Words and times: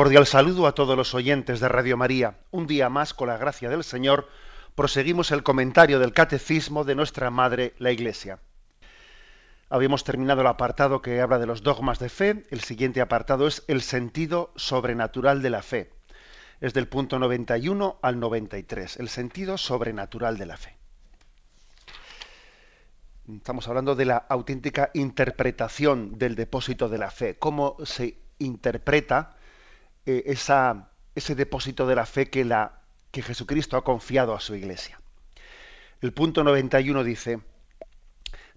Cordial 0.00 0.24
saludo 0.24 0.66
a 0.66 0.72
todos 0.72 0.96
los 0.96 1.12
oyentes 1.12 1.60
de 1.60 1.68
Radio 1.68 1.94
María. 1.98 2.38
Un 2.50 2.66
día 2.66 2.88
más, 2.88 3.12
con 3.12 3.28
la 3.28 3.36
gracia 3.36 3.68
del 3.68 3.84
Señor, 3.84 4.30
proseguimos 4.74 5.30
el 5.30 5.42
comentario 5.42 5.98
del 5.98 6.14
Catecismo 6.14 6.84
de 6.84 6.94
nuestra 6.94 7.28
Madre, 7.28 7.74
la 7.76 7.90
Iglesia. 7.90 8.38
Habíamos 9.68 10.02
terminado 10.02 10.40
el 10.40 10.46
apartado 10.46 11.02
que 11.02 11.20
habla 11.20 11.38
de 11.38 11.44
los 11.44 11.62
dogmas 11.62 11.98
de 11.98 12.08
fe. 12.08 12.46
El 12.48 12.62
siguiente 12.62 13.02
apartado 13.02 13.46
es 13.46 13.62
el 13.68 13.82
sentido 13.82 14.54
sobrenatural 14.56 15.42
de 15.42 15.50
la 15.50 15.60
fe. 15.60 15.92
Es 16.62 16.72
del 16.72 16.88
punto 16.88 17.18
91 17.18 17.98
al 18.00 18.18
93. 18.18 18.96
El 19.00 19.10
sentido 19.10 19.58
sobrenatural 19.58 20.38
de 20.38 20.46
la 20.46 20.56
fe. 20.56 20.78
Estamos 23.30 23.68
hablando 23.68 23.94
de 23.94 24.06
la 24.06 24.16
auténtica 24.16 24.92
interpretación 24.94 26.16
del 26.16 26.36
depósito 26.36 26.88
de 26.88 26.96
la 26.96 27.10
fe. 27.10 27.36
Cómo 27.38 27.76
se 27.84 28.16
interpreta 28.38 29.36
eh, 30.06 30.22
esa, 30.26 30.90
ese 31.14 31.34
depósito 31.34 31.86
de 31.86 31.94
la 31.94 32.06
fe 32.06 32.30
que, 32.30 32.44
la, 32.44 32.80
que 33.10 33.22
Jesucristo 33.22 33.76
ha 33.76 33.84
confiado 33.84 34.34
a 34.34 34.40
su 34.40 34.54
iglesia. 34.54 35.00
El 36.00 36.12
punto 36.12 36.44
91 36.44 37.04
dice, 37.04 37.40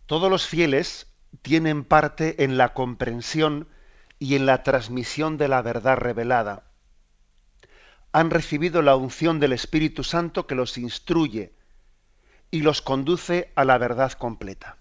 todos 0.06 0.30
los 0.30 0.48
fieles 0.48 1.08
tienen 1.42 1.84
parte 1.84 2.44
en 2.44 2.58
la 2.58 2.74
comprensión 2.74 3.68
y 4.20 4.36
en 4.36 4.46
la 4.46 4.64
transmisión 4.64 5.38
de 5.38 5.48
la 5.48 5.62
verdad 5.62 5.98
revelada. 5.98 6.64
Han 8.12 8.30
recibido 8.30 8.82
la 8.82 8.96
unción 8.96 9.40
del 9.40 9.54
Espíritu 9.54 10.04
Santo 10.04 10.48
que 10.48 10.56
los 10.56 10.78
instruye 10.78 11.54
y 12.52 12.62
los 12.62 12.82
conduce 12.82 13.52
a 13.56 13.66
la 13.66 13.78
verdad 13.78 14.12
completa. 14.14 14.78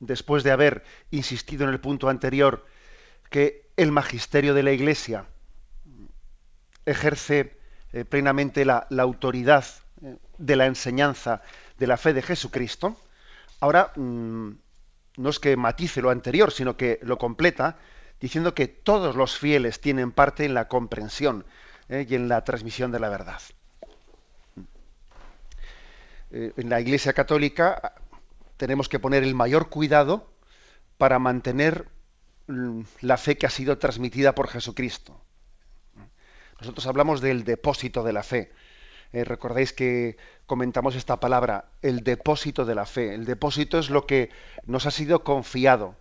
Después 0.00 0.42
de 0.42 0.50
haber 0.50 0.84
insistido 1.10 1.64
en 1.64 1.70
el 1.70 1.80
punto 1.80 2.08
anterior 2.08 2.66
que 3.30 3.67
el 3.78 3.92
magisterio 3.92 4.54
de 4.54 4.64
la 4.64 4.72
Iglesia 4.72 5.24
ejerce 6.84 7.56
eh, 7.92 8.04
plenamente 8.04 8.64
la, 8.64 8.88
autoridad 8.98 9.64
eh, 10.02 10.16
de 10.36 10.56
la 10.56 10.66
enseñanza 10.66 11.42
de 11.78 11.86
la 11.86 11.96
fe 11.96 12.12
de 12.12 12.22
Jesucristo, 12.22 12.96
ahora 13.60 13.92
mm, 13.94 14.50
no 15.18 15.30
es 15.30 15.38
que 15.38 15.56
matice 15.56 16.02
lo 16.02 16.10
anterior, 16.10 16.50
sino 16.50 16.76
que 16.76 16.98
lo 17.02 17.18
completa 17.18 17.76
diciendo 18.20 18.52
que 18.52 18.66
todos 18.66 19.14
los 19.14 19.38
fieles 19.38 19.80
tienen 19.80 20.10
parte 20.10 20.44
en 20.44 20.54
la 20.54 20.66
comprensión 20.66 21.44
eh, 21.88 22.04
y 22.08 22.16
en 22.16 22.28
la 22.28 22.42
transmisión 22.42 22.90
de 22.90 22.98
la 22.98 23.08
verdad. 23.08 23.40
en 26.32 26.68
la 26.68 26.80
Iglesia 26.80 27.12
Católica 27.12 27.94
tenemos 28.56 28.88
que 28.88 28.98
poner 28.98 29.22
el 29.22 29.36
mayor 29.36 29.68
cuidado 29.68 30.28
para 30.98 31.20
mantener 31.20 31.86
la 32.48 33.18
fe 33.18 33.36
que 33.36 33.46
ha 33.46 33.50
sido 33.50 33.78
transmitida 33.78 34.34
por 34.34 34.48
Jesucristo. 34.48 35.20
Nosotros 36.60 36.86
hablamos 36.86 37.20
del 37.20 37.44
depósito 37.44 38.02
de 38.02 38.12
la 38.12 38.22
fe. 38.22 38.52
Eh, 39.12 39.24
recordáis 39.24 39.72
que 39.72 40.16
comentamos 40.46 40.94
esta 40.94 41.20
palabra, 41.20 41.66
el 41.82 42.02
depósito 42.02 42.64
de 42.64 42.74
la 42.74 42.86
fe. 42.86 43.14
El 43.14 43.26
depósito 43.26 43.78
es 43.78 43.90
lo 43.90 44.06
que 44.06 44.30
nos 44.64 44.86
ha 44.86 44.90
sido 44.90 45.24
confiado, 45.24 45.94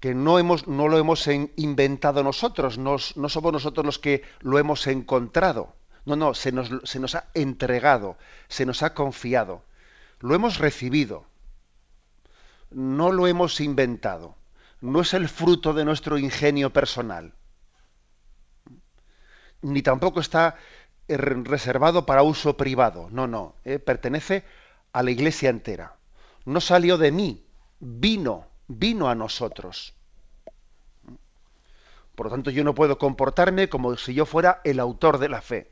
que 0.00 0.14
no, 0.14 0.38
hemos, 0.38 0.66
lo 0.66 0.98
hemos 0.98 1.26
inventado 1.26 2.22
nosotros, 2.22 2.78
no 2.78 2.98
somos 2.98 3.52
nosotros 3.52 3.84
los 3.84 3.98
que 3.98 4.22
lo 4.40 4.58
hemos 4.58 4.86
encontrado. 4.86 5.74
No, 6.04 6.14
no, 6.14 6.34
se 6.34 6.52
nos 6.52 7.14
ha 7.16 7.28
entregado, 7.34 8.16
se 8.48 8.64
nos 8.64 8.84
ha 8.84 8.94
confiado. 8.94 9.64
Lo 10.20 10.34
hemos 10.36 10.58
recibido, 10.58 11.26
no 12.70 13.10
lo 13.10 13.26
hemos 13.26 13.60
inventado 13.60 14.35
no 14.80 15.00
es 15.00 15.14
el 15.14 15.28
fruto 15.28 15.72
de 15.72 15.84
nuestro 15.84 16.18
ingenio 16.18 16.72
personal, 16.72 17.32
ni 19.62 19.82
tampoco 19.82 20.20
está 20.20 20.56
eh, 21.08 21.16
reservado 21.16 22.06
para 22.06 22.22
uso 22.22 22.56
privado, 22.56 23.08
no, 23.10 23.26
no, 23.26 23.54
eh, 23.64 23.78
pertenece 23.78 24.44
a 24.92 25.02
la 25.02 25.10
iglesia 25.10 25.50
entera. 25.50 25.96
No 26.44 26.60
salió 26.60 26.98
de 26.98 27.10
mí, 27.10 27.44
vino, 27.80 28.46
vino 28.68 29.08
a 29.08 29.14
nosotros. 29.14 29.94
Por 32.14 32.26
lo 32.26 32.30
tanto, 32.30 32.50
yo 32.50 32.64
no 32.64 32.74
puedo 32.74 32.98
comportarme 32.98 33.68
como 33.68 33.96
si 33.96 34.14
yo 34.14 34.24
fuera 34.24 34.60
el 34.64 34.80
autor 34.80 35.18
de 35.18 35.28
la 35.28 35.42
fe, 35.42 35.70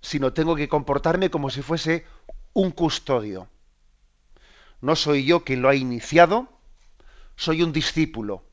sino 0.00 0.32
tengo 0.32 0.54
que 0.54 0.68
comportarme 0.68 1.30
como 1.30 1.50
si 1.50 1.60
fuese 1.62 2.04
un 2.52 2.70
custodio. 2.70 3.48
No 4.80 4.94
soy 4.96 5.24
yo 5.24 5.44
quien 5.44 5.62
lo 5.62 5.68
ha 5.68 5.74
iniciado, 5.74 6.48
soy 7.42 7.62
un 7.62 7.72
discípulo. 7.72 8.44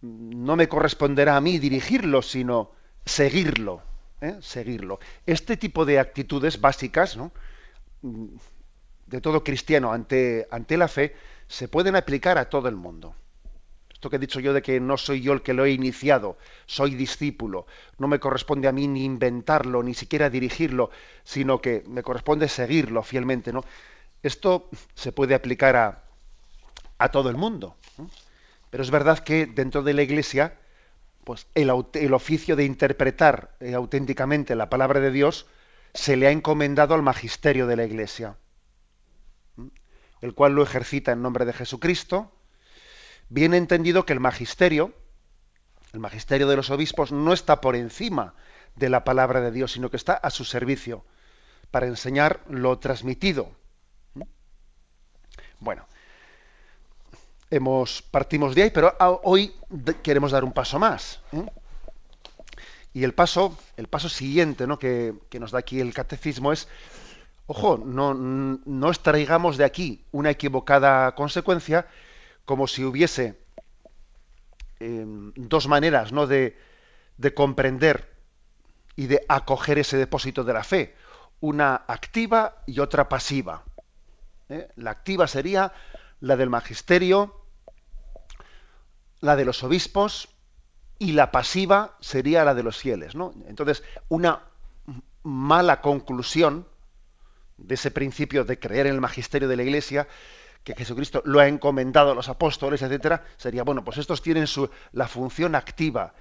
No 0.00 0.56
me 0.56 0.68
corresponderá 0.68 1.36
a 1.36 1.40
mí 1.40 1.58
dirigirlo, 1.58 2.22
sino 2.22 2.72
seguirlo. 3.04 3.82
¿eh? 4.20 4.38
Seguirlo. 4.40 4.98
Este 5.26 5.56
tipo 5.56 5.84
de 5.84 5.98
actitudes 5.98 6.60
básicas, 6.60 7.16
¿no? 7.16 7.32
de 8.02 9.20
todo 9.20 9.42
cristiano 9.44 9.92
ante, 9.92 10.46
ante 10.50 10.76
la 10.76 10.88
fe, 10.88 11.14
se 11.48 11.68
pueden 11.68 11.96
aplicar 11.96 12.38
a 12.38 12.48
todo 12.48 12.68
el 12.68 12.76
mundo. 12.76 13.14
Esto 13.92 14.08
que 14.08 14.16
he 14.16 14.20
dicho 14.20 14.38
yo 14.38 14.52
de 14.52 14.62
que 14.62 14.80
no 14.80 14.96
soy 14.96 15.20
yo 15.20 15.32
el 15.32 15.42
que 15.42 15.54
lo 15.54 15.64
he 15.64 15.72
iniciado, 15.72 16.38
soy 16.66 16.94
discípulo, 16.94 17.66
no 17.98 18.06
me 18.06 18.20
corresponde 18.20 18.68
a 18.68 18.72
mí 18.72 18.86
ni 18.86 19.04
inventarlo, 19.04 19.82
ni 19.82 19.94
siquiera 19.94 20.30
dirigirlo, 20.30 20.90
sino 21.24 21.60
que 21.60 21.82
me 21.88 22.02
corresponde 22.02 22.48
seguirlo 22.48 23.02
fielmente, 23.02 23.52
¿no? 23.52 23.64
Esto 24.22 24.68
se 24.94 25.10
puede 25.10 25.34
aplicar 25.34 25.74
a, 25.74 26.07
a 26.98 27.10
todo 27.10 27.30
el 27.30 27.36
mundo. 27.36 27.76
Pero 28.70 28.82
es 28.82 28.90
verdad 28.90 29.20
que 29.20 29.46
dentro 29.46 29.82
de 29.82 29.94
la 29.94 30.02
Iglesia, 30.02 30.58
pues 31.24 31.46
el, 31.54 31.70
oficio 31.70 32.56
de 32.56 32.64
interpretar 32.64 33.54
eh, 33.60 33.74
auténticamente 33.74 34.54
la 34.54 34.68
palabra 34.68 35.00
de 35.00 35.10
Dios 35.10 35.46
se 35.94 36.16
le 36.16 36.26
ha 36.26 36.30
encomendado 36.30 36.94
al 36.94 37.02
magisterio 37.02 37.66
de 37.66 37.76
la 37.76 37.84
Iglesia, 37.84 38.36
el 40.20 40.34
cual 40.34 40.52
lo 40.52 40.62
ejercita 40.62 41.12
en 41.12 41.22
nombre 41.22 41.44
de 41.44 41.52
Jesucristo. 41.52 42.32
Bien 43.28 43.54
entendido 43.54 44.06
que 44.06 44.12
el 44.12 44.20
magisterio, 44.20 44.94
el 45.92 46.00
magisterio 46.00 46.48
de 46.48 46.56
los 46.56 46.70
obispos, 46.70 47.12
no 47.12 47.32
está 47.32 47.60
por 47.60 47.76
encima 47.76 48.34
de 48.76 48.88
la 48.88 49.04
palabra 49.04 49.40
de 49.40 49.50
Dios, 49.50 49.72
sino 49.72 49.90
que 49.90 49.96
está 49.96 50.14
a 50.14 50.30
su 50.30 50.44
servicio 50.44 51.04
para 51.70 51.86
enseñar 51.86 52.40
lo 52.48 52.78
transmitido. 52.78 53.52
Bueno, 55.60 55.86
hemos 57.50 58.02
partimos 58.02 58.54
de 58.54 58.62
ahí, 58.62 58.70
pero 58.70 58.94
hoy 59.22 59.54
queremos 60.02 60.32
dar 60.32 60.44
un 60.44 60.52
paso 60.52 60.78
más. 60.78 61.20
¿eh? 61.32 61.46
Y 62.92 63.04
el 63.04 63.14
paso, 63.14 63.56
el 63.76 63.86
paso 63.86 64.08
siguiente 64.08 64.66
¿no? 64.66 64.78
que, 64.78 65.14
nos 65.38 65.50
da 65.50 65.60
aquí 65.60 65.80
el 65.80 65.94
catecismo 65.94 66.52
es, 66.52 66.68
ojo, 67.46 67.78
no, 67.78 68.14
no 68.14 68.88
extraigamos 68.88 69.56
de 69.56 69.64
aquí 69.64 70.04
una 70.10 70.30
equivocada 70.30 71.14
consecuencia 71.14 71.86
como 72.44 72.66
si 72.66 72.84
hubiese 72.84 73.38
em, 74.80 75.32
dos 75.36 75.68
maneras 75.68 76.12
¿no? 76.12 76.26
de, 76.26 76.56
de 77.18 77.34
comprender 77.34 78.12
y 78.96 79.06
de 79.06 79.24
acoger 79.28 79.78
ese 79.78 79.96
depósito 79.96 80.42
de 80.44 80.52
la 80.52 80.64
fe, 80.64 80.94
una 81.40 81.84
activa 81.86 82.62
y 82.66 82.80
otra 82.80 83.08
pasiva. 83.08 83.62
¿eh? 84.48 84.68
La 84.76 84.90
activa 84.90 85.26
sería 85.26 85.72
la 86.20 86.36
del 86.36 86.50
magisterio, 86.50 87.37
la 89.20 89.36
de 89.36 89.44
los 89.44 89.62
obispos 89.64 90.28
y 90.98 91.12
la 91.12 91.30
pasiva 91.30 91.96
sería 92.00 92.44
la 92.44 92.54
de 92.54 92.62
los 92.62 92.76
fieles. 92.76 93.14
¿no? 93.14 93.32
Entonces, 93.46 93.82
una 94.08 94.42
mala 95.22 95.80
conclusión 95.80 96.66
de 97.56 97.74
ese 97.74 97.90
principio 97.90 98.44
de 98.44 98.58
creer 98.58 98.86
en 98.86 98.94
el 98.94 99.00
magisterio 99.00 99.48
de 99.48 99.56
la 99.56 99.62
Iglesia, 99.62 100.08
que 100.64 100.74
Jesucristo 100.74 101.22
lo 101.24 101.40
ha 101.40 101.48
encomendado 101.48 102.12
a 102.12 102.14
los 102.14 102.28
apóstoles, 102.28 102.82
etcétera, 102.82 103.24
sería, 103.36 103.62
bueno, 103.62 103.84
pues 103.84 103.98
estos 103.98 104.22
tienen 104.22 104.46
su, 104.46 104.70
la 104.92 105.08
función 105.08 105.54
activa, 105.54 106.14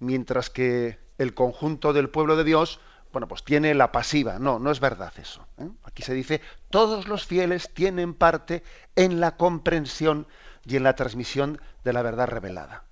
mientras 0.00 0.50
que 0.50 0.98
el 1.18 1.34
conjunto 1.34 1.92
del 1.92 2.10
pueblo 2.10 2.36
de 2.36 2.44
Dios, 2.44 2.80
bueno, 3.12 3.28
pues 3.28 3.44
tiene 3.44 3.74
la 3.74 3.92
pasiva. 3.92 4.38
No, 4.38 4.58
no 4.58 4.70
es 4.70 4.80
verdad 4.80 5.12
eso. 5.18 5.46
¿eh? 5.58 5.68
Aquí 5.84 6.02
se 6.02 6.14
dice, 6.14 6.40
todos 6.70 7.08
los 7.08 7.26
fieles 7.26 7.72
tienen 7.74 8.14
parte 8.14 8.62
en 8.96 9.20
la 9.20 9.36
comprensión 9.36 10.26
y 10.64 10.76
en 10.76 10.82
la 10.82 10.94
transmisión 10.94 11.60
de 11.84 11.92
la 11.92 12.02
verdad 12.02 12.28
revelada. 12.28 12.84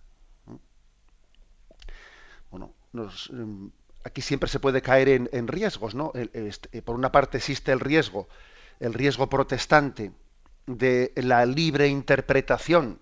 Bueno, 2.51 2.75
em, 3.31 3.71
aquí 4.05 4.23
siempre 4.23 4.49
se 4.49 4.61
puede 4.61 4.83
caer 4.83 5.09
en, 5.09 5.49
riesgos, 5.49 5.95
¿no? 5.95 6.13
Este, 6.15 6.83
por 6.83 6.97
una 6.97 7.13
parte 7.13 7.39
existe 7.39 7.71
el 7.73 7.81
riesgo, 7.81 8.29
el 8.81 8.95
riesgo 8.95 9.29
protestante 9.29 10.13
de 10.67 11.13
la 11.17 11.47
libre 11.47 11.89
interpretación 11.89 12.99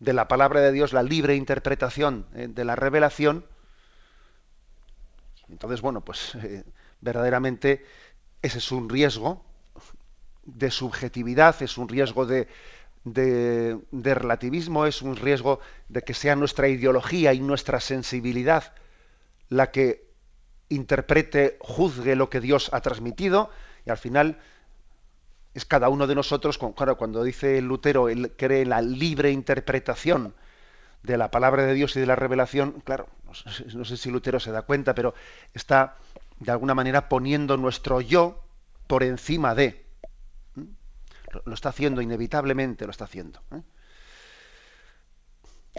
de 0.00 0.12
la 0.12 0.26
palabra 0.26 0.60
de 0.60 0.72
Dios, 0.72 0.92
la 0.92 1.02
libre 1.02 1.36
interpretación 1.36 2.26
eh, 2.34 2.48
de 2.48 2.64
la 2.64 2.74
revelación. 2.74 3.46
Entonces, 5.48 5.80
bueno, 5.80 6.04
pues 6.04 6.34
eh, 6.36 6.64
verdaderamente 7.00 7.84
ese 8.40 8.58
es 8.58 8.72
un 8.72 8.88
riesgo 8.88 9.44
de 10.44 10.70
subjetividad, 10.72 11.62
es 11.62 11.78
un 11.78 11.88
riesgo 11.88 12.26
de, 12.26 12.48
de, 13.04 13.78
relativismo, 13.92 14.86
es 14.86 15.02
un 15.02 15.16
riesgo 15.16 15.60
de 15.88 16.02
que 16.02 16.14
sea 16.14 16.36
nuestra 16.36 16.68
ideología 16.68 17.34
y 17.34 17.40
nuestra 17.40 17.80
sensibilidad 17.80 18.74
la 19.48 19.70
que 19.70 20.10
interprete, 20.68 21.58
juzgue 21.60 22.16
lo 22.16 22.30
que 22.30 22.40
Dios 22.40 22.70
ha 22.72 22.80
transmitido 22.80 23.50
y 23.84 23.90
al 23.90 23.98
final 23.98 24.38
es 25.54 25.66
cada 25.66 25.90
uno 25.90 26.06
de 26.06 26.14
nosotros, 26.14 26.58
claro, 26.74 26.96
cuando 26.96 27.22
dice 27.22 27.60
Lutero, 27.60 28.08
él 28.08 28.32
cree 28.36 28.62
en 28.62 28.70
la 28.70 28.80
libre 28.80 29.30
interpretación 29.30 30.34
de 31.02 31.18
la 31.18 31.30
palabra 31.30 31.64
de 31.64 31.74
Dios 31.74 31.94
y 31.96 32.00
de 32.00 32.06
la 32.06 32.16
revelación, 32.16 32.80
claro, 32.84 33.08
no 33.74 33.84
sé, 33.84 33.96
si 33.96 34.10
Lutero 34.10 34.40
se 34.40 34.52
da 34.52 34.62
cuenta, 34.62 34.94
pero 34.94 35.14
está 35.52 35.96
de 36.38 36.52
alguna 36.52 36.74
manera 36.74 37.08
poniendo 37.08 37.56
nuestro 37.56 38.00
yo 38.00 38.42
por 38.86 39.02
encima 39.02 39.54
de. 39.54 39.84
Lo, 41.44 41.54
está 41.54 41.70
haciendo 41.70 42.02
inevitablemente, 42.02 42.84
lo 42.84 42.90
está 42.90 43.04
haciendo. 43.04 43.40
¿eh? 43.52 43.62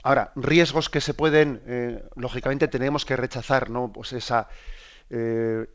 Ahora, 0.04 0.32
riesgos 0.36 0.90
que 0.90 1.02
se 1.02 1.14
pueden, 1.14 1.62
eh, 1.66 2.04
lógicamente 2.16 2.68
tenemos 2.68 3.06
que 3.06 3.16
rechazar, 3.16 3.70
¿no? 3.70 3.92
Pues 3.92 4.14
esa, 4.14 4.50
eh, 5.10 5.68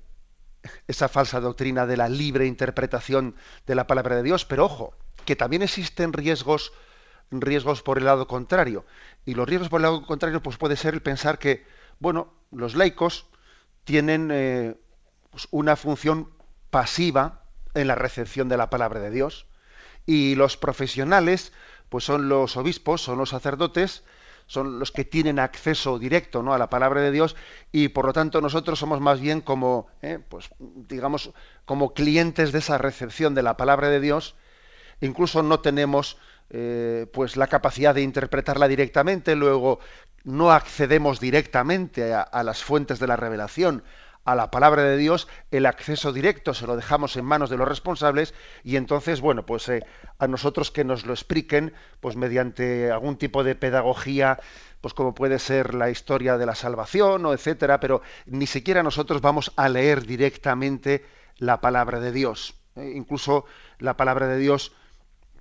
esa 0.86 1.08
falsa 1.08 1.40
doctrina 1.40 1.86
de 1.86 1.96
la 1.96 2.08
libre 2.08 2.46
interpretación 2.46 3.36
de 3.66 3.75
la 3.75 3.86
palabra 3.86 4.16
de 4.16 4.22
Dios, 4.22 4.44
pero 4.44 4.64
ojo, 4.64 4.94
que 5.25 5.36
también 5.36 5.62
existen 5.62 6.12
riesgos, 6.12 6.72
riesgos 7.31 7.82
por 7.82 7.98
el 7.98 8.06
lado 8.06 8.26
contrario. 8.26 8.84
Y 9.24 9.34
los 9.34 9.48
riesgos 9.48 9.69
por 9.69 9.78
el 9.78 9.84
lado 9.84 10.04
contrario, 10.04 10.42
pues 10.42 10.56
puede 10.56 10.76
ser 10.76 10.94
el 10.94 11.02
pensar 11.02 11.38
que, 11.38 11.64
bueno, 12.00 12.32
los 12.50 12.74
laicos 12.74 13.26
tienen 13.84 14.28
pues 15.31 15.48
una 15.50 15.76
función 15.76 16.31
pasiva 16.70 17.44
en 17.74 17.86
la 17.86 17.94
recepción 17.94 18.48
de 18.48 18.56
la 18.56 18.70
palabra 18.70 19.00
de 19.00 19.10
Dios 19.10 19.46
y 20.08 20.37
los 20.37 20.56
profesionales, 20.56 21.52
pues 21.90 22.02
son 22.02 22.31
los 22.31 22.56
obispos, 22.56 23.02
son 23.02 23.19
los 23.19 23.28
sacerdotes, 23.28 24.05
son 24.46 24.78
los 24.78 24.90
que 24.90 25.05
tienen 25.05 25.38
acceso 25.38 25.99
directo 25.99 26.43
¿no? 26.43 26.55
a 26.55 26.58
la 26.58 26.70
palabra 26.70 27.02
de 27.02 27.10
Dios 27.10 27.37
y 27.72 27.88
por 27.88 28.06
lo 28.06 28.14
tanto 28.14 28.40
nosotros 28.40 28.78
somos 28.78 29.02
más 29.02 29.20
bien 29.20 29.43
como, 29.43 29.87
¿eh? 30.00 30.19
pues, 30.31 30.49
digamos, 30.58 31.32
como 31.66 31.93
clientes 31.93 32.52
de 32.52 32.60
esa 32.60 32.78
recepción 32.78 33.34
de 33.34 33.43
la 33.43 33.58
palabra 33.58 33.90
de 33.90 34.00
Dios. 34.00 34.34
Incluso 35.02 35.43
no 35.43 35.60
tenemos 35.60 36.16
eh, 36.49 37.05
pues 37.12 37.37
la 37.37 37.49
capacidad 37.49 37.94
de 37.94 38.00
interpretarla 38.00 38.66
directamente, 38.66 39.37
luego 39.37 39.78
no 40.25 40.52
accedemos 40.52 41.20
directamente 41.20 42.14
a 42.14 42.43
las 42.43 42.64
fuentes 42.64 42.99
de 42.99 43.06
la 43.06 43.16
revelación, 43.16 43.84
a 44.28 44.34
la 44.34 44.50
palabra 44.50 44.82
de 44.82 44.98
Dios, 44.98 45.26
el 45.50 45.64
acceso 45.64 46.12
directo 46.12 46.52
se 46.52 46.66
lo 46.66 46.76
dejamos 46.76 47.16
en 47.16 47.25
manos 47.25 47.48
de 47.48 47.56
los 47.56 47.66
responsables 47.66 48.34
y 48.62 48.76
entonces, 48.76 49.22
bueno, 49.22 49.46
pues 49.46 49.66
eh, 49.70 49.82
a 50.19 50.26
nosotros 50.26 50.70
que 50.70 50.84
nos 50.84 51.06
lo 51.06 51.14
expliquen, 51.14 51.72
pues 52.00 52.14
mediante 52.14 52.92
algún 52.92 53.16
tipo 53.16 53.42
de 53.42 53.54
pedagogía, 53.54 54.38
pues 54.82 54.92
como 54.92 55.14
puede 55.14 55.38
ser 55.38 55.72
la 55.72 55.88
historia 55.88 56.36
de 56.36 56.44
la 56.44 56.54
salvación 56.54 57.25
o 57.25 57.32
etcétera, 57.32 57.80
pero 57.80 58.02
ni 58.26 58.46
siquiera 58.46 58.82
nosotros 58.82 59.22
vamos 59.22 59.50
a 59.56 59.70
leer 59.70 60.04
directamente 60.04 61.06
la 61.38 61.62
palabra 61.62 61.98
de 61.98 62.12
Dios. 62.12 62.54
Eh, 62.76 62.92
incluso 62.94 63.46
la 63.78 63.96
palabra 63.96 64.28
de 64.28 64.36
Dios 64.36 64.72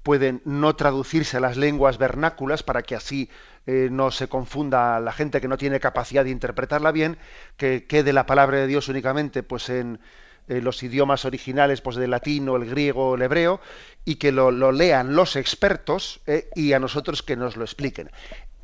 puede 0.01 0.39
no 0.45 0.77
traducirse 0.77 1.35
a 1.35 1.41
las 1.41 1.57
lenguas 1.57 1.97
vernáculas 1.97 2.63
para 2.63 2.83
que 2.83 2.95
así 2.95 3.29
eh, 3.67 3.89
no 3.91 4.11
se 4.11 4.29
confunda 4.29 4.97
la 5.01 5.11
gente 5.11 5.41
que 5.41 5.49
no 5.49 5.57
tiene 5.57 5.81
capacidad 5.81 6.23
de 6.23 6.29
interpretarla 6.29 6.93
bien, 6.93 7.17
que 7.57 7.85
quede 7.85 8.13
la 8.13 8.25
palabra 8.25 8.59
de 8.59 8.67
Dios 8.67 8.87
únicamente 8.87 9.43
pues 9.43 9.69
en, 9.69 9.99
los 10.47 10.81
idiomas 10.81 11.25
originales 11.25 11.81
pues 11.81 11.97
del 11.97 12.11
latín 12.11 12.47
o 12.47 12.55
el 12.55 12.69
griego 12.69 13.09
o 13.09 13.15
el 13.15 13.21
hebreo 13.21 13.59
y 14.05 14.15
que 14.15 14.31
lo, 14.31 14.71
lean 14.71 15.13
los 15.13 15.35
expertos 15.35 16.21
eh, 16.25 16.49
y 16.55 16.71
a 16.71 16.79
nosotros 16.79 17.21
que 17.21 17.35
nos 17.35 17.57
lo 17.57 17.65
expliquen. 17.65 18.09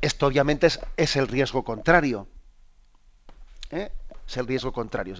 Esto 0.00 0.26
obviamente 0.26 0.66
es, 0.96 1.16
el 1.16 1.28
riesgo 1.28 1.62
contrario. 1.62 2.26
¿eh? 3.70 3.92
Es 4.26 4.36
el 4.38 4.46
riesgo 4.46 4.72
contrario. 4.72 5.14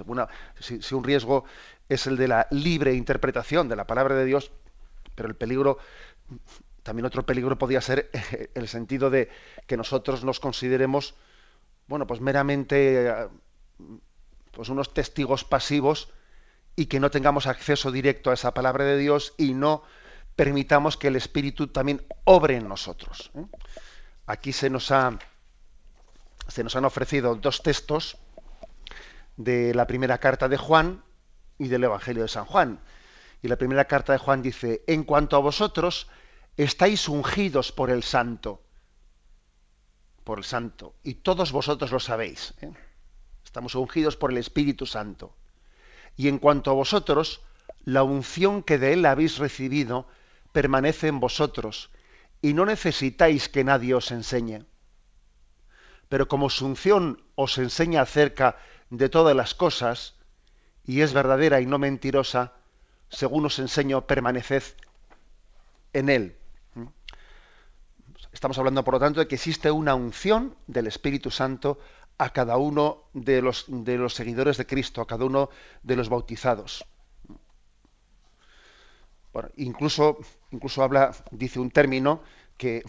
si 0.58 0.94
un 0.94 1.04
riesgo 1.04 1.44
es 1.90 2.06
el 2.06 2.16
de 2.16 2.28
la 2.28 2.46
libre 2.50 2.94
interpretación 2.94 3.68
de 3.68 3.76
la 3.76 3.86
palabra 3.86 4.14
de 4.14 4.24
Dios, 4.24 4.50
pero 5.14 5.28
el 5.28 5.36
peligro 5.36 5.78
también 6.84 7.06
otro 7.06 7.26
peligro 7.26 7.58
podría 7.58 7.80
ser 7.80 8.10
el 8.54 8.68
sentido 8.68 9.10
de 9.10 9.28
que 9.66 9.76
nosotros 9.76 10.22
nos 10.22 10.38
consideremos, 10.38 11.14
bueno, 11.88 12.06
pues 12.06 12.20
meramente 12.20 13.08
eh, 13.08 13.28
pues 14.52 14.68
unos 14.68 14.94
testigos 14.94 15.44
pasivos 15.44 16.12
y 16.76 16.86
que 16.86 17.00
no 17.00 17.10
tengamos 17.10 17.46
acceso 17.46 17.90
directo 17.90 18.30
a 18.30 18.34
esa 18.34 18.54
palabra 18.54 18.84
de 18.84 18.98
Dios 18.98 19.34
y 19.38 19.54
no 19.54 19.82
permitamos 20.36 20.96
que 20.96 21.08
el 21.08 21.16
Espíritu 21.16 21.68
también 21.68 22.04
obre 22.24 22.56
en 22.56 22.68
nosotros. 22.68 23.30
¿eh? 23.34 23.46
Aquí 24.26 24.52
se 24.52 24.70
nos 24.70 24.90
ha 24.90 25.18
se 26.48 26.62
nos 26.62 26.76
han 26.76 26.84
ofrecido 26.84 27.34
dos 27.36 27.62
textos 27.62 28.18
de 29.38 29.74
la 29.74 29.86
primera 29.86 30.18
carta 30.18 30.48
de 30.48 30.58
Juan 30.58 31.02
y 31.58 31.68
del 31.68 31.84
Evangelio 31.84 32.22
de 32.22 32.28
San 32.28 32.44
Juan. 32.44 32.80
Y 33.40 33.48
la 33.48 33.56
primera 33.56 33.86
carta 33.86 34.12
de 34.12 34.18
Juan 34.18 34.42
dice, 34.42 34.82
en 34.86 35.04
cuanto 35.04 35.36
a 35.36 35.40
vosotros, 35.40 36.08
estáis 36.56 37.08
ungidos 37.08 37.72
por 37.72 37.90
el 37.90 38.02
santo, 38.02 38.62
por 40.22 40.38
el 40.38 40.44
santo, 40.44 40.94
y 41.02 41.14
todos 41.14 41.52
vosotros 41.52 41.90
lo 41.90 42.00
sabéis. 42.00 42.54
¿eh? 42.60 42.72
Estamos 43.44 43.74
ungidos 43.74 44.16
por 44.16 44.30
el 44.30 44.38
Espíritu 44.38 44.86
Santo. 44.86 45.34
Y 46.16 46.28
en 46.28 46.38
cuanto 46.38 46.70
a 46.70 46.74
vosotros, 46.74 47.42
la 47.84 48.02
unción 48.02 48.62
que 48.62 48.78
de 48.78 48.92
él 48.92 49.04
habéis 49.04 49.38
recibido 49.38 50.06
permanece 50.52 51.08
en 51.08 51.20
vosotros, 51.20 51.90
y 52.40 52.54
no 52.54 52.64
necesitáis 52.64 53.48
que 53.48 53.64
nadie 53.64 53.94
os 53.94 54.10
enseñe. 54.12 54.64
Pero 56.08 56.28
como 56.28 56.50
su 56.50 56.66
unción 56.66 57.22
os 57.34 57.58
enseña 57.58 58.02
acerca 58.02 58.56
de 58.90 59.08
todas 59.08 59.34
las 59.34 59.54
cosas, 59.54 60.14
y 60.84 61.00
es 61.00 61.12
verdadera 61.12 61.60
y 61.60 61.66
no 61.66 61.78
mentirosa, 61.78 62.52
según 63.08 63.46
os 63.46 63.58
enseño, 63.58 64.06
permaneced 64.06 64.62
en 65.92 66.08
él. 66.08 66.36
Estamos 68.34 68.58
hablando, 68.58 68.82
por 68.82 68.94
lo 68.94 69.00
tanto, 69.00 69.20
de 69.20 69.28
que 69.28 69.36
existe 69.36 69.70
una 69.70 69.94
unción 69.94 70.56
del 70.66 70.88
Espíritu 70.88 71.30
Santo 71.30 71.78
a 72.18 72.30
cada 72.30 72.56
uno 72.56 73.04
de 73.12 73.40
los, 73.40 73.64
seguidores 74.12 74.56
de 74.56 74.66
Cristo, 74.66 75.00
a 75.00 75.06
cada 75.06 75.24
uno 75.24 75.50
de 75.84 75.94
los 75.94 76.08
bautizados. 76.08 76.84
incluso, 79.56 80.18
incluso 80.50 80.82
habla, 80.82 81.14
dice 81.30 81.60
un 81.60 81.70
término 81.70 82.22
que 82.56 82.84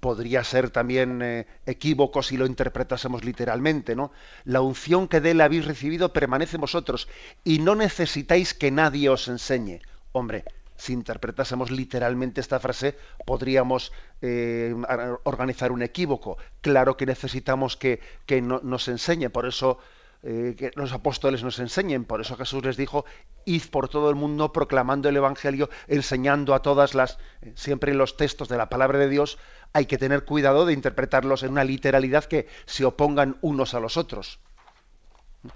podría 0.00 0.42
ser 0.42 0.70
también 0.70 1.22
eh, 1.22 1.46
equívoco 1.64 2.22
si 2.22 2.36
lo 2.36 2.46
interpretásemos 2.46 3.24
literalmente, 3.24 3.94
¿no? 3.94 4.10
La 4.44 4.60
unción 4.62 5.06
que 5.06 5.20
de 5.20 5.30
él 5.30 5.40
habéis 5.40 5.64
recibido 5.64 6.12
permanece 6.12 6.56
en 6.56 6.62
vosotros 6.62 7.08
y 7.44 7.60
no 7.60 7.76
necesitáis 7.76 8.52
que 8.52 8.72
nadie 8.72 9.08
os 9.08 9.28
enseñe. 9.28 9.80
Hombre, 10.10 10.44
si 10.78 10.92
interpretásemos 10.92 11.70
literalmente 11.72 12.40
esta 12.40 12.60
frase, 12.60 12.96
podríamos 13.26 13.92
eh, 14.22 14.72
organizar 15.24 15.72
un 15.72 15.82
equívoco. 15.82 16.38
Claro 16.60 16.96
que 16.96 17.04
necesitamos 17.04 17.76
que, 17.76 18.00
nos 18.40 18.86
enseñe, 18.86 19.28
por 19.28 19.44
eso 19.44 19.78
eh, 20.22 20.54
que 20.56 20.70
los 20.76 20.92
apóstoles 20.92 21.42
nos 21.42 21.58
enseñen. 21.58 22.04
Por 22.04 22.20
eso 22.20 22.36
Jesús 22.36 22.64
les 22.64 22.76
dijo, 22.76 23.04
id 23.44 23.64
por 23.72 23.88
todo 23.88 24.08
el 24.08 24.14
mundo 24.14 24.52
proclamando 24.52 25.08
el 25.08 25.16
Evangelio, 25.16 25.68
enseñando 25.88 26.54
a 26.54 26.62
todas 26.62 26.94
las, 26.94 27.18
eh, 27.42 27.52
siempre 27.56 27.90
en 27.90 27.98
los 27.98 28.16
textos 28.16 28.48
de 28.48 28.56
la 28.56 28.68
palabra 28.68 29.00
de 29.00 29.08
Dios, 29.08 29.36
hay 29.72 29.86
que 29.86 29.98
tener 29.98 30.24
cuidado 30.24 30.64
de 30.64 30.74
interpretarlos 30.74 31.42
en 31.42 31.50
una 31.50 31.64
literalidad 31.64 32.24
que 32.24 32.46
se 32.66 32.84
opongan 32.84 33.36
unos 33.40 33.74
a 33.74 33.80
los 33.80 33.96
otros. 33.96 34.38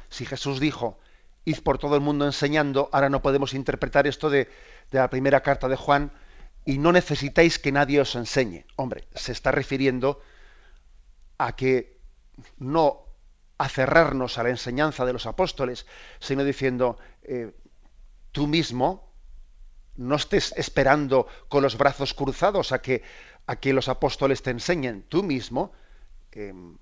Si 0.08 0.26
Jesús 0.26 0.58
dijo, 0.58 0.98
id 1.44 1.60
por 1.62 1.78
todo 1.78 1.94
el 1.94 2.00
mundo 2.00 2.24
enseñando, 2.24 2.88
ahora 2.92 3.08
no 3.08 3.22
podemos 3.22 3.54
interpretar 3.54 4.06
esto 4.06 4.30
de, 4.30 4.48
de 4.90 4.98
la 4.98 5.10
primera 5.10 5.42
carta 5.42 5.68
de 5.68 5.76
Juan, 5.76 6.12
y 6.64 6.78
no 6.78 6.92
necesitáis 6.92 7.58
que 7.58 7.72
nadie 7.72 8.00
os 8.00 8.14
enseñe. 8.14 8.64
Hombre, 8.76 9.08
se 9.14 9.32
está 9.32 9.50
refiriendo 9.50 10.20
a 11.38 11.56
que 11.56 11.98
no 12.58 13.02
aferrarnos 13.58 14.38
a 14.38 14.42
la 14.42 14.50
enseñanza 14.50 15.04
de 15.04 15.12
los 15.12 15.26
apóstoles, 15.26 15.86
sino 16.20 16.44
diciendo, 16.44 16.98
eh, 17.22 17.52
tú 18.32 18.46
mismo 18.46 19.12
no 19.96 20.16
estés 20.16 20.54
esperando 20.56 21.26
con 21.48 21.62
los 21.62 21.76
brazos 21.76 22.14
cruzados 22.14 22.72
a 22.72 22.80
que, 22.80 23.02
a 23.46 23.56
que 23.56 23.72
los 23.72 23.88
apóstoles 23.88 24.42
te 24.42 24.50
enseñen, 24.50 25.04
tú 25.08 25.22
mismo 25.22 25.72
em, 26.32 26.78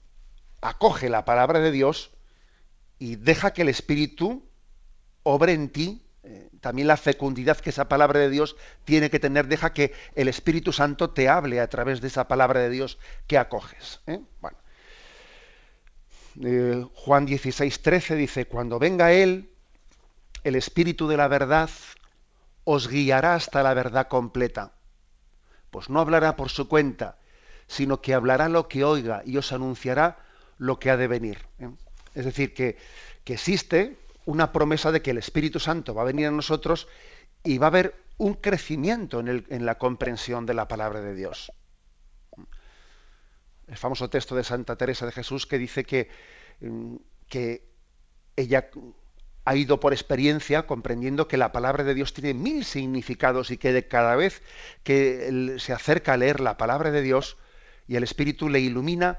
acoge 0.61 1.09
la 1.09 1.25
palabra 1.25 1.61
de 1.61 1.73
Dios 1.73 2.12
y 2.99 3.17
deja 3.17 3.52
que 3.52 3.62
el 3.62 3.69
Espíritu 3.69 4.49
obre 5.23 5.53
en 5.53 5.69
ti 5.69 6.03
eh, 6.23 6.50
también 6.61 6.87
la 6.87 6.99
fecundidad 6.99 7.57
que 7.59 7.71
esa 7.71 7.89
palabra 7.89 8.21
de 8.21 8.29
Dios 8.29 8.57
tiene 8.85 9.09
que 9.09 9.19
tener, 9.19 9.47
deja 9.47 9.73
que 9.73 9.93
el 10.15 10.29
Espíritu 10.29 10.73
Santo 10.73 11.11
te 11.11 11.29
hable 11.29 11.61
a 11.61 11.69
través 11.69 12.00
de 12.03 12.09
esa 12.09 12.29
palabra 12.29 12.61
de 12.61 12.69
Dios 12.69 12.99
que 13.27 13.39
acoges. 13.39 14.00
¿eh? 14.07 14.21
Eh, 16.43 16.87
Juan 16.95 17.25
16, 17.25 17.83
13 17.83 18.17
dice, 18.17 18.47
cuando 18.47 18.79
venga 18.79 19.12
Él, 19.12 19.50
el 20.45 20.57
Espíritu 20.57 21.09
de 21.09 21.17
la 21.17 21.29
verdad, 21.29 21.71
os 22.65 22.89
guiará 22.89 23.35
hasta 23.35 23.62
la 23.62 23.73
verdad 23.73 24.09
completa. 24.09 24.73
Pues 25.71 25.89
no 25.89 26.00
hablará 26.00 26.37
por 26.37 26.50
su 26.50 26.69
cuenta, 26.69 27.17
sino 27.67 28.03
que 28.03 28.12
hablará 28.12 28.50
lo 28.50 28.69
que 28.69 28.85
oiga 28.85 29.23
y 29.25 29.39
os 29.39 29.53
anunciará 29.53 30.19
lo 30.59 30.79
que 30.79 30.91
ha 30.91 30.99
de 30.99 31.09
venir. 31.09 31.39
Es 32.15 32.27
decir, 32.27 32.53
que, 32.53 32.77
que 33.25 33.35
existe 33.35 33.97
una 34.31 34.53
promesa 34.53 34.93
de 34.93 35.03
que 35.03 35.11
el 35.11 35.19
Espíritu 35.19 35.59
Santo 35.59 35.93
va 35.93 36.03
a 36.03 36.05
venir 36.05 36.29
a 36.29 36.31
nosotros 36.31 36.87
y 37.43 37.59
va 37.59 37.67
a 37.67 37.69
haber 37.69 37.95
un 38.17 38.35
crecimiento 38.35 39.19
en, 39.21 39.67
la 39.67 39.77
comprensión 39.77 40.47
de 40.47 40.55
la 40.55 40.69
palabra 40.69 41.01
de 41.01 41.17
Dios. 41.17 41.53
El 43.67 43.77
famoso 43.77 44.09
texto 44.09 44.37
de 44.37 44.45
Santa 44.45 44.77
Teresa 44.77 45.07
de 45.07 45.13
Jesús 45.13 45.47
que 45.47 45.59
dice 45.59 45.85
que, 45.85 46.09
ella 48.37 48.71
ha 49.45 49.57
ido 49.57 49.81
por 49.81 49.93
experiencia 49.93 50.67
comprendiendo 50.67 51.27
que 51.27 51.37
la 51.37 51.51
palabra 51.51 51.83
de 51.83 51.95
Dios 51.95 52.15
tiene 52.15 52.33
mil 52.33 52.65
significados 52.65 53.51
y 53.51 53.59
que 53.59 53.89
cada 53.89 54.15
vez 54.15 54.43
que 54.85 55.57
se 55.59 55.73
acerca 55.73 56.13
a 56.13 56.17
leer 56.17 56.41
la 56.41 56.57
palabra 56.57 56.93
de 56.93 57.03
Dios 57.03 57.37
y 57.89 57.97
el 57.97 58.05
Espíritu 58.05 58.49
le 58.49 58.61
ilumina 58.61 59.19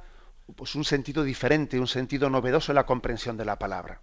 pues 0.55 0.75
un 0.75 0.85
sentido 0.85 1.23
diferente, 1.23 1.79
un 1.79 1.87
sentido 1.87 2.29
novedoso 2.29 2.71
en 2.71 2.77
la 2.77 2.85
comprensión 2.85 3.35
de 3.35 3.45
la 3.45 3.59
palabra 3.59 4.01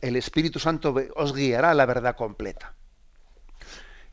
el 0.00 0.16
Espíritu 0.16 0.58
Santo 0.58 0.94
os 1.16 1.34
guiará 1.34 1.70
a 1.70 1.74
la 1.74 1.86
verdad 1.86 2.16
completa. 2.16 2.74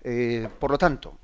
Eh, 0.04 0.48
por 0.60 0.72
lo 0.72 0.78
tanto, 0.78 1.18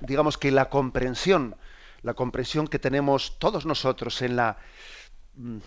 digamos 0.00 0.38
que 0.38 0.50
la 0.50 0.68
comprensión, 0.68 1.56
la 2.02 2.14
comprensión 2.14 2.68
que 2.68 2.78
tenemos 2.78 3.38
todos 3.38 3.66
nosotros 3.66 4.22
en 4.22 4.36
la, 4.36 4.58
mm, 5.34 5.58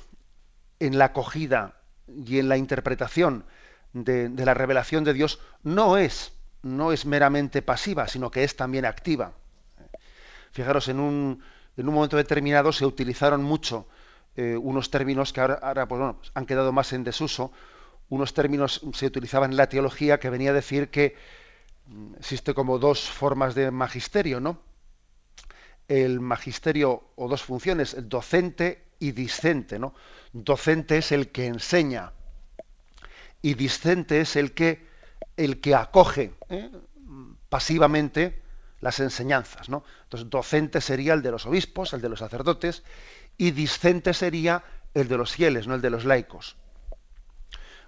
en 0.80 0.98
la 0.98 1.06
acogida 1.06 1.82
y 2.08 2.40
en 2.40 2.50
la 2.50 2.58
interpretación 2.58 3.46
de, 3.94 4.30
la 4.30 4.54
revelación 4.54 5.04
de 5.04 5.14
Dios 5.14 5.40
no 5.64 5.98
es, 5.98 6.34
no 6.62 6.92
es 6.92 7.06
meramente 7.06 7.62
pasiva, 7.62 8.08
sino 8.08 8.30
que 8.32 8.44
es 8.44 8.56
también 8.56 8.86
activa. 8.86 9.34
Fijaros, 10.52 10.88
en 10.88 11.00
un, 11.00 11.44
en 11.78 11.88
un 11.88 11.94
momento 11.94 12.18
determinado 12.18 12.72
se 12.72 12.86
utilizaron 12.86 13.44
mucho 13.44 13.88
eh, 14.36 14.58
unos 14.58 14.92
términos 14.92 15.32
que 15.32 15.42
ahora, 15.42 15.88
pues, 15.88 16.32
han 16.34 16.46
quedado 16.46 16.72
más 16.74 16.92
en 16.94 17.04
desuso, 17.04 17.52
unos 18.10 18.34
términos 18.34 18.82
se 18.94 19.06
utilizaban 19.06 19.52
en 19.52 19.58
la 19.58 19.70
teología 19.70 20.20
que 20.20 20.30
venía 20.30 20.52
a 20.52 20.54
decir 20.54 20.90
que 20.90 21.16
mm, 21.88 22.16
existe 22.20 22.54
como 22.54 22.80
dos 22.80 23.10
formas 23.10 23.56
de 23.56 23.72
magisterio, 23.72 24.40
¿no? 24.40 24.60
El 25.88 26.20
magisterio 26.20 27.10
o 27.16 27.28
dos 27.28 27.44
funciones, 27.44 27.94
el 27.94 28.10
docente 28.10 28.86
y 29.00 29.12
discente, 29.12 29.80
¿no? 29.80 29.94
Docente 30.34 30.98
es 30.98 31.12
el 31.12 31.32
que 31.32 31.46
enseña 31.46 32.14
y 33.42 33.54
discente 33.54 34.22
es 34.22 34.36
el 34.36 34.54
que 34.54 34.86
el 35.38 35.62
que 35.62 35.76
acoge 35.76 36.34
¿eh? 36.50 36.72
pasivamente 37.50 38.42
las 38.82 39.00
enseñanzas, 39.00 39.70
¿no? 39.70 39.84
Entonces, 40.04 40.30
docente 40.30 40.82
sería 40.82 41.14
el 41.14 41.22
de 41.22 41.32
los 41.32 41.46
obispos, 41.46 41.94
el 41.94 42.02
de 42.02 42.10
los 42.10 42.20
sacerdotes, 42.20 42.84
y 43.38 43.52
discente 43.52 44.14
sería 44.14 44.64
el 44.94 45.08
de 45.08 45.18
los 45.18 45.32
fieles, 45.32 45.68
no 45.68 45.76
el 45.76 45.82
de 45.82 45.90
los 45.90 46.06
laicos. 46.06 46.56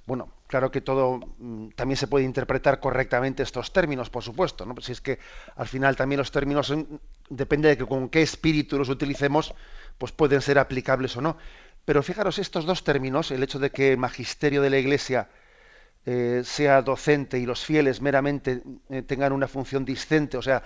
Bueno, 0.07 0.31
claro 0.47 0.71
que 0.71 0.79
todo 0.79 1.19
mm, 1.37 1.71
también 1.75 1.97
se 1.97 2.07
puede 2.07 2.23
interpretar 2.23 2.79
correctamente 2.79 3.43
estos 3.43 3.73
términos, 3.73 4.09
por 4.09 4.23
supuesto, 4.23 4.65
¿no? 4.65 4.73
Si 4.79 4.93
es 4.93 5.01
que 5.01 5.19
al 5.57 5.67
final 5.67 5.97
también 5.97 6.17
los 6.17 6.31
términos 6.31 6.73
depende 7.29 7.67
de 7.67 7.77
que 7.77 7.85
con 7.85 8.07
qué 8.07 8.21
espíritu 8.21 8.77
los 8.77 8.87
utilicemos, 8.87 9.53
pues 9.97 10.13
pueden 10.13 10.41
ser 10.41 10.59
aplicables 10.59 11.17
o 11.17 11.21
no. 11.21 11.37
Pero 11.83 12.01
fijaros, 12.03 12.39
estos 12.39 12.65
dos 12.65 12.85
términos, 12.85 13.31
el 13.31 13.43
hecho 13.43 13.59
de 13.59 13.69
que 13.69 13.91
el 13.91 13.97
magisterio 13.97 14.61
de 14.61 14.69
la 14.69 14.77
Iglesia 14.77 15.29
eh, 16.05 16.41
sea 16.45 16.81
docente 16.81 17.37
y 17.37 17.45
los 17.45 17.65
fieles 17.65 18.01
meramente 18.01 18.63
eh, 18.89 19.01
tengan 19.01 19.33
una 19.33 19.49
función 19.49 19.83
discente, 19.83 20.37
o 20.37 20.41
sea, 20.41 20.63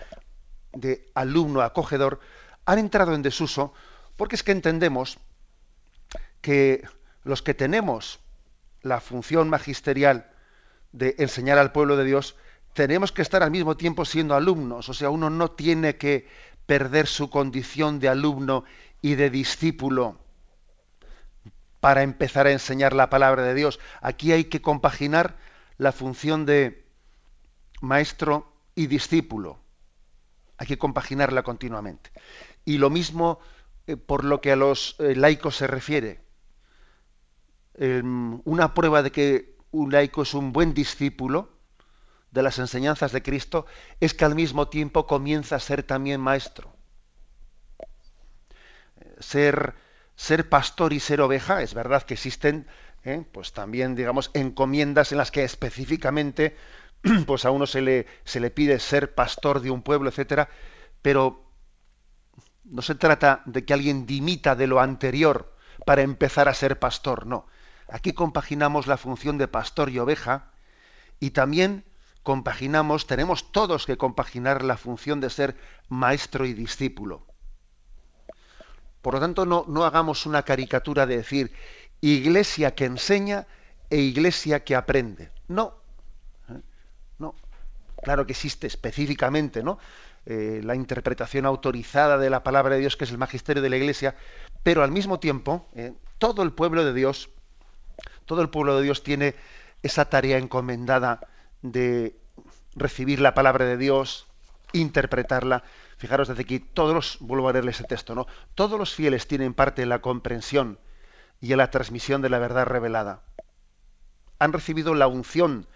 de 0.71 1.10
alumno 1.15 1.62
acogedor, 1.62 2.19
han 2.65 2.77
entrado 2.77 3.15
en 3.15 3.24
desuso 3.24 3.74
porque 4.17 4.36
es 4.36 4.43
que 4.43 4.51
entendemos 4.51 5.17
que 6.41 6.83
los 7.24 7.41
que 7.41 7.55
tenemos 7.55 8.19
la 8.81 9.00
función 9.00 9.50
magisterial 9.50 10.31
de 10.91 11.15
enseñar 11.19 11.57
al 11.57 11.71
pueblo 11.71 11.97
de 11.97 12.05
Dios, 12.05 12.35
tenemos 12.73 13.11
que 13.11 13.21
estar 13.21 13.43
al 13.43 13.51
mismo 13.51 13.77
tiempo 13.77 14.05
siendo 14.05 14.35
alumnos. 14.35 14.89
O 14.89 14.93
sea, 14.93 15.09
uno 15.09 15.29
no 15.29 15.51
tiene 15.51 15.97
que 15.97 16.27
perder 16.65 17.07
su 17.07 17.29
condición 17.29 18.00
de 18.00 18.09
alumno 18.09 18.63
y 19.01 19.15
de 19.15 19.29
discípulo 19.29 20.19
para 21.79 22.03
empezar 22.03 22.47
a 22.47 22.51
enseñar 22.51 22.93
la 22.93 23.09
palabra 23.09 23.43
de 23.43 23.53
Dios. 23.53 23.79
Aquí 24.01 24.31
hay 24.31 24.45
que 24.45 24.61
compaginar 24.61 25.38
la 25.77 25.91
función 25.91 26.45
de 26.45 26.85
maestro 27.81 28.53
y 28.75 28.88
discípulo. 28.88 29.59
Hay 30.57 30.67
que 30.67 30.77
compaginarla 30.77 31.43
continuamente. 31.43 32.11
Y 32.63 32.77
lo 32.77 32.91
mismo 32.91 33.39
eh, 33.88 33.97
por 33.97 34.23
lo 34.23 34.41
que 34.41 34.51
a 34.51 34.55
los 34.55 34.95
eh, 35.00 35.15
laicos 35.15 35.55
se 35.55 35.67
refiere. 35.67 36.21
Em, 37.75 38.41
una 38.45 38.73
prueba 38.73 39.01
de 39.01 39.11
que 39.11 39.55
un 39.71 39.91
laico 39.91 40.23
es 40.23 40.33
un 40.33 40.51
buen 40.51 40.73
discípulo 40.73 41.49
de 42.31 42.43
las 42.43 42.59
enseñanzas 42.59 43.11
de 43.11 43.21
Cristo 43.21 43.65
es 43.99 44.13
que 44.13 44.25
al 44.25 44.35
mismo 44.35 44.67
tiempo 44.67 45.07
comienza 45.07 45.55
a 45.55 45.59
ser 45.59 45.83
también 45.83 46.21
maestro. 46.21 46.75
Ser, 49.19 49.75
ser 50.15 50.49
pastor 50.49 50.93
y 50.93 50.99
ser 50.99 51.21
oveja, 51.21 51.61
es 51.61 51.73
verdad 51.73 52.03
que 52.03 52.15
existen 52.15 52.67
¿eh? 53.03 53.25
pues 53.31 53.53
también, 53.53 53.95
digamos, 53.95 54.31
encomiendas 54.33 55.11
en 55.11 55.17
las 55.17 55.31
que 55.31 55.43
específicamente 55.43 56.55
pues 57.25 57.45
a 57.45 57.51
uno 57.51 57.65
se 57.65 57.81
le, 57.81 58.07
se 58.23 58.39
le 58.39 58.51
pide 58.51 58.79
ser 58.79 59.13
pastor 59.15 59.61
de 59.61 59.71
un 59.71 59.81
pueblo, 59.81 60.09
etcétera, 60.09 60.49
pero 61.01 61.45
no 62.63 62.81
se 62.81 62.95
trata 62.95 63.41
de 63.45 63.65
que 63.65 63.73
alguien 63.73 64.05
dimita 64.05 64.55
de 64.55 64.67
lo 64.67 64.79
anterior 64.79 65.55
para 65.85 66.01
empezar 66.03 66.47
a 66.47 66.53
ser 66.53 66.79
pastor, 66.79 67.25
no. 67.25 67.47
Aquí 67.91 68.13
compaginamos 68.13 68.88
la 68.88 68.95
función 68.95 69.38
de 69.38 69.50
pastor 69.50 69.89
y 69.89 70.00
oveja 70.00 70.50
y 71.19 71.31
también 71.31 71.83
compaginamos, 72.24 73.05
tenemos 73.05 73.51
todos 73.51 73.86
que 73.86 73.98
compaginar 73.98 74.63
la 74.63 74.77
función 74.77 75.19
de 75.19 75.29
ser 75.29 75.57
maestro 75.89 76.45
y 76.45 76.53
discípulo. 76.53 77.25
Por 79.01 79.15
lo 79.15 79.19
tanto, 79.19 79.45
no, 79.45 79.65
no 79.67 79.83
hagamos 79.83 80.25
una 80.25 80.43
caricatura 80.43 81.05
de 81.05 81.17
decir 81.17 81.51
iglesia 82.00 82.75
que 82.75 82.86
enseña 82.86 83.45
e 83.89 83.98
iglesia 83.98 84.63
que 84.63 84.75
aprende. 84.77 85.31
No, 85.50 85.75
¿eh? 86.50 86.62
no. 87.19 87.36
Claro 88.01 88.25
que 88.25 88.31
existe 88.31 88.67
específicamente, 88.67 89.63
¿no? 89.63 89.79
Eh, 90.25 90.62
la 90.63 90.75
interpretación 90.75 91.45
autorizada 91.45 92.17
de 92.17 92.29
la 92.29 92.41
palabra 92.41 92.75
de 92.75 92.81
Dios, 92.81 92.95
que 92.95 93.03
es 93.03 93.12
el 93.12 93.17
magisterio 93.17 93.62
de 93.62 93.69
la 93.69 93.77
iglesia, 93.77 94.15
pero 94.63 94.81
al 94.81 94.91
mismo 94.91 95.19
tiempo, 95.19 95.67
eh, 95.74 95.93
todo 96.19 96.41
el 96.43 96.53
pueblo 96.53 96.86
de 96.86 96.93
Dios 96.93 97.29
todo 98.31 98.43
el 98.43 98.50
pueblo 98.50 98.77
de 98.77 98.83
Dios 98.83 99.03
tiene 99.03 99.35
esa 99.83 100.05
tarea 100.05 100.38
encomendada 100.38 101.19
de 101.61 102.15
recibir 102.77 103.19
la 103.19 103.33
palabra 103.33 103.65
de 103.65 103.75
Dios, 103.75 104.25
interpretarla. 104.71 105.65
Fijaros 105.97 106.29
desde 106.29 106.43
aquí, 106.43 106.59
todos 106.59 106.93
los, 106.93 107.17
vuelvo 107.19 107.50
a 107.50 107.51
leerle 107.51 107.71
ese 107.71 107.83
texto, 107.83 108.15
¿no? 108.15 108.27
Todos 108.55 108.79
los 108.79 108.93
fieles 108.95 109.27
tienen 109.27 109.53
parte 109.53 109.81
en 109.81 109.89
la 109.89 110.00
comprensión 110.00 110.79
y 111.41 111.51
en 111.51 111.57
la 111.57 111.71
transmisión 111.71 112.21
de 112.21 112.29
la 112.29 112.39
verdad 112.39 112.65
revelada. 112.67 113.21
Han 114.39 114.53
recibido 114.53 114.95
la 114.95 115.07
unción 115.07 115.67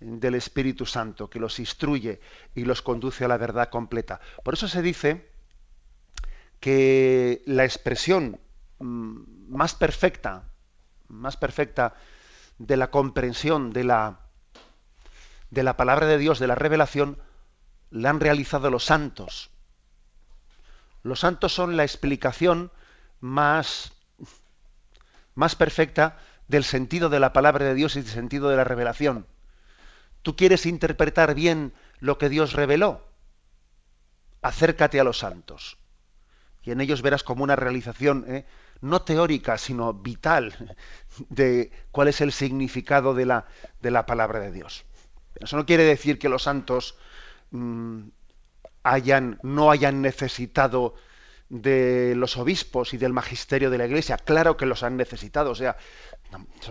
del 0.00 0.34
Espíritu 0.34 0.86
Santo 0.86 1.30
que 1.30 1.38
los 1.38 1.60
instruye 1.60 2.20
y 2.56 2.64
los 2.64 2.82
conduce 2.82 3.24
a 3.24 3.28
la 3.28 3.36
verdad 3.36 3.70
completa. 3.70 4.18
Por 4.42 4.54
eso 4.54 4.66
se 4.66 4.82
dice 4.82 5.30
que 6.58 7.44
la 7.46 7.62
expresión 7.62 8.40
mm, 8.80 9.20
más 9.48 9.76
perfecta 9.76 10.49
más 11.10 11.36
perfecta 11.36 11.94
de 12.58 12.76
la 12.76 12.90
comprensión 12.90 13.72
de 13.72 13.84
la, 13.84 14.20
de 15.50 15.62
la 15.62 15.76
palabra 15.76 16.06
de 16.06 16.18
Dios, 16.18 16.38
de 16.38 16.46
la 16.46 16.54
revelación, 16.54 17.18
la 17.90 18.10
han 18.10 18.20
realizado 18.20 18.70
los 18.70 18.84
santos. 18.84 19.50
Los 21.02 21.20
santos 21.20 21.52
son 21.52 21.76
la 21.76 21.84
explicación 21.84 22.70
más, 23.20 23.92
más 25.34 25.56
perfecta 25.56 26.18
del 26.48 26.64
sentido 26.64 27.08
de 27.08 27.20
la 27.20 27.32
palabra 27.32 27.64
de 27.64 27.74
Dios 27.74 27.96
y 27.96 28.02
del 28.02 28.10
sentido 28.10 28.48
de 28.48 28.56
la 28.56 28.64
revelación. 28.64 29.26
¿Tú 30.22 30.36
quieres 30.36 30.66
interpretar 30.66 31.34
bien 31.34 31.72
lo 31.98 32.18
que 32.18 32.28
Dios 32.28 32.52
reveló? 32.52 33.10
acércate 34.42 35.00
a 35.00 35.04
los 35.04 35.18
santos. 35.18 35.76
Y 36.62 36.70
en 36.72 36.80
ellos 36.80 37.02
verás 37.02 37.24
como 37.24 37.44
una 37.44 37.56
realización 37.56 38.24
¿eh? 38.28 38.46
No 38.80 39.02
teórica, 39.02 39.58
sino 39.58 39.92
vital 39.92 40.76
de 41.28 41.70
cuál 41.90 42.08
es 42.08 42.20
el 42.20 42.32
significado 42.32 43.14
de 43.14 43.26
la, 43.26 43.46
de 43.80 43.90
la 43.90 44.06
palabra 44.06 44.40
de 44.40 44.52
Dios. 44.52 44.84
Eso 45.36 45.56
no 45.56 45.66
quiere 45.66 45.84
decir 45.84 46.18
que 46.18 46.28
los 46.28 46.44
santos 46.44 46.96
mm, 47.50 48.00
hayan, 48.82 49.38
no 49.42 49.70
hayan 49.70 50.02
necesitado 50.02 50.94
de 51.48 52.14
los 52.16 52.36
obispos 52.36 52.94
y 52.94 52.96
del 52.96 53.12
magisterio 53.12 53.70
de 53.70 53.78
la 53.78 53.86
Iglesia. 53.86 54.16
Claro 54.16 54.56
que 54.56 54.66
los 54.66 54.82
han 54.82 54.96
necesitado. 54.96 55.50
O 55.50 55.54
sea, 55.54 55.76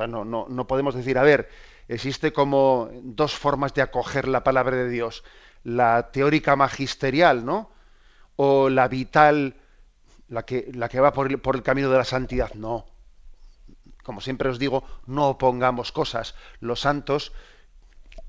no, 0.08 0.26
no, 0.26 0.48
no 0.50 0.68
podemos 0.68 0.96
decir, 0.96 1.18
a 1.18 1.24
ver, 1.24 1.50
existe 1.88 2.32
como 2.32 2.90
dos 3.04 3.36
formas 3.36 3.74
de 3.74 3.82
acoger 3.82 4.28
la 4.28 4.44
palabra 4.44 4.78
de 4.78 4.90
Dios. 4.90 5.24
La 5.64 6.12
teórica 6.12 6.56
magisterial, 6.56 7.46
¿no? 7.46 7.70
O 8.38 8.70
la 8.70 8.88
vital, 8.88 9.56
la 10.30 10.44
que, 10.44 10.72
la 10.74 10.90
que 10.90 11.00
va 11.00 11.14
por 11.14 11.28
el, 11.28 11.40
por 11.40 11.56
el 11.56 11.64
camino 11.64 11.90
de 11.90 11.98
la 11.98 12.04
santidad. 12.04 12.54
No. 12.54 12.86
Como 14.04 14.22
siempre 14.22 14.50
os 14.50 14.60
digo, 14.60 14.84
no 15.06 15.28
opongamos 15.28 15.92
cosas. 15.92 16.36
Los 16.60 16.82
santos 16.82 17.34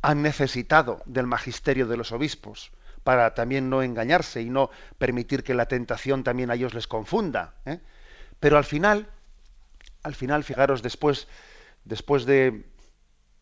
han 0.03 0.23
necesitado 0.23 1.03
del 1.07 1.27
magisterio 1.27 1.87
de 1.87 1.97
los 1.97 2.13
obispos 2.13 2.73
para 3.05 3.35
también 3.35 3.71
no 3.71 3.83
engañarse 3.83 4.43
y 4.43 4.51
no 4.51 4.71
permitir 4.99 5.43
que 5.43 5.55
la 5.55 5.67
tentación 5.67 6.23
también 6.25 6.51
a 6.51 6.55
ellos 6.55 6.75
les 6.75 6.87
confunda. 6.87 7.55
¿eh? 7.65 7.81
Pero 8.41 8.59
al 8.59 8.65
final, 8.65 9.09
al 10.03 10.15
final, 10.15 10.45
fijaros, 10.45 10.83
después, 10.83 11.29
después 11.85 12.27
de, 12.27 12.65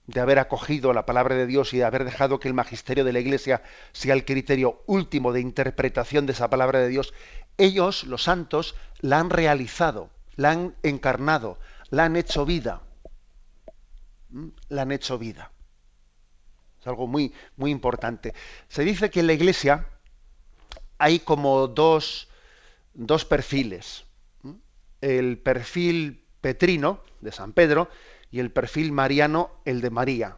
de 0.08 0.20
haber 0.20 0.38
acogido 0.38 0.94
la 0.94 1.04
palabra 1.04 1.36
de 1.36 1.46
Dios 1.46 1.74
y 1.74 1.78
de 1.78 1.84
haber 1.84 2.04
dejado 2.04 2.40
que 2.40 2.48
el 2.48 2.54
magisterio 2.54 3.04
de 3.04 3.12
la 3.12 3.20
Iglesia 3.20 3.62
sea 3.92 4.14
el 4.14 4.24
criterio 4.24 4.82
último 4.86 5.32
de 5.32 5.40
interpretación 5.40 6.24
de 6.24 6.32
esa 6.32 6.48
palabra 6.48 6.80
de 6.80 6.88
Dios, 6.88 7.12
ellos, 7.58 8.04
los 8.04 8.22
santos, 8.22 8.74
la 9.00 9.20
han 9.20 9.28
realizado, 9.28 10.08
la 10.34 10.52
han 10.52 10.74
encarnado, 10.82 11.58
la 11.90 12.06
han 12.06 12.16
hecho 12.16 12.46
vida. 12.46 12.82
¿Mm? 14.30 14.48
La 14.70 14.82
han 14.82 14.92
hecho 14.92 15.18
vida. 15.18 15.52
Es 16.80 16.86
algo 16.86 17.06
muy, 17.06 17.34
muy 17.56 17.70
importante. 17.70 18.32
Se 18.68 18.84
dice 18.84 19.10
que 19.10 19.20
en 19.20 19.26
la 19.26 19.34
iglesia 19.34 19.88
hay 20.96 21.18
como 21.18 21.68
dos, 21.68 22.28
dos 22.94 23.26
perfiles. 23.26 24.06
El 25.02 25.36
perfil 25.38 26.24
petrino 26.40 27.02
de 27.20 27.30
San 27.30 27.52
Pedro 27.52 27.90
y 28.30 28.40
el 28.40 28.50
perfil 28.50 28.92
mariano, 28.92 29.50
el 29.64 29.80
de 29.80 29.90
María. 29.90 30.36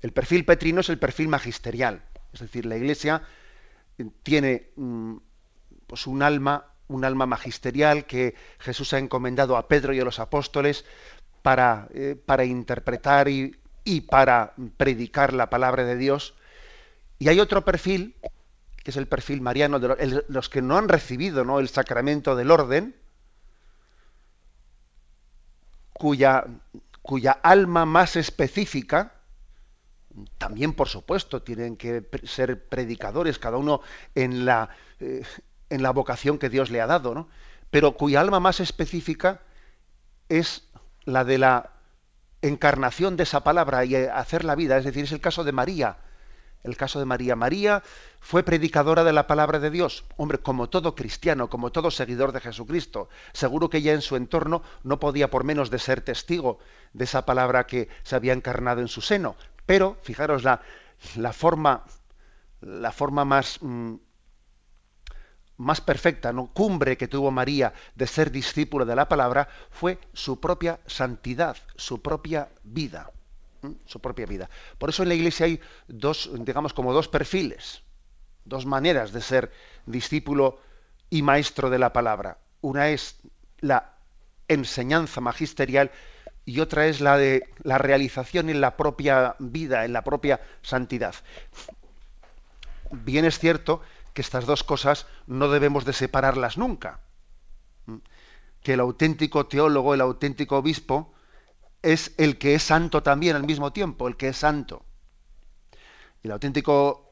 El 0.00 0.12
perfil 0.12 0.44
petrino 0.44 0.80
es 0.80 0.88
el 0.88 0.98
perfil 0.98 1.28
magisterial. 1.28 2.02
Es 2.32 2.40
decir, 2.40 2.66
la 2.66 2.76
iglesia 2.76 3.22
tiene 4.22 4.70
mm, 4.76 5.16
pues 5.86 6.06
un 6.06 6.22
alma, 6.22 6.66
un 6.88 7.04
alma 7.04 7.26
magisterial 7.26 8.04
que 8.04 8.34
Jesús 8.58 8.92
ha 8.92 8.98
encomendado 8.98 9.56
a 9.56 9.68
Pedro 9.68 9.92
y 9.92 10.00
a 10.00 10.04
los 10.04 10.18
apóstoles 10.18 10.84
para, 11.42 11.88
eh, 11.94 12.16
para 12.26 12.44
interpretar 12.44 13.28
y, 13.28 13.56
y 13.84 14.02
para 14.02 14.54
predicar 14.76 15.32
la 15.32 15.50
palabra 15.50 15.84
de 15.84 15.96
Dios. 15.96 16.34
Y 17.18 17.28
hay 17.28 17.38
otro 17.38 17.64
perfil, 17.64 18.16
que 18.82 18.90
es 18.90 18.96
el 18.96 19.06
perfil 19.06 19.40
mariano, 19.40 19.78
de 19.78 20.24
los 20.26 20.48
que 20.48 20.62
no 20.62 20.76
han 20.76 20.88
recibido 20.88 21.44
¿no? 21.44 21.60
el 21.60 21.68
sacramento 21.68 22.34
del 22.34 22.50
orden, 22.50 22.96
cuya, 26.02 27.32
alma 27.42 27.86
más 27.86 28.16
específica, 28.16 29.14
también 30.36 30.72
por 30.72 30.88
supuesto 30.88 31.42
tienen 31.42 31.76
que 31.76 32.04
ser 32.24 32.68
predicadores, 32.68 33.38
cada 33.38 33.56
uno 33.56 33.80
en 34.16 34.44
la, 34.44 34.70
eh, 34.98 35.22
en 35.70 35.82
la 35.82 35.90
vocación 35.90 36.38
que 36.38 36.50
Dios 36.50 36.70
le 36.70 36.80
ha 36.80 36.86
dado, 36.86 37.14
¿no? 37.14 37.28
pero 37.70 37.96
cuya 37.96 38.20
alma 38.20 38.40
más 38.40 38.58
específica 38.58 39.40
es 40.28 40.68
la 41.04 41.24
de 41.24 41.38
la 41.38 41.70
encarnación 42.42 43.16
de 43.16 43.22
esa 43.22 43.44
palabra 43.44 43.84
y 43.84 43.94
hacer 43.94 44.44
la 44.44 44.56
vida. 44.56 44.76
Es 44.76 44.84
decir, 44.84 45.04
es 45.04 45.12
el 45.12 45.20
caso 45.20 45.44
de 45.44 45.52
María. 45.52 45.98
El 46.62 46.76
caso 46.76 46.98
de 46.98 47.04
María. 47.04 47.34
María 47.34 47.82
fue 48.20 48.44
predicadora 48.44 49.02
de 49.04 49.12
la 49.12 49.26
palabra 49.26 49.58
de 49.58 49.70
Dios. 49.70 50.04
Hombre, 50.16 50.38
como 50.38 50.68
todo 50.68 50.94
cristiano, 50.94 51.50
como 51.50 51.72
todo 51.72 51.90
seguidor 51.90 52.32
de 52.32 52.40
Jesucristo. 52.40 53.08
Seguro 53.32 53.68
que 53.68 53.78
ella 53.78 53.92
en 53.92 54.02
su 54.02 54.16
entorno 54.16 54.62
no 54.84 55.00
podía 55.00 55.30
por 55.30 55.44
menos 55.44 55.70
de 55.70 55.78
ser 55.78 56.02
testigo 56.02 56.58
de 56.92 57.04
esa 57.04 57.26
palabra 57.26 57.66
que 57.66 57.88
se 58.02 58.14
había 58.14 58.32
encarnado 58.32 58.80
en 58.80 58.88
su 58.88 59.00
seno. 59.00 59.34
Pero, 59.66 59.96
fijaros, 60.02 60.44
la, 60.44 60.62
la 61.16 61.32
forma, 61.32 61.84
la 62.60 62.92
forma 62.92 63.24
más 63.24 63.58
mm, 63.60 63.94
más 65.56 65.80
perfecta, 65.80 66.32
¿no? 66.32 66.48
cumbre 66.48 66.96
que 66.96 67.08
tuvo 67.08 67.30
María 67.30 67.72
de 67.94 68.06
ser 68.06 68.30
discípulo 68.30 68.84
de 68.84 68.96
la 68.96 69.08
palabra 69.08 69.48
fue 69.70 69.98
su 70.12 70.40
propia 70.40 70.80
santidad, 70.86 71.56
su 71.76 72.02
propia 72.02 72.48
vida, 72.64 73.10
su 73.86 74.00
propia 74.00 74.26
vida. 74.26 74.50
Por 74.78 74.90
eso 74.90 75.02
en 75.02 75.08
la 75.08 75.14
Iglesia 75.14 75.46
hay 75.46 75.60
dos, 75.88 76.30
digamos, 76.40 76.72
como 76.72 76.92
dos 76.92 77.08
perfiles, 77.08 77.82
dos 78.44 78.66
maneras 78.66 79.12
de 79.12 79.20
ser 79.20 79.52
discípulo 79.86 80.58
y 81.10 81.22
maestro 81.22 81.70
de 81.70 81.78
la 81.78 81.92
palabra. 81.92 82.38
Una 82.60 82.88
es 82.88 83.20
la 83.60 83.94
enseñanza 84.48 85.20
magisterial 85.20 85.90
y 86.44 86.60
otra 86.60 86.86
es 86.86 87.00
la 87.00 87.16
de 87.16 87.48
la 87.62 87.78
realización 87.78 88.50
en 88.50 88.60
la 88.60 88.76
propia 88.76 89.36
vida, 89.38 89.84
en 89.84 89.92
la 89.92 90.02
propia 90.02 90.40
santidad. 90.62 91.14
Bien 92.90 93.24
es 93.24 93.38
cierto 93.38 93.80
que 94.12 94.22
estas 94.22 94.44
dos 94.44 94.64
cosas 94.64 95.06
no 95.26 95.48
debemos 95.48 95.84
de 95.84 95.92
separarlas 95.92 96.58
nunca. 96.58 97.00
Que 98.62 98.74
el 98.74 98.80
auténtico 98.80 99.46
teólogo, 99.46 99.94
el 99.94 100.00
auténtico 100.00 100.58
obispo, 100.58 101.11
es 101.82 102.12
el 102.16 102.38
que 102.38 102.54
es 102.54 102.62
santo 102.62 103.02
también 103.02 103.36
al 103.36 103.44
mismo 103.44 103.72
tiempo, 103.72 104.08
el 104.08 104.16
que 104.16 104.28
es 104.28 104.36
santo. 104.36 104.84
Y 106.22 106.28
el 106.28 106.32
auténtico 106.32 107.10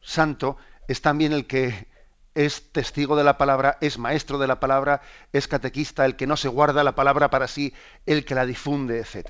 santo 0.00 0.56
es 0.86 1.02
también 1.02 1.32
el 1.32 1.46
que 1.46 1.88
es 2.34 2.72
testigo 2.72 3.16
de 3.16 3.24
la 3.24 3.36
palabra, 3.36 3.78
es 3.80 3.98
maestro 3.98 4.38
de 4.38 4.46
la 4.46 4.60
palabra, 4.60 5.02
es 5.32 5.48
catequista, 5.48 6.04
el 6.04 6.16
que 6.16 6.26
no 6.26 6.36
se 6.36 6.48
guarda 6.48 6.84
la 6.84 6.94
palabra 6.94 7.30
para 7.30 7.48
sí, 7.48 7.74
el 8.06 8.24
que 8.24 8.34
la 8.34 8.46
difunde, 8.46 9.00
etc. 9.00 9.28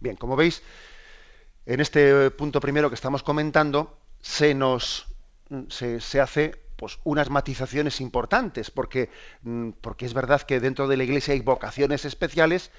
Bien, 0.00 0.16
como 0.16 0.36
veis, 0.36 0.62
en 1.66 1.80
este 1.80 2.30
punto 2.32 2.60
primero 2.60 2.90
que 2.90 2.96
estamos 2.96 3.22
comentando, 3.22 3.98
se 4.20 4.54
nos 4.54 5.06
se, 5.68 6.20
hace 6.20 6.56
pues 6.76 6.98
unas 7.04 7.30
matizaciones 7.30 8.00
importantes, 8.00 8.70
porque, 8.70 9.10
mm, 9.42 9.70
porque 9.80 10.06
es 10.06 10.14
verdad 10.14 10.42
que 10.42 10.60
dentro 10.60 10.88
de 10.88 10.96
la 10.96 11.04
Iglesia 11.04 11.34
hay 11.34 11.40
vocaciones 11.40 12.04
especiales, 12.04 12.70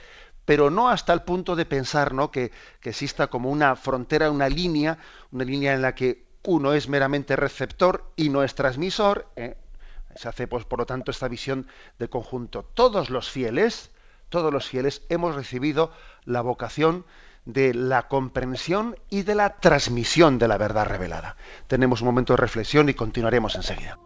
pero 0.45 0.69
no 0.69 0.89
hasta 0.89 1.11
el 1.13 1.23
punto 1.23 1.55
de 1.55 1.65
pensar 1.65 2.13
¿no? 2.13 2.31
que, 2.31 2.51
exista 2.83 3.27
como 3.27 3.49
una 3.49 3.75
frontera, 3.75 4.31
una 4.31 4.47
línea, 4.47 4.99
una 5.31 5.43
línea 5.43 5.73
en 5.73 5.81
la 5.81 5.95
que 5.95 6.25
uno 6.43 6.73
es 6.73 6.87
meramente 6.87 7.35
receptor 7.35 8.11
y 8.15 8.29
no 8.29 8.43
es 8.43 8.53
transmisor. 8.53 9.27
¿eh? 9.35 9.57
Se 10.15 10.29
hace, 10.29 10.47
pues, 10.47 10.63
por 10.65 10.79
lo 10.79 10.85
tanto, 10.85 11.11
esta 11.11 11.27
visión 11.27 11.67
de 11.97 12.07
conjunto. 12.07 12.63
Todos 12.63 13.09
los 13.09 13.29
fieles, 13.29 13.89
todos 14.29 14.53
los 14.53 14.67
fieles 14.67 15.01
hemos 15.09 15.35
recibido 15.35 15.91
la 16.23 16.41
vocación 16.41 17.05
de 17.45 17.73
la 17.73 18.07
comprensión 18.07 18.97
y 19.09 19.23
de 19.23 19.35
la 19.35 19.57
transmisión 19.57 20.37
de 20.37 20.47
la 20.47 20.57
verdad 20.57 20.85
revelada. 20.85 21.35
Tenemos 21.67 22.01
un 22.01 22.07
momento 22.07 22.33
de 22.33 22.37
reflexión 22.37 22.89
y 22.89 22.93
continuaremos 22.93 23.55
enseguida. 23.55 23.97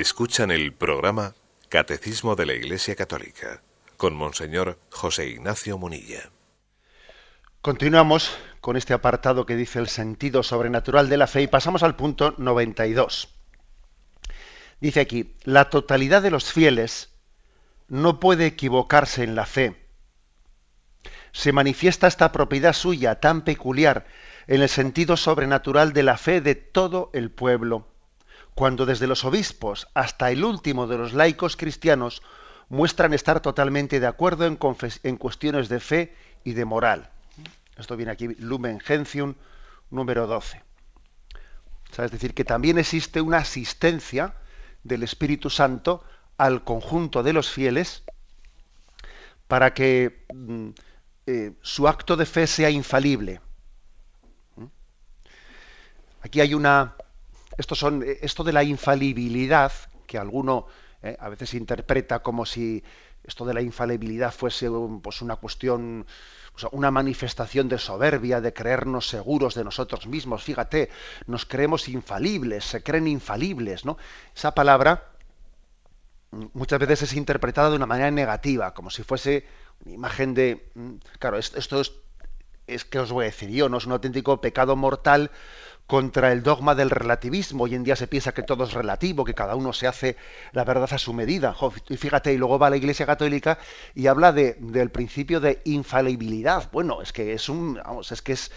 Escuchan 0.00 0.50
el 0.50 0.72
programa 0.72 1.34
Catecismo 1.68 2.34
de 2.34 2.46
la 2.46 2.54
Iglesia 2.54 2.96
Católica 2.96 3.60
con 3.98 4.14
Monseñor 4.14 4.78
José 4.90 5.28
Ignacio 5.28 5.76
Munilla. 5.76 6.30
Continuamos 7.60 8.34
con 8.62 8.78
este 8.78 8.94
apartado 8.94 9.44
que 9.44 9.56
dice 9.56 9.78
el 9.78 9.88
sentido 9.88 10.42
sobrenatural 10.42 11.10
de 11.10 11.18
la 11.18 11.26
fe 11.26 11.42
y 11.42 11.48
pasamos 11.48 11.82
al 11.82 11.96
punto 11.96 12.34
92. 12.38 13.28
Dice 14.80 15.00
aquí, 15.00 15.36
la 15.44 15.68
totalidad 15.68 16.22
de 16.22 16.30
los 16.30 16.50
fieles 16.50 17.10
no 17.86 18.20
puede 18.20 18.46
equivocarse 18.46 19.22
en 19.22 19.34
la 19.34 19.44
fe. 19.44 19.86
Se 21.32 21.52
manifiesta 21.52 22.06
esta 22.06 22.32
propiedad 22.32 22.72
suya 22.72 23.20
tan 23.20 23.42
peculiar 23.42 24.06
en 24.46 24.62
el 24.62 24.70
sentido 24.70 25.18
sobrenatural 25.18 25.92
de 25.92 26.04
la 26.04 26.16
fe 26.16 26.40
de 26.40 26.54
todo 26.54 27.10
el 27.12 27.30
pueblo 27.30 27.89
cuando 28.60 28.84
desde 28.84 29.06
los 29.06 29.24
obispos 29.24 29.88
hasta 29.94 30.30
el 30.30 30.44
último 30.44 30.86
de 30.86 30.98
los 30.98 31.14
laicos 31.14 31.56
cristianos 31.56 32.20
muestran 32.68 33.14
estar 33.14 33.40
totalmente 33.40 34.00
de 34.00 34.06
acuerdo 34.06 34.44
en, 34.44 35.16
cuestiones 35.16 35.70
de 35.70 35.80
fe 35.80 36.14
y 36.44 36.52
de 36.52 36.66
moral. 36.66 37.08
Esto 37.78 37.96
viene 37.96 38.12
aquí, 38.12 38.28
Lumen 38.38 38.78
Gentium, 38.78 39.34
número 39.90 40.26
12. 40.26 40.62
es 42.04 42.10
decir, 42.10 42.34
que 42.34 42.44
también 42.44 42.76
existe 42.76 43.22
una 43.22 43.38
asistencia 43.38 44.34
del 44.84 45.04
Espíritu 45.04 45.48
Santo 45.48 46.04
al 46.36 46.62
conjunto 46.62 47.22
de 47.22 47.32
los 47.32 47.48
fieles 47.48 48.02
para 49.48 49.72
que 49.72 50.26
mm, 50.34 50.68
eh, 51.26 51.52
su 51.62 51.88
acto 51.88 52.14
de 52.14 52.26
fe 52.26 52.46
sea 52.46 52.68
infalible. 52.68 53.40
¿Mm? 54.56 54.66
Aquí 56.20 56.42
hay 56.42 56.52
una, 56.52 56.94
esto, 57.56 57.74
son, 57.74 58.02
eh, 58.02 58.18
esto 58.22 58.44
de 58.44 58.52
la 58.52 58.62
infalibilidad, 58.62 59.72
que 60.06 60.18
alguno 60.18 60.66
eh, 61.02 61.16
a 61.18 61.28
veces 61.28 61.54
interpreta 61.54 62.20
como 62.20 62.44
si 62.44 62.82
esto 63.24 63.44
de 63.44 63.54
la 63.54 63.62
infalibilidad 63.62 64.32
fuese 64.32 64.68
pues 65.02 65.22
una 65.22 65.36
cuestión, 65.36 66.06
una 66.72 66.90
manifestación 66.90 67.68
de 67.68 67.78
soberbia, 67.78 68.40
de 68.40 68.52
creernos 68.52 69.08
seguros 69.08 69.54
de 69.54 69.64
nosotros 69.64 70.06
mismos. 70.06 70.42
Fíjate, 70.42 70.90
nos 71.26 71.44
creemos 71.44 71.88
infalibles, 71.88 72.64
se 72.64 72.82
creen 72.82 73.06
infalibles, 73.06 73.84
¿no? 73.84 73.98
Esa 74.34 74.54
palabra 74.54 75.10
mm, 76.30 76.46
muchas 76.54 76.78
veces 76.78 77.02
es 77.02 77.12
interpretada 77.14 77.70
de 77.70 77.76
una 77.76 77.86
manera 77.86 78.10
negativa, 78.10 78.74
como 78.74 78.90
si 78.90 79.02
fuese 79.02 79.46
una 79.84 79.94
imagen 79.94 80.34
de, 80.34 80.70
mm, 80.74 80.94
claro, 81.18 81.38
esto 81.38 81.80
es, 81.80 81.92
es 82.66 82.84
que 82.84 82.98
os 82.98 83.12
voy 83.12 83.24
a 83.24 83.26
decir 83.26 83.50
yo, 83.50 83.68
no 83.68 83.78
es 83.78 83.86
un 83.86 83.92
auténtico 83.92 84.40
pecado 84.40 84.76
mortal 84.76 85.30
contra 85.90 86.30
el 86.30 86.44
dogma 86.44 86.76
del 86.76 86.88
relativismo. 86.88 87.64
Hoy 87.64 87.74
en 87.74 87.82
día 87.82 87.96
se 87.96 88.06
piensa 88.06 88.30
que 88.30 88.44
todo 88.44 88.62
es 88.62 88.74
relativo, 88.74 89.24
que 89.24 89.34
cada 89.34 89.56
uno 89.56 89.72
se 89.72 89.88
hace 89.88 90.16
la 90.52 90.62
verdad 90.62 90.88
a 90.92 90.98
su 90.98 91.12
medida. 91.12 91.56
Y 91.88 91.96
fíjate, 91.96 92.32
y 92.32 92.36
luego 92.36 92.60
va 92.60 92.70
la 92.70 92.76
Iglesia 92.76 93.06
Católica 93.06 93.58
y 93.92 94.06
habla 94.06 94.30
de, 94.30 94.56
del 94.60 94.90
principio 94.90 95.40
de 95.40 95.60
infalibilidad. 95.64 96.70
Bueno, 96.70 97.02
es 97.02 97.12
que 97.12 97.32
es 97.32 97.48
un, 97.48 97.74
vamos, 97.74 98.12
es 98.12 98.22
que 98.22 98.34
es 98.34 98.52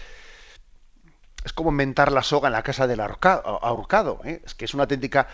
es 1.44 1.52
como 1.52 1.72
inventar 1.72 2.12
la 2.12 2.22
soga 2.22 2.46
en 2.46 2.52
la 2.52 2.62
casa 2.62 2.86
del 2.86 3.00
ahorcado. 3.00 4.20
¿eh? 4.24 4.40
Es 4.44 4.54
que 4.54 4.66
es 4.66 4.72
una 4.72 4.84
auténtica, 4.84 5.26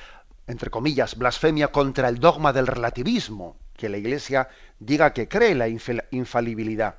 entre 0.46 0.70
comillas, 0.70 1.18
blasfemia 1.18 1.68
contra 1.68 2.08
el 2.08 2.18
dogma 2.18 2.54
del 2.54 2.66
relativismo, 2.66 3.58
que 3.76 3.90
la 3.90 3.98
Iglesia 3.98 4.48
diga 4.78 5.12
que 5.12 5.28
cree 5.28 5.54
la 5.54 5.68
infalibilidad. 5.68 6.96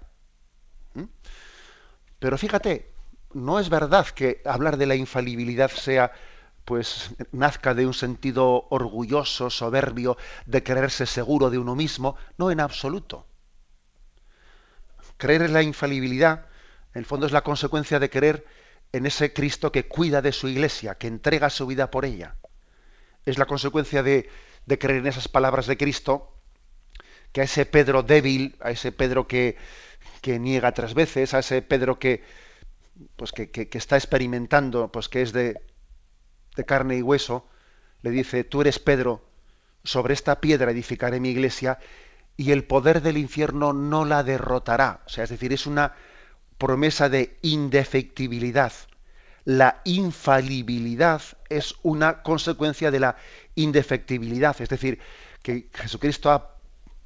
¿Mm? 0.93 1.05
Pero 2.19 2.37
fíjate, 2.37 2.90
no 3.33 3.59
es 3.59 3.69
verdad 3.69 4.07
que 4.07 4.41
hablar 4.45 4.77
de 4.77 4.85
la 4.85 4.95
infalibilidad 4.95 5.71
sea 5.71 6.11
pues 6.65 7.11
nazca 7.31 7.73
de 7.73 7.85
un 7.85 7.93
sentido 7.93 8.67
orgulloso, 8.69 9.49
soberbio, 9.49 10.17
de 10.45 10.63
creerse 10.63 11.05
seguro 11.05 11.49
de 11.49 11.57
uno 11.57 11.75
mismo, 11.75 12.15
no 12.37 12.51
en 12.51 12.59
absoluto. 12.59 13.27
Creer 15.17 15.41
en 15.41 15.53
la 15.53 15.63
infalibilidad, 15.63 16.45
en 16.93 16.99
el 16.99 17.05
fondo 17.05 17.25
es 17.25 17.31
la 17.31 17.43
consecuencia 17.43 17.99
de 17.99 18.09
creer 18.09 18.45
en 18.91 19.05
ese 19.05 19.33
Cristo 19.33 19.71
que 19.71 19.87
cuida 19.87 20.21
de 20.21 20.31
su 20.31 20.47
iglesia, 20.47 20.95
que 20.95 21.07
entrega 21.07 21.49
su 21.49 21.65
vida 21.65 21.91
por 21.91 22.05
ella. 22.05 22.35
Es 23.25 23.37
la 23.37 23.45
consecuencia 23.45 24.03
de, 24.03 24.29
de 24.65 24.79
creer 24.79 24.99
en 24.99 25.07
esas 25.07 25.27
palabras 25.27 25.67
de 25.67 25.77
Cristo, 25.77 26.33
que 27.31 27.41
a 27.41 27.45
ese 27.45 27.65
Pedro 27.65 28.03
débil, 28.03 28.57
a 28.59 28.71
ese 28.71 28.91
Pedro 28.91 29.27
que, 29.27 29.57
que 30.21 30.39
niega 30.39 30.73
tres 30.73 30.93
veces, 30.93 31.33
a 31.33 31.39
ese 31.39 31.61
Pedro 31.61 31.99
que, 31.99 32.23
pues 33.15 33.31
que, 33.31 33.69
está 33.73 33.97
experimentando, 33.97 34.91
pues 34.91 35.09
que 35.09 35.21
es 35.21 35.33
de, 35.33 35.61
de 36.55 36.65
carne 36.65 36.97
y 36.97 37.01
hueso, 37.01 37.47
le 38.01 38.11
dice, 38.11 38.43
tú 38.43 38.61
eres 38.61 38.79
Pedro, 38.79 39.23
sobre 39.83 40.13
esta 40.13 40.41
piedra 40.41 40.71
edificaré 40.71 41.19
mi 41.19 41.29
iglesia 41.29 41.79
y 42.37 42.51
el 42.51 42.63
poder 42.63 43.01
del 43.01 43.17
infierno 43.17 43.73
no 43.73 44.05
la 44.05 44.23
derrotará. 44.23 45.01
O 45.05 45.09
sea, 45.09 45.23
es 45.23 45.29
decir, 45.29 45.53
es 45.53 45.65
una 45.65 45.93
promesa 46.57 47.09
de 47.09 47.37
indefectibilidad. 47.41 48.73
La 49.43 49.81
infalibilidad 49.85 51.21
es 51.49 51.75
una 51.81 52.21
consecuencia 52.21 52.91
de 52.91 52.99
la 52.99 53.15
indefectibilidad. 53.55 54.59
Es 54.61 54.69
decir, 54.69 54.99
que 55.41 55.69
Jesucristo 55.73 56.31
ha 56.31 56.55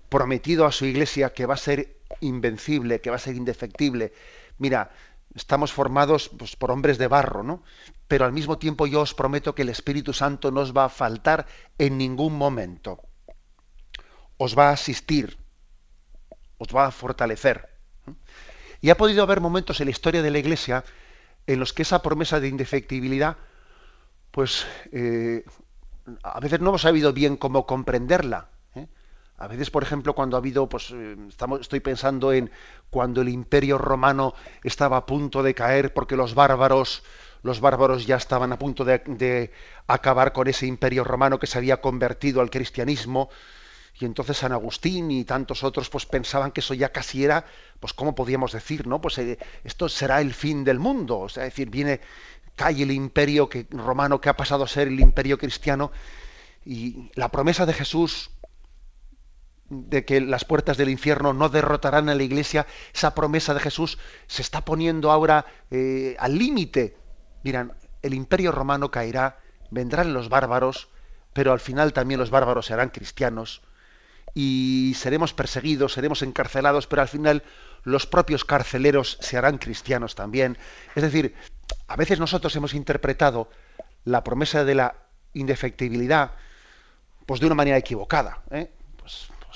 prometido 0.09 0.65
a 0.65 0.71
su 0.71 0.85
iglesia 0.85 1.33
que 1.33 1.45
va 1.45 1.55
a 1.55 1.57
ser 1.57 1.97
invencible, 2.19 3.01
que 3.01 3.09
va 3.09 3.15
a 3.15 3.19
ser 3.19 3.35
indefectible. 3.35 4.13
Mira, 4.57 4.91
estamos 5.35 5.73
formados 5.73 6.29
pues, 6.29 6.55
por 6.55 6.71
hombres 6.71 6.97
de 6.97 7.07
barro, 7.07 7.43
¿no? 7.43 7.63
Pero 8.07 8.25
al 8.25 8.31
mismo 8.31 8.57
tiempo 8.57 8.87
yo 8.87 9.01
os 9.01 9.13
prometo 9.13 9.53
que 9.53 9.63
el 9.63 9.69
Espíritu 9.69 10.13
Santo 10.13 10.49
no 10.51 10.61
os 10.61 10.75
va 10.75 10.85
a 10.85 10.89
faltar 10.89 11.45
en 11.77 11.97
ningún 11.97 12.37
momento. 12.37 13.01
Os 14.37 14.57
va 14.57 14.69
a 14.69 14.73
asistir, 14.73 15.37
os 16.57 16.69
va 16.73 16.87
a 16.87 16.91
fortalecer. 16.91 17.69
Y 18.81 18.89
ha 18.89 18.97
podido 18.97 19.23
haber 19.23 19.41
momentos 19.41 19.79
en 19.79 19.85
la 19.85 19.91
historia 19.91 20.21
de 20.21 20.31
la 20.31 20.39
Iglesia 20.39 20.83
en 21.47 21.59
los 21.59 21.73
que 21.73 21.83
esa 21.83 22.01
promesa 22.01 22.39
de 22.39 22.47
indefectibilidad, 22.47 23.37
pues 24.31 24.65
eh, 24.91 25.43
a 26.23 26.39
veces 26.39 26.59
no 26.59 26.69
hemos 26.69 26.81
sabido 26.81 27.13
bien 27.13 27.37
cómo 27.37 27.65
comprenderla. 27.65 28.49
A 29.37 29.47
veces, 29.47 29.69
por 29.69 29.83
ejemplo, 29.83 30.13
cuando 30.13 30.37
ha 30.37 30.39
habido, 30.39 30.69
pues 30.69 30.91
eh, 30.93 31.17
estoy 31.59 31.81
pensando 31.81 32.31
en 32.31 32.49
cuando 32.89 33.21
el 33.21 33.29
imperio 33.29 33.77
romano 33.77 34.33
estaba 34.63 34.97
a 34.97 35.05
punto 35.05 35.43
de 35.43 35.53
caer 35.53 35.93
porque 35.93 36.15
los 36.15 36.35
bárbaros, 36.35 37.03
los 37.43 37.59
bárbaros 37.59 38.05
ya 38.05 38.15
estaban 38.15 38.53
a 38.53 38.59
punto 38.59 38.85
de, 38.85 39.51
acabar 39.87 40.31
con 40.31 40.47
ese 40.47 40.67
imperio 40.67 41.03
romano 41.03 41.37
que 41.37 41.47
se 41.47 41.57
había 41.57 41.81
convertido 41.81 42.39
al 42.39 42.49
cristianismo, 42.49 43.29
y 43.99 44.05
entonces 44.05 44.37
San 44.37 44.51
Agustín 44.51 45.11
y 45.11 45.23
tantos 45.23 45.63
otros 45.63 45.89
pues 45.89 46.05
pensaban 46.05 46.51
que 46.51 46.59
eso 46.59 46.73
ya 46.73 46.91
casi 46.91 47.23
era, 47.23 47.45
pues 47.79 47.93
cómo 47.93 48.15
podíamos 48.15 48.51
decir, 48.51 48.87
¿no? 48.87 48.99
Pues 48.99 49.17
eh, 49.17 49.37
esto 49.63 49.87
será 49.89 50.21
el 50.21 50.33
fin 50.33 50.63
del 50.63 50.79
mundo, 50.79 51.19
o 51.19 51.29
sea, 51.29 51.45
es 51.45 51.53
decir, 51.53 51.69
viene 51.69 52.01
cae 52.55 52.83
el 52.83 52.91
imperio 52.91 53.49
romano 53.71 54.21
que 54.21 54.29
ha 54.29 54.37
pasado 54.37 54.63
a 54.63 54.67
ser 54.67 54.87
el 54.87 54.99
imperio 54.99 55.37
cristiano 55.37 55.91
y 56.65 57.11
la 57.15 57.29
promesa 57.29 57.65
de 57.65 57.73
Jesús 57.73 58.31
de 59.69 60.05
que 60.05 60.21
las 60.21 60.45
puertas 60.45 60.77
del 60.77 60.89
infierno 60.89 61.33
no 61.33 61.49
derrotarán 61.49 62.09
a 62.09 62.15
la 62.15 62.23
iglesia, 62.23 62.67
esa 62.93 63.15
promesa 63.15 63.53
de 63.53 63.59
Jesús 63.59 63.97
se 64.27 64.41
está 64.41 64.63
poniendo 64.63 65.11
ahora 65.11 65.45
eh, 65.71 66.15
al 66.19 66.37
límite. 66.37 66.97
Miran, 67.43 67.73
el 68.01 68.13
imperio 68.13 68.51
romano 68.51 68.91
caerá, 68.91 69.39
vendrán 69.71 70.13
los 70.13 70.29
bárbaros, 70.29 70.89
pero 71.33 71.51
al 71.51 71.59
final 71.59 71.93
también 71.93 72.19
los 72.19 72.29
bárbaros 72.29 72.67
serán 72.67 72.89
cristianos 72.89 73.61
y 74.33 74.93
seremos 74.95 75.33
perseguidos, 75.33 75.93
seremos 75.93 76.21
encarcelados, 76.21 76.87
pero 76.87 77.01
al 77.01 77.07
final 77.07 77.43
los 77.83 78.05
propios 78.05 78.45
carceleros 78.45 79.17
se 79.21 79.37
harán 79.37 79.57
cristianos 79.57 80.13
también. 80.13 80.57
Es 80.93 81.03
decir, 81.03 81.35
a 81.87 81.95
veces 81.95 82.19
nosotros 82.19 82.55
hemos 82.55 82.73
interpretado 82.73 83.49
la 84.03 84.23
promesa 84.23 84.63
de 84.63 84.75
la 84.75 84.95
indefectibilidad 85.33 86.31
pues 87.25 87.39
de 87.39 87.47
una 87.47 87.55
manera 87.55 87.77
equivocada. 87.77 88.41
¿eh? 88.51 88.71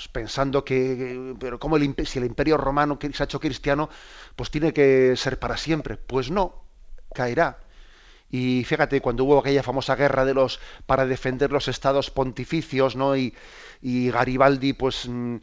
Pues 0.00 0.08
pensando 0.08 0.64
que, 0.64 1.34
pero 1.38 1.58
como 1.60 1.76
si 1.78 2.18
el 2.18 2.24
imperio 2.24 2.56
romano 2.56 2.98
se 3.12 3.22
ha 3.22 3.24
hecho 3.28 3.38
cristiano, 3.38 3.90
pues 4.34 4.50
tiene 4.50 4.72
que 4.72 5.14
ser 5.14 5.38
para 5.38 5.58
siempre. 5.58 5.98
Pues 5.98 6.30
no, 6.30 6.64
caerá. 7.14 7.58
Y 8.30 8.64
fíjate, 8.64 9.00
cuando 9.02 9.24
hubo 9.24 9.38
aquella 9.40 9.62
famosa 9.62 9.96
guerra 9.96 10.24
de 10.24 10.34
los 10.34 10.60
para 10.86 11.06
defender 11.06 11.52
los 11.52 11.68
estados 11.68 12.10
pontificios, 12.10 12.96
¿no? 12.96 13.16
Y, 13.16 13.34
y 13.82 14.10
Garibaldi, 14.10 14.72
pues 14.74 15.08
mm, 15.08 15.36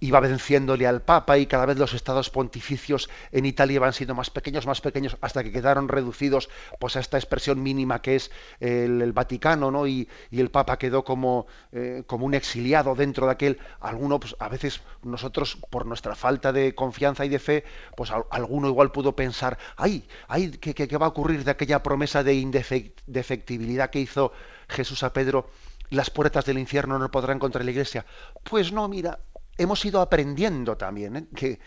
iba 0.00 0.20
venciéndole 0.20 0.86
al 0.86 1.02
Papa 1.02 1.38
y 1.38 1.46
cada 1.46 1.66
vez 1.66 1.78
los 1.78 1.94
estados 1.94 2.30
pontificios 2.30 3.08
en 3.32 3.46
Italia 3.46 3.80
van 3.80 3.92
siendo 3.92 4.14
más 4.14 4.30
pequeños, 4.30 4.66
más 4.66 4.80
pequeños, 4.80 5.16
hasta 5.20 5.42
que 5.42 5.52
quedaron 5.52 5.88
reducidos 5.88 6.48
pues, 6.78 6.96
a 6.96 7.00
esta 7.00 7.16
expresión 7.16 7.62
mínima 7.62 8.02
que 8.02 8.16
es 8.16 8.30
el, 8.60 9.12
Vaticano, 9.12 9.70
¿no? 9.70 9.86
Y, 9.86 10.08
el 10.32 10.50
Papa 10.50 10.78
quedó 10.78 11.02
como, 11.02 11.46
eh, 11.72 12.02
como 12.06 12.26
un 12.26 12.34
exiliado 12.34 12.94
dentro 12.94 13.26
de 13.26 13.32
aquel. 13.32 13.58
Alguno, 13.80 14.20
pues, 14.20 14.36
a 14.38 14.48
veces 14.48 14.82
nosotros, 15.02 15.58
por 15.70 15.86
nuestra 15.86 16.14
falta 16.14 16.52
de 16.52 16.74
confianza 16.74 17.24
y 17.24 17.30
de 17.30 17.38
fe, 17.38 17.64
pues 17.96 18.10
alguno 18.30 18.68
igual 18.68 18.92
pudo 18.92 19.16
pensar, 19.16 19.58
ay, 19.76 20.06
ay, 20.28 20.50
¿qué, 20.50 20.96
va 20.98 21.06
a 21.06 21.08
ocurrir 21.08 21.42
de 21.44 21.50
aquella 21.50 21.82
promesa 21.82 22.22
de 22.22 22.34
indefectibilidad 22.34 23.90
que 23.90 24.00
hizo 24.00 24.32
Jesús 24.68 25.02
a 25.02 25.12
Pedro? 25.12 25.48
las 25.90 26.10
puertas 26.10 26.44
del 26.44 26.58
infierno 26.58 26.98
no 26.98 27.10
podrán 27.10 27.38
contra 27.38 27.62
la 27.62 27.70
Iglesia. 27.70 28.04
Pues 28.42 28.72
no, 28.72 28.88
mira, 28.88 29.20
hemos 29.58 29.84
ido 29.84 30.00
aprendiendo 30.00 30.76
también 30.76 31.16
¿eh? 31.16 31.58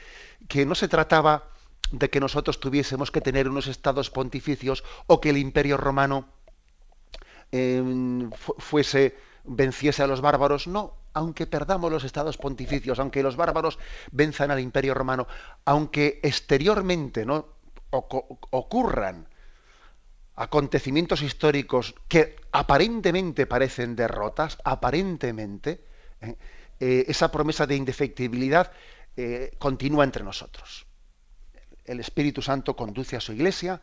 que, 0.48 0.66
no 0.66 0.76
se 0.76 0.88
trataba 0.88 1.50
de 1.92 2.10
que 2.10 2.20
nosotros 2.20 2.60
tuviésemos 2.60 3.12
que 3.12 3.22
tener 3.22 3.50
unos 3.50 3.68
estados 3.68 4.10
pontificios 4.10 4.84
o 5.08 5.20
que 5.20 5.32
el 5.32 5.38
imperio 5.38 5.78
romano 5.78 6.28
em, 7.52 8.30
fuese 8.32 9.16
venciese 9.44 10.04
a 10.04 10.08
los 10.08 10.22
bárbaros, 10.22 10.68
no, 10.68 10.94
aunque 11.14 11.48
perdamos 11.48 11.92
los 11.92 12.04
estados 12.04 12.38
pontificios, 12.38 13.00
aunque 13.00 13.24
los 13.24 13.36
bárbaros 13.36 13.80
venzan 14.12 14.52
al 14.52 14.60
imperio 14.60 14.94
romano, 14.94 15.28
aunque 15.66 16.20
exteriormente 16.22 17.26
no 17.26 17.48
ocurran 17.90 19.28
acontecimientos 20.36 21.22
históricos 21.22 21.96
que 22.08 22.36
aparentemente 22.52 23.48
parecen 23.48 23.96
derrotas, 23.96 24.58
aparentemente, 24.64 25.84
¿eh? 26.22 26.38
Eh, 26.80 27.06
esa 27.08 27.32
promesa 27.32 27.68
de 27.68 27.76
indefectibilidad 27.76 28.72
eh, 29.18 29.52
continúa 29.58 30.04
entre 30.04 30.24
nosotros. 30.24 30.86
El 31.86 32.00
Espíritu 32.00 32.42
Santo 32.42 32.76
conduce 32.76 33.16
a 33.16 33.22
su 33.22 33.34
iglesia, 33.34 33.82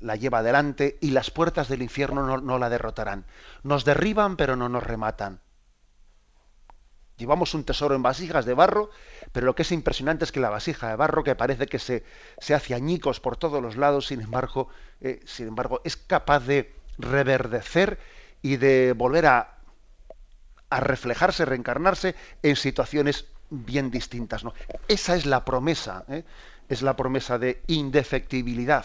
la 0.00 0.16
lleva 0.16 0.38
adelante 0.38 0.96
y 1.00 1.10
las 1.10 1.30
puertas 1.30 1.68
del 1.68 1.82
infierno 1.82 2.38
no, 2.38 2.58
la 2.58 2.70
derrotarán. 2.70 3.26
Nos 3.62 3.84
derriban 3.84 4.36
pero 4.36 4.56
no 4.56 4.68
nos 4.68 4.82
rematan. 4.82 5.40
Llevamos 7.16 7.54
un 7.54 7.64
tesoro 7.64 7.94
en 7.94 8.02
vasijas 8.02 8.44
de 8.44 8.52
barro, 8.52 8.90
pero 9.32 9.46
lo 9.46 9.54
que 9.54 9.62
es 9.62 9.72
impresionante 9.72 10.24
es 10.24 10.32
que 10.32 10.40
la 10.40 10.50
vasija 10.50 10.88
de 10.88 10.96
barro, 10.96 11.24
que 11.24 11.34
parece 11.34 11.66
que 11.66 11.78
se, 11.78 12.04
se 12.38 12.54
hace 12.54 12.74
añicos 12.74 13.20
por 13.20 13.38
todos 13.38 13.62
los 13.62 13.76
lados, 13.76 14.06
sin 14.06 14.20
embargo, 14.20 14.68
eh, 15.00 15.20
sin 15.24 15.48
embargo, 15.48 15.80
es 15.84 15.96
capaz 15.96 16.40
de 16.40 16.74
reverdecer 16.98 17.98
y 18.42 18.56
de 18.56 18.92
volver 18.92 19.26
a, 19.26 19.55
a 20.70 20.80
reflejarse, 20.80 21.44
reencarnarse 21.44 22.14
en 22.42 22.56
situaciones 22.56 23.26
bien 23.50 23.90
distintas. 23.90 24.44
¿no? 24.44 24.54
Esa 24.88 25.16
es 25.16 25.26
la 25.26 25.44
promesa, 25.44 26.04
¿eh? 26.08 26.24
es 26.68 26.82
la 26.82 26.96
promesa 26.96 27.38
de 27.38 27.62
indefectibilidad. 27.66 28.84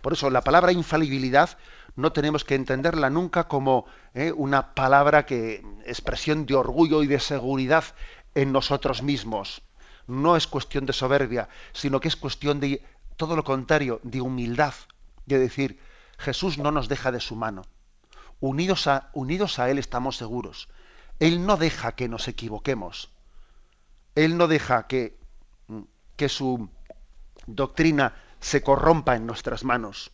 Por 0.00 0.12
eso 0.12 0.30
la 0.30 0.42
palabra 0.42 0.72
infalibilidad 0.72 1.58
no 1.96 2.12
tenemos 2.12 2.44
que 2.44 2.54
entenderla 2.54 3.10
nunca 3.10 3.48
como 3.48 3.86
¿eh? 4.14 4.32
una 4.32 4.74
palabra 4.74 5.26
que 5.26 5.64
expresión 5.84 6.46
de 6.46 6.54
orgullo 6.54 7.02
y 7.02 7.06
de 7.06 7.18
seguridad 7.18 7.84
en 8.34 8.52
nosotros 8.52 9.02
mismos. 9.02 9.62
No 10.06 10.36
es 10.36 10.46
cuestión 10.46 10.86
de 10.86 10.92
soberbia, 10.92 11.48
sino 11.72 11.98
que 11.98 12.08
es 12.08 12.16
cuestión 12.16 12.60
de 12.60 12.84
todo 13.16 13.34
lo 13.34 13.42
contrario, 13.42 13.98
de 14.04 14.20
humildad, 14.20 14.74
de 15.24 15.38
decir, 15.38 15.80
Jesús 16.18 16.58
no 16.58 16.70
nos 16.70 16.88
deja 16.88 17.10
de 17.10 17.20
su 17.20 17.34
mano. 17.34 17.62
Unidos 18.40 18.88
a, 18.88 19.10
Él 19.70 19.78
estamos 19.78 20.16
seguros. 20.16 20.68
Él 21.18 21.46
no 21.46 21.56
deja 21.56 21.92
que 21.92 22.08
nos 22.08 22.28
equivoquemos. 22.28 23.10
Él 24.14 24.36
no 24.36 24.48
deja 24.48 24.86
que, 24.86 25.18
que 26.16 26.28
su 26.28 26.68
doctrina 27.46 28.14
se 28.40 28.62
corrompa 28.62 29.16
en 29.16 29.26
nuestras 29.26 29.64
manos. 29.64 30.12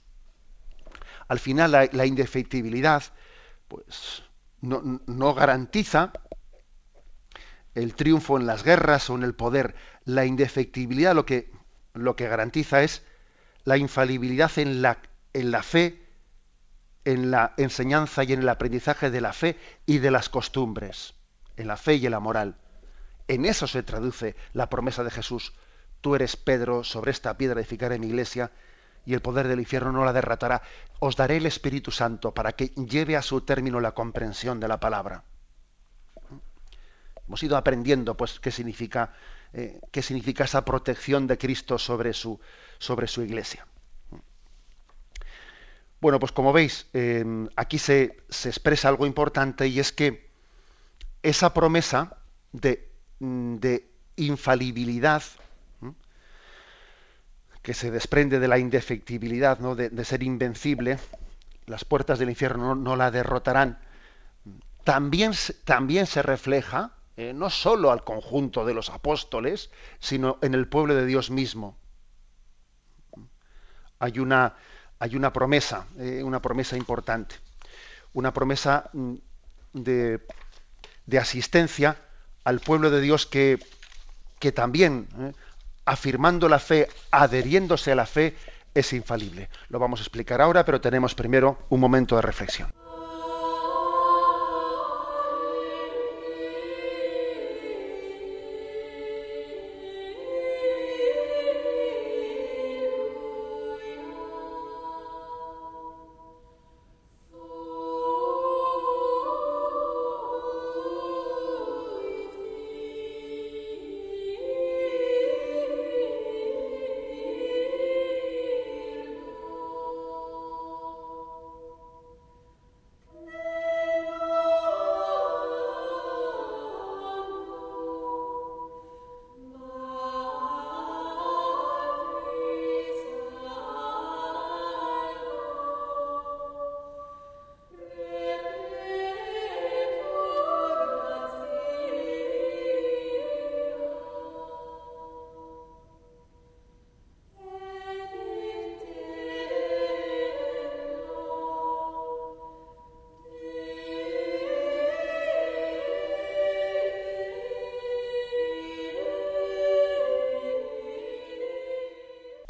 Al 1.29 1.39
final 1.39 1.73
la, 1.73 2.07
indefectibilidad 2.07 3.03
pues, 3.69 4.23
no, 4.61 5.35
garantiza 5.35 6.13
el 7.75 7.95
triunfo 7.95 8.37
en 8.37 8.47
las 8.47 8.65
guerras 8.65 9.09
o 9.11 9.15
en 9.15 9.23
el 9.23 9.35
poder. 9.35 9.75
La 10.05 10.25
indefectibilidad 10.27 11.15
lo 11.15 11.25
que, 11.25 11.51
lo 11.95 12.17
que 12.17 12.29
garantiza 12.29 12.83
es 12.83 13.03
la 13.65 13.77
infalibilidad 13.77 14.51
la, 14.83 14.99
en 15.33 15.51
la 15.51 15.63
fe, 15.63 16.02
en 17.05 17.31
la 17.31 17.55
enseñanza 17.57 18.25
y 18.25 18.33
en 18.33 18.41
el 18.41 18.49
aprendizaje 18.49 19.11
de 19.11 19.21
la 19.21 19.33
fe 19.33 19.59
y 19.87 19.99
de 19.99 20.11
las 20.11 20.29
costumbres, 20.29 21.15
en 21.57 21.67
la 21.67 21.77
fe 21.77 21.97
y 21.97 22.07
en 22.07 22.13
la 22.13 22.21
moral. 22.21 22.57
En 23.29 23.45
eso 23.45 23.67
se 23.67 23.83
traduce 23.83 24.37
la 24.53 24.69
promesa 24.69 25.05
de 25.05 25.11
Jesús. 25.11 25.53
Tú 26.01 26.15
eres 26.15 26.37
Pedro, 26.37 26.85
sobre 26.85 27.11
esta 27.11 27.37
piedra 27.37 27.61
edificaré 27.61 27.99
mi 27.99 28.09
iglesia, 28.09 28.51
y 29.05 29.15
el 29.15 29.21
poder 29.21 29.49
del 29.49 29.61
infierno 29.61 29.93
no 29.93 30.05
la 30.05 30.13
derratará. 30.13 30.63
Os 31.01 31.17
daré 31.17 31.39
el 31.39 31.47
Espíritu 31.47 31.91
Santo 31.91 32.33
para 32.33 32.53
que 32.53 32.69
lleve 32.69 33.17
a 33.17 33.23
su 33.23 33.41
término 33.41 33.81
la 33.81 33.93
comprensión 33.93 34.61
de 34.61 34.69
la 34.69 34.79
palabra. 34.79 35.25
Hemos 37.27 37.43
ido 37.43 37.57
aprendiendo, 37.57 38.17
pues, 38.17 38.39
qué 38.41 38.51
significa, 38.51 39.15
eh, 39.53 39.81
qué 39.91 40.03
significa 40.03 40.45
esa 40.45 40.65
protección 40.65 41.27
de 41.27 41.39
Cristo 41.39 41.79
sobre 41.79 42.13
su, 42.13 42.41
sobre 42.79 43.07
su 43.07 43.23
iglesia. 43.23 43.67
Bueno, 46.03 46.19
pues 46.19 46.33
como 46.33 46.53
veis, 46.53 46.89
eh, 46.95 47.25
aquí 47.55 47.79
se, 47.79 48.25
expresa 48.29 48.89
algo 48.89 49.07
importante 49.07 49.69
y 49.69 49.79
es 49.79 49.93
que 49.93 50.29
esa 51.23 51.55
promesa 51.55 52.17
de, 52.51 52.91
de 53.21 53.89
infalibilidad 54.17 55.23
que 57.63 57.73
se 57.73 57.93
desprende 57.93 58.41
de 58.41 58.49
la 58.49 58.59
indefectibilidad, 58.59 59.61
¿no? 59.61 59.77
de, 59.77 60.05
ser 60.05 60.25
invencible, 60.25 60.99
las 61.67 61.85
puertas 61.85 62.19
del 62.19 62.31
infierno 62.31 62.75
no, 62.75 62.97
la 62.97 63.13
derrotarán, 63.13 63.79
también, 64.83 65.31
también 65.65 66.07
se 66.07 66.21
refleja 66.21 66.97
eh, 67.17 67.33
no 67.33 67.49
solo 67.49 67.93
al 67.93 68.03
conjunto 68.03 68.65
de 68.65 68.75
los 68.75 68.91
apóstoles, 68.91 69.71
sino 70.01 70.41
en 70.43 70.55
el 70.55 70.67
pueblo 70.67 70.97
de 70.97 71.07
Dios 71.07 71.31
mismo. 71.31 71.79
Hay 74.01 74.19
una, 74.19 74.57
hay 75.03 75.17
una 75.17 75.33
promesa, 75.33 75.87
eh, 75.99 76.23
una 76.23 76.41
promesa 76.41 76.77
importante, 76.77 77.35
una 78.13 78.33
promesa 78.33 78.89
mm, 78.93 79.15
de, 79.73 80.21
de, 81.07 81.19
asistencia 81.19 81.97
al 82.45 82.61
pueblo 82.61 82.89
de 82.89 83.01
Dios 83.01 83.27
que, 83.27 83.59
que 84.39 84.53
también 84.53 85.09
eh, 85.19 85.33
afirmando 85.87 86.49
la 86.49 86.61
fe, 86.61 86.89
adheriéndose 87.11 87.91
a 87.91 87.97
la 87.97 88.07
fe, 88.07 88.37
es 88.75 88.93
infalible. 88.93 89.49
Lo 89.71 89.81
vamos 89.81 89.99
a 89.99 90.05
explicar 90.05 90.41
ahora, 90.41 90.65
pero 90.65 90.81
tenemos 90.81 91.17
primero 91.17 91.59
un 91.69 91.81
momento 91.81 92.15
de 92.15 92.23
reflexión. 92.23 92.73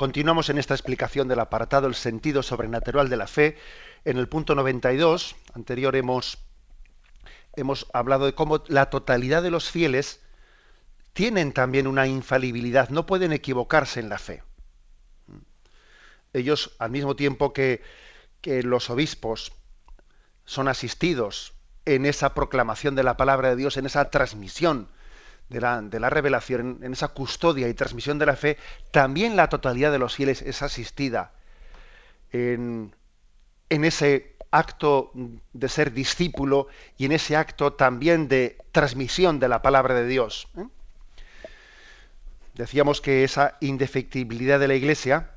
Continuamos 0.03 0.51
en 0.51 0.59
esta 0.59 0.75
explicación 0.75 1.29
del 1.29 1.38
apartado 1.38 1.87
El 1.87 1.95
sentido 1.95 2.43
sobrenatural 2.43 3.09
de 3.09 3.17
la 3.17 3.29
fe. 3.29 3.57
En 4.05 4.19
el 4.19 4.29
punto 4.29 4.57
92, 4.57 5.37
anterior 5.55 5.95
hemos, 5.95 6.38
hemos 7.55 7.87
hablado 7.93 8.27
de 8.27 8.35
cómo 8.35 8.65
la 8.67 8.91
totalidad 8.91 9.45
de 9.45 9.53
los 9.53 9.71
fieles 9.71 10.21
tienen 11.12 11.53
también 11.53 11.87
una 11.87 12.09
infalibilidad, 12.09 12.88
no 12.88 13.07
pueden 13.07 13.33
equivocarse 13.33 14.01
en 14.01 14.09
la 14.09 14.19
fe. 14.19 14.43
Ellos, 16.33 16.75
al 16.81 16.91
mismo 16.91 17.15
tiempo 17.15 17.53
que, 17.53 17.81
que 18.41 18.65
los 18.65 18.91
obispos 18.91 19.53
son 20.45 20.67
asistidos 20.67 21.53
en 21.85 22.07
esa 22.07 22.35
proclamación 22.35 22.97
de 22.97 23.05
la 23.05 23.17
palabra 23.17 23.51
de 23.51 23.57
Dios, 23.57 23.77
en 23.77 23.87
esa 23.87 24.11
transmisión 24.11 24.88
de 25.53 26.01
la, 26.01 26.11
revelación, 26.11 26.81
en, 26.83 26.93
esa 26.93 27.09
custodia 27.09 27.69
y 27.69 27.75
transmisión 27.75 28.19
de 28.19 28.27
la 28.27 28.37
fe, 28.37 28.57
también 28.91 29.37
la 29.37 29.49
totalidad 29.49 29.93
de 29.93 29.99
los 29.99 30.17
fieles 30.17 30.43
es 30.43 30.62
asistida 30.62 31.33
en, 32.33 32.93
ese, 33.69 34.33
acto 34.51 35.12
de 35.15 35.69
ser 35.69 35.93
discípulo 35.93 36.69
y 36.99 37.07
en 37.07 37.12
ese 37.12 37.37
acto 37.37 37.73
también 37.73 38.29
de 38.29 38.59
transmisión 38.71 39.41
de 39.41 39.49
la 39.49 39.62
palabra 39.62 39.95
de 39.95 40.07
Dios. 40.07 40.49
¿eh? 40.57 40.67
Decíamos 42.55 43.01
que 43.01 43.25
esa 43.25 43.57
indefectibilidad 43.61 44.61
de 44.61 44.69
la 44.69 44.75
Iglesia, 44.75 45.31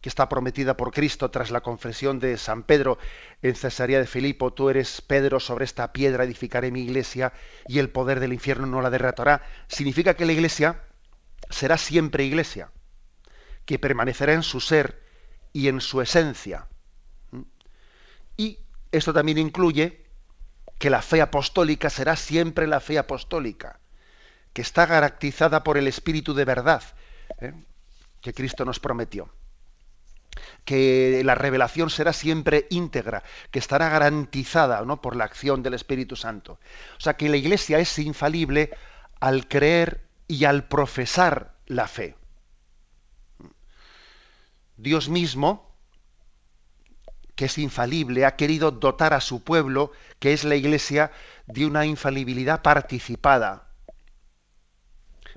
que 0.00 0.08
está 0.08 0.28
prometida 0.28 0.76
por 0.76 0.92
Cristo 0.92 1.30
tras 1.30 1.50
la 1.50 1.60
confesión 1.60 2.20
de 2.20 2.36
San 2.38 2.62
Pedro 2.62 2.98
en 3.42 3.54
Cesarea 3.54 3.98
de 3.98 4.06
Filipo, 4.06 4.52
tú 4.52 4.70
eres 4.70 5.00
Pedro, 5.00 5.40
sobre 5.40 5.64
esta 5.64 5.92
piedra 5.92 6.24
edificaré 6.24 6.70
mi 6.70 6.82
iglesia 6.82 7.32
y 7.66 7.78
el 7.78 7.90
poder 7.90 8.20
del 8.20 8.32
infierno 8.32 8.66
no 8.66 8.80
la 8.80 8.90
derrotará, 8.90 9.42
significa 9.66 10.14
que 10.14 10.26
la 10.26 10.32
Iglesia 10.32 10.82
será 11.50 11.78
siempre 11.78 12.24
Iglesia, 12.24 12.70
que 13.64 13.78
permanecerá 13.78 14.34
en 14.34 14.42
su 14.42 14.60
ser 14.60 15.02
y 15.52 15.68
en 15.68 15.80
su 15.80 16.00
esencia. 16.00 16.68
Y 18.36 18.60
esto 18.92 19.12
también 19.12 19.38
incluye 19.38 20.04
que 20.78 20.90
la 20.90 21.02
fe 21.02 21.20
apostólica 21.20 21.90
será 21.90 22.14
siempre 22.14 22.66
la 22.66 22.80
fe 22.80 22.98
apostólica 22.98 23.80
que 24.52 24.62
está 24.62 24.86
garantizada 24.86 25.64
por 25.64 25.76
el 25.76 25.88
Espíritu 25.88 26.34
de 26.34 26.44
verdad 26.44 26.82
¿eh? 27.40 27.52
que 28.20 28.32
Cristo 28.32 28.64
nos 28.64 28.80
prometió. 28.80 29.30
Que 30.68 31.22
la 31.24 31.34
revelación 31.34 31.88
será 31.88 32.12
siempre 32.12 32.66
íntegra, 32.68 33.22
que 33.50 33.58
estará 33.58 33.88
garantizada 33.88 34.84
¿no? 34.84 35.00
por 35.00 35.16
la 35.16 35.24
acción 35.24 35.62
del 35.62 35.72
Espíritu 35.72 36.14
Santo. 36.14 36.60
O 36.98 37.00
sea 37.00 37.16
que 37.16 37.30
la 37.30 37.38
Iglesia 37.38 37.78
es 37.78 37.98
infalible 37.98 38.68
al 39.18 39.48
creer 39.48 40.06
y 40.26 40.44
al 40.44 40.68
profesar 40.68 41.54
la 41.64 41.88
fe. 41.88 42.16
Dios 44.76 45.08
mismo, 45.08 45.74
que 47.34 47.46
es 47.46 47.56
infalible, 47.56 48.26
ha 48.26 48.36
querido 48.36 48.70
dotar 48.70 49.14
a 49.14 49.22
su 49.22 49.42
pueblo, 49.42 49.92
que 50.18 50.34
es 50.34 50.44
la 50.44 50.54
Iglesia, 50.54 51.12
de 51.46 51.64
una 51.64 51.86
infalibilidad 51.86 52.60
participada, 52.60 53.67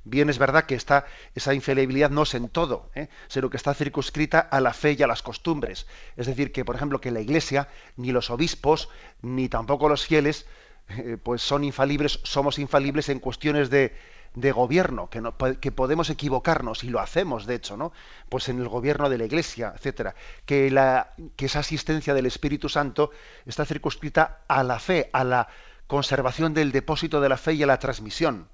Bien 0.04 0.30
es 0.30 0.40
verdad 0.40 0.66
que 0.66 0.74
está, 0.74 1.06
esa 1.36 1.54
infalibilidad 1.54 2.10
no 2.10 2.24
es 2.24 2.34
en 2.34 2.50
todo, 2.50 2.90
¿eh? 2.96 3.08
sino 3.28 3.52
que 3.52 3.58
está 3.58 3.74
circunscrita 3.76 4.40
a 4.40 4.60
la 4.60 4.74
fe 4.74 4.96
y 4.98 5.04
a 5.04 5.08
las 5.08 5.22
costumbres. 5.22 5.86
Es 6.18 6.26
decir, 6.26 6.52
que 6.52 6.66
por 6.66 6.76
ejemplo 6.76 7.00
que 7.00 7.12
la 7.12 7.22
Iglesia, 7.22 7.68
ni 7.98 8.12
los 8.12 8.32
obispos, 8.32 8.90
ni 9.22 9.48
tampoco 9.48 9.90
los 9.90 10.06
fieles, 10.06 10.48
eh, 10.90 11.18
pues 11.22 11.44
son 11.44 11.64
infalibles, 11.64 12.20
somos 12.24 12.58
infalibles 12.58 13.10
en 13.10 13.20
cuestiones 13.20 13.70
de, 13.70 13.94
gobierno, 14.34 15.10
que, 15.10 15.22
que, 15.60 15.72
podemos 15.72 16.10
equivocarnos 16.10 16.84
y 16.84 16.90
lo 16.90 17.00
hacemos, 17.00 17.46
de 17.46 17.56
hecho, 17.56 17.78
¿no? 17.78 17.92
Pues 18.30 18.50
en 18.50 18.60
el 18.60 18.70
gobierno 18.70 19.08
de 19.08 19.20
la 19.20 19.26
Iglesia, 19.26 19.74
etcétera. 19.76 20.16
Que, 20.46 20.72
la, 20.72 21.14
que 21.36 21.46
esa 21.46 21.60
asistencia 21.60 22.16
del 22.16 22.26
Espíritu 22.26 22.70
Santo 22.70 23.12
está 23.46 23.66
circunscrita 23.66 24.42
a 24.48 24.64
la 24.64 24.80
fe, 24.80 25.12
a 25.14 25.24
la 25.24 25.48
conservación 25.86 26.56
del 26.56 26.72
depósito 26.72 27.22
de 27.22 27.30
la 27.30 27.38
fe 27.38 27.54
y 27.54 27.64
a 27.64 27.68
la 27.68 27.78
transmisión 27.78 28.48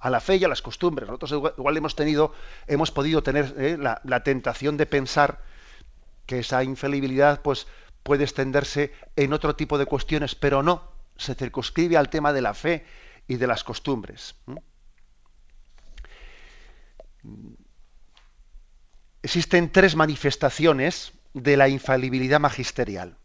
a 0.00 0.10
la 0.10 0.20
fe 0.20 0.36
y 0.36 0.44
a 0.44 0.48
las 0.48 0.62
costumbres. 0.62 1.08
Nosotros 1.08 1.52
igual, 1.56 1.76
hemos 1.76 1.96
tenido, 1.96 2.32
hemos 2.66 2.90
podido 2.90 3.22
tener 3.22 3.54
eh, 3.58 3.76
la, 3.78 4.22
tentación 4.22 4.76
de 4.76 4.86
pensar 4.86 5.42
que 6.26 6.40
esa 6.40 6.62
infalibilidad 6.62 7.42
pues, 7.42 7.66
puede 8.02 8.24
extenderse 8.24 8.92
en 9.16 9.32
otro 9.32 9.56
tipo 9.56 9.78
de 9.78 9.86
cuestiones, 9.86 10.34
pero 10.34 10.62
no, 10.62 10.82
se 11.16 11.34
circunscribe 11.34 11.96
al 11.96 12.10
tema 12.10 12.32
de 12.32 12.42
la 12.42 12.54
fe 12.54 12.84
y 13.26 13.36
de 13.36 13.46
las 13.46 13.64
costumbres. 13.64 14.36
Existen 19.22 19.72
tres 19.72 19.96
manifestaciones 19.96 21.12
de 21.34 21.56
la 21.56 21.68
infalibilidad 21.68 22.40
magisterial. 22.40 23.16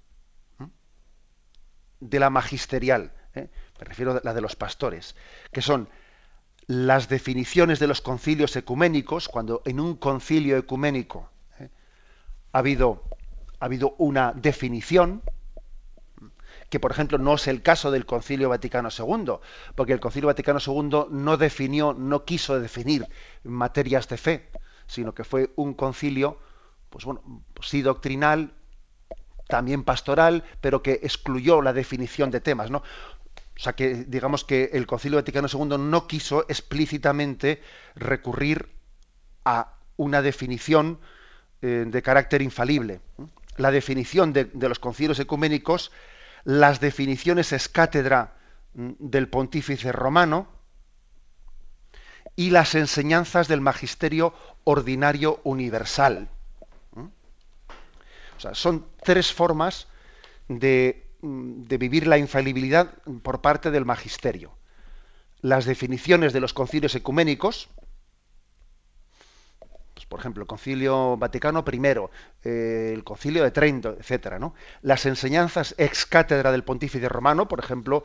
De 2.00 2.20
la 2.20 2.30
magisterial, 2.30 3.14
¿eh? 3.34 3.50
me 3.80 3.86
refiero 3.86 4.12
a 4.12 4.22
la 4.24 4.34
de 4.34 4.42
los 4.42 4.56
pastores, 4.56 5.16
que 5.54 5.62
son 5.62 5.88
las 6.68 7.10
definiciones 7.10 7.80
de 7.80 7.88
los 7.88 8.02
concilios 8.02 8.56
ecuménicos, 8.56 9.28
cuando 9.28 9.62
en 9.66 9.80
un 9.80 9.96
concilio 9.96 10.58
ecuménico 10.58 11.30
¿eh? 11.60 11.70
ha, 12.52 12.60
habido, 12.60 13.04
ha 13.60 13.66
habido 13.66 13.96
una 13.98 14.34
definición, 14.34 15.22
que 16.70 16.80
por 16.80 16.92
ejemplo 16.92 17.18
no 17.18 17.36
es 17.36 17.48
el 17.48 17.62
caso 17.62 17.92
del 17.92 18.06
Concilio 18.06 18.50
Vaticano 18.50 18.90
II, 18.90 19.34
porque 19.76 19.94
el 19.94 20.00
Concilio 20.00 20.28
Vaticano 20.28 20.60
II 20.66 21.06
no 21.12 21.38
definió, 21.38 21.94
no 21.94 22.26
quiso 22.26 22.60
definir 22.60 23.08
materias 23.44 24.08
de 24.08 24.18
fe, 24.18 24.50
sino 24.88 25.14
que 25.14 25.24
fue 25.24 25.52
un 25.56 25.74
concilio, 25.74 26.40
pues 26.90 27.06
bueno, 27.06 27.22
sí 27.62 27.82
doctrinal, 27.82 28.54
también 29.48 29.84
pastoral, 29.84 30.44
pero 30.62 30.82
que 30.82 31.00
excluyó 31.04 31.62
la 31.62 31.74
definición 31.74 32.32
de 32.32 32.42
temas, 32.42 32.72
¿no? 32.72 32.82
O 33.56 33.60
sea 33.60 33.74
que 33.74 34.06
digamos 34.08 34.44
que 34.44 34.72
el 34.74 34.88
Concilio 34.88 35.18
Vaticano 35.18 35.48
II 35.52 35.78
no 35.78 36.08
quiso 36.08 36.46
explícitamente 36.50 37.62
recurrir 37.96 38.70
a 39.46 39.76
una 39.96 40.22
definición 40.22 41.00
eh, 41.62 41.86
de 41.88 42.02
carácter 42.02 42.42
infalible. 42.42 43.02
La 43.58 43.72
definición 43.72 44.34
de, 44.34 44.50
los 44.54 44.80
concilios 44.80 45.20
ecuménicos, 45.20 45.92
las 46.44 46.80
definiciones 46.80 47.52
es 47.52 47.70
cátedra 47.70 48.34
mm, 48.74 48.94
del 49.00 49.30
pontífice 49.30 49.92
romano 49.92 50.48
y 52.36 52.50
las 52.50 52.74
enseñanzas 52.74 53.48
del 53.48 53.62
magisterio 53.62 54.34
ordinario 54.64 55.40
universal. 55.44 56.28
O 58.36 58.40
sea, 58.40 58.56
son 58.56 58.88
tres 59.04 59.32
formas 59.32 59.88
de 60.48 61.03
Mm, 61.03 61.03
de 61.24 61.78
vivir 61.78 62.06
la 62.06 62.18
infalibilidad 62.18 62.94
por 63.24 63.42
parte 63.42 63.72
del 63.72 63.86
magisterio. 63.86 64.52
Las 65.42 65.66
definiciones 65.66 66.34
de 66.34 66.42
los 66.42 66.54
concilios 66.54 66.96
ecuménicos, 66.96 67.70
pues, 69.94 70.06
por 70.06 70.20
ejemplo, 70.20 70.42
el 70.42 70.48
Concilio 70.48 71.16
Vaticano 71.16 71.64
I, 71.72 71.82
eh, 72.44 72.92
el 72.94 73.06
Concilio 73.06 73.44
de 73.44 73.52
Trento, 73.52 73.96
etcétera, 73.98 74.38
¿no? 74.38 74.54
Las 74.82 75.06
enseñanzas 75.06 75.76
ex 75.78 76.06
cátedra 76.06 76.52
del 76.52 76.64
Pontífice 76.66 77.08
Romano, 77.08 77.48
por 77.48 77.60
ejemplo, 77.60 78.04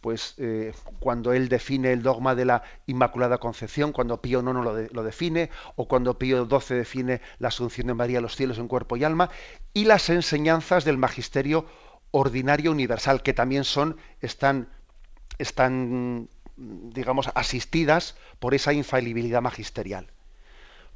pues 0.00 0.34
eh, 0.38 0.72
cuando 0.98 1.32
él 1.32 1.48
define 1.48 1.92
el 1.92 2.02
dogma 2.02 2.34
de 2.34 2.46
la 2.46 2.62
Inmaculada 2.86 3.38
Concepción, 3.38 3.92
cuando 3.92 4.20
Pío 4.20 4.40
IX 4.40 4.52
lo, 4.54 4.88
lo, 4.92 5.02
define, 5.04 5.50
o 5.76 5.86
cuando 5.86 6.18
Pío 6.18 6.46
XII 6.46 6.76
define 6.76 7.20
la 7.38 7.48
Asunción 7.48 7.86
de 7.86 7.94
María 7.94 8.18
a 8.18 8.22
los 8.22 8.34
cielos 8.34 8.58
en 8.58 8.68
cuerpo 8.68 8.96
y 8.96 9.04
alma, 9.04 9.30
y 9.72 9.84
las 9.84 10.10
enseñanzas 10.10 10.84
del 10.84 10.98
magisterio 10.98 11.66
ordinario 12.18 12.70
universal, 12.70 13.22
que 13.22 13.34
también 13.34 13.64
son, 13.64 13.96
están, 14.20 14.68
están, 15.38 16.28
digamos, 16.56 17.30
asistidas 17.34 18.16
por 18.38 18.54
esa 18.54 18.72
infalibilidad 18.72 19.42
magisterial. 19.42 20.10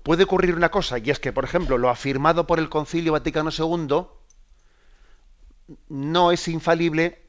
Puede 0.03 0.25
ocurrir 0.25 0.55
una 0.55 0.71
cosa, 0.71 0.99
y 0.99 1.11
es 1.11 1.21
que, 1.21 1.33
por 1.33 1.45
ejemplo, 1.45 1.77
lo 1.77 1.91
afirmado 1.91 2.47
por 2.47 2.59
el 2.59 2.71
Concilio 2.71 3.13
Vaticano 3.13 3.51
II 3.57 4.07
no 5.89 6.33
es 6.33 6.49
infalible 6.49 7.23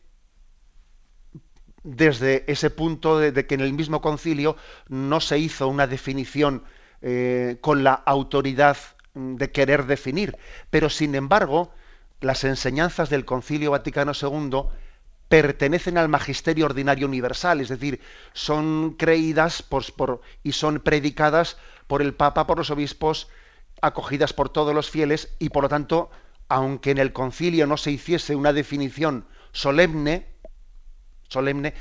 desde 1.83 2.45
ese 2.47 2.69
punto 2.69 3.19
de, 3.19 3.45
que 3.45 3.55
en 3.55 3.61
el 3.61 3.73
mismo 3.73 4.01
concilio 4.01 4.55
no 4.87 5.19
se 5.19 5.37
hizo 5.39 5.67
una 5.67 5.87
definición 5.87 6.63
eh, 7.01 7.57
con 7.59 7.83
la 7.83 7.93
autoridad 7.93 8.77
de 9.13 9.51
querer 9.51 9.85
definir, 9.85 10.37
pero 10.69 10.89
sin 10.89 11.15
embargo 11.15 11.73
las 12.21 12.43
enseñanzas 12.43 13.09
del 13.09 13.25
Concilio 13.25 13.71
Vaticano 13.71 14.13
II 14.19 14.63
pertenecen 15.27 15.97
al 15.97 16.09
magisterio 16.09 16.65
ordinario 16.65 17.07
universal, 17.07 17.61
es 17.61 17.69
decir, 17.69 18.01
son 18.33 18.95
creídas 18.97 19.63
por, 19.63 20.21
y 20.43 20.51
son 20.51 20.79
predicadas 20.79 21.57
por 21.87 22.01
el 22.01 22.13
Papa, 22.13 22.47
por 22.47 22.57
los 22.57 22.69
obispos, 22.69 23.27
acogidas 23.81 24.33
por 24.33 24.49
todos 24.49 24.75
los 24.75 24.89
fieles 24.89 25.35
y 25.39 25.49
por 25.49 25.63
lo 25.63 25.69
tanto, 25.69 26.11
aunque 26.47 26.91
en 26.91 26.97
el 26.97 27.13
concilio 27.13 27.65
no 27.65 27.77
se 27.77 27.91
hiciese 27.91 28.35
una 28.35 28.53
definición 28.53 29.25
solemne, 29.51 30.27
solemne, 31.29 31.73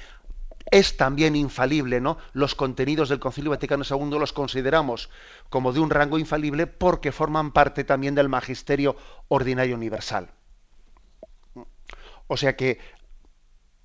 es 0.70 0.96
también 0.96 1.36
infalible, 1.36 2.00
¿no? 2.00 2.18
Los 2.32 2.54
contenidos 2.54 3.08
del 3.08 3.18
Concilio 3.18 3.50
Vaticano 3.50 3.84
II 3.88 4.18
los 4.18 4.32
consideramos 4.32 5.10
como 5.48 5.72
de 5.72 5.80
un 5.80 5.90
rango 5.90 6.18
infalible 6.18 6.66
porque 6.66 7.12
forman 7.12 7.52
parte 7.52 7.84
también 7.84 8.14
del 8.14 8.28
magisterio 8.28 8.96
ordinario 9.28 9.74
universal. 9.74 10.30
O 12.26 12.36
sea 12.36 12.56
que, 12.56 12.78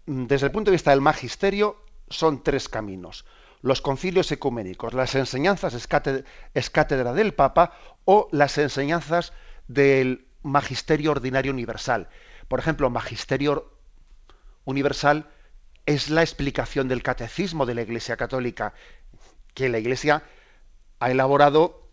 mm, 0.05 0.26
desde 0.26 0.47
el 0.47 0.51
punto 0.51 0.69
de 0.69 0.76
vista 0.76 0.91
del 0.91 1.01
magisterio, 1.01 1.82
son 2.09 2.43
tres 2.43 2.69
caminos. 2.69 3.26
Los 3.61 3.82
concilios 3.82 4.32
ecuménicos, 4.32 4.93
las 4.93 5.15
enseñanzas 5.15 5.73
es 5.73 6.69
cátedra 6.69 7.13
del 7.13 7.34
Papa 7.34 7.73
o 8.05 8.28
las 8.32 8.59
enseñanzas 8.59 9.34
del 9.67 10.28
magisterio 10.43 11.11
ordinario 11.11 11.51
universal. 11.51 12.09
Por 12.47 12.59
ejemplo, 12.59 12.91
magisterio 12.91 13.71
universal 14.65 15.28
es 15.86 16.10
la 16.10 16.22
explicación 16.22 16.88
del 16.88 17.04
catecismo 17.04 17.66
de 17.66 17.76
la 17.76 17.82
Iglesia 17.82 18.18
Católica, 18.18 18.74
que 19.54 19.70
la 19.70 19.80
Iglesia 19.80 20.24
ha 21.00 21.12
elaborado 21.12 21.90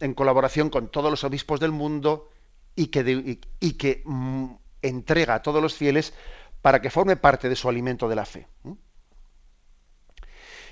en 0.00 0.14
colaboración 0.14 0.70
con 0.70 0.90
todos 0.90 1.10
los 1.10 1.24
obispos 1.24 1.60
del 1.60 1.72
mundo 1.72 2.30
y 2.74 2.86
que, 2.88 3.38
y, 3.60 3.72
que 3.72 4.02
mm, 4.04 4.46
entrega 4.82 5.34
a 5.34 5.42
todos 5.42 5.62
los 5.62 5.74
fieles 5.74 6.14
para 6.62 6.80
que 6.80 6.90
forme 6.90 7.16
parte 7.16 7.48
de 7.48 7.56
su 7.56 7.68
alimento 7.68 8.08
de 8.08 8.16
la 8.16 8.24
fe. 8.24 8.48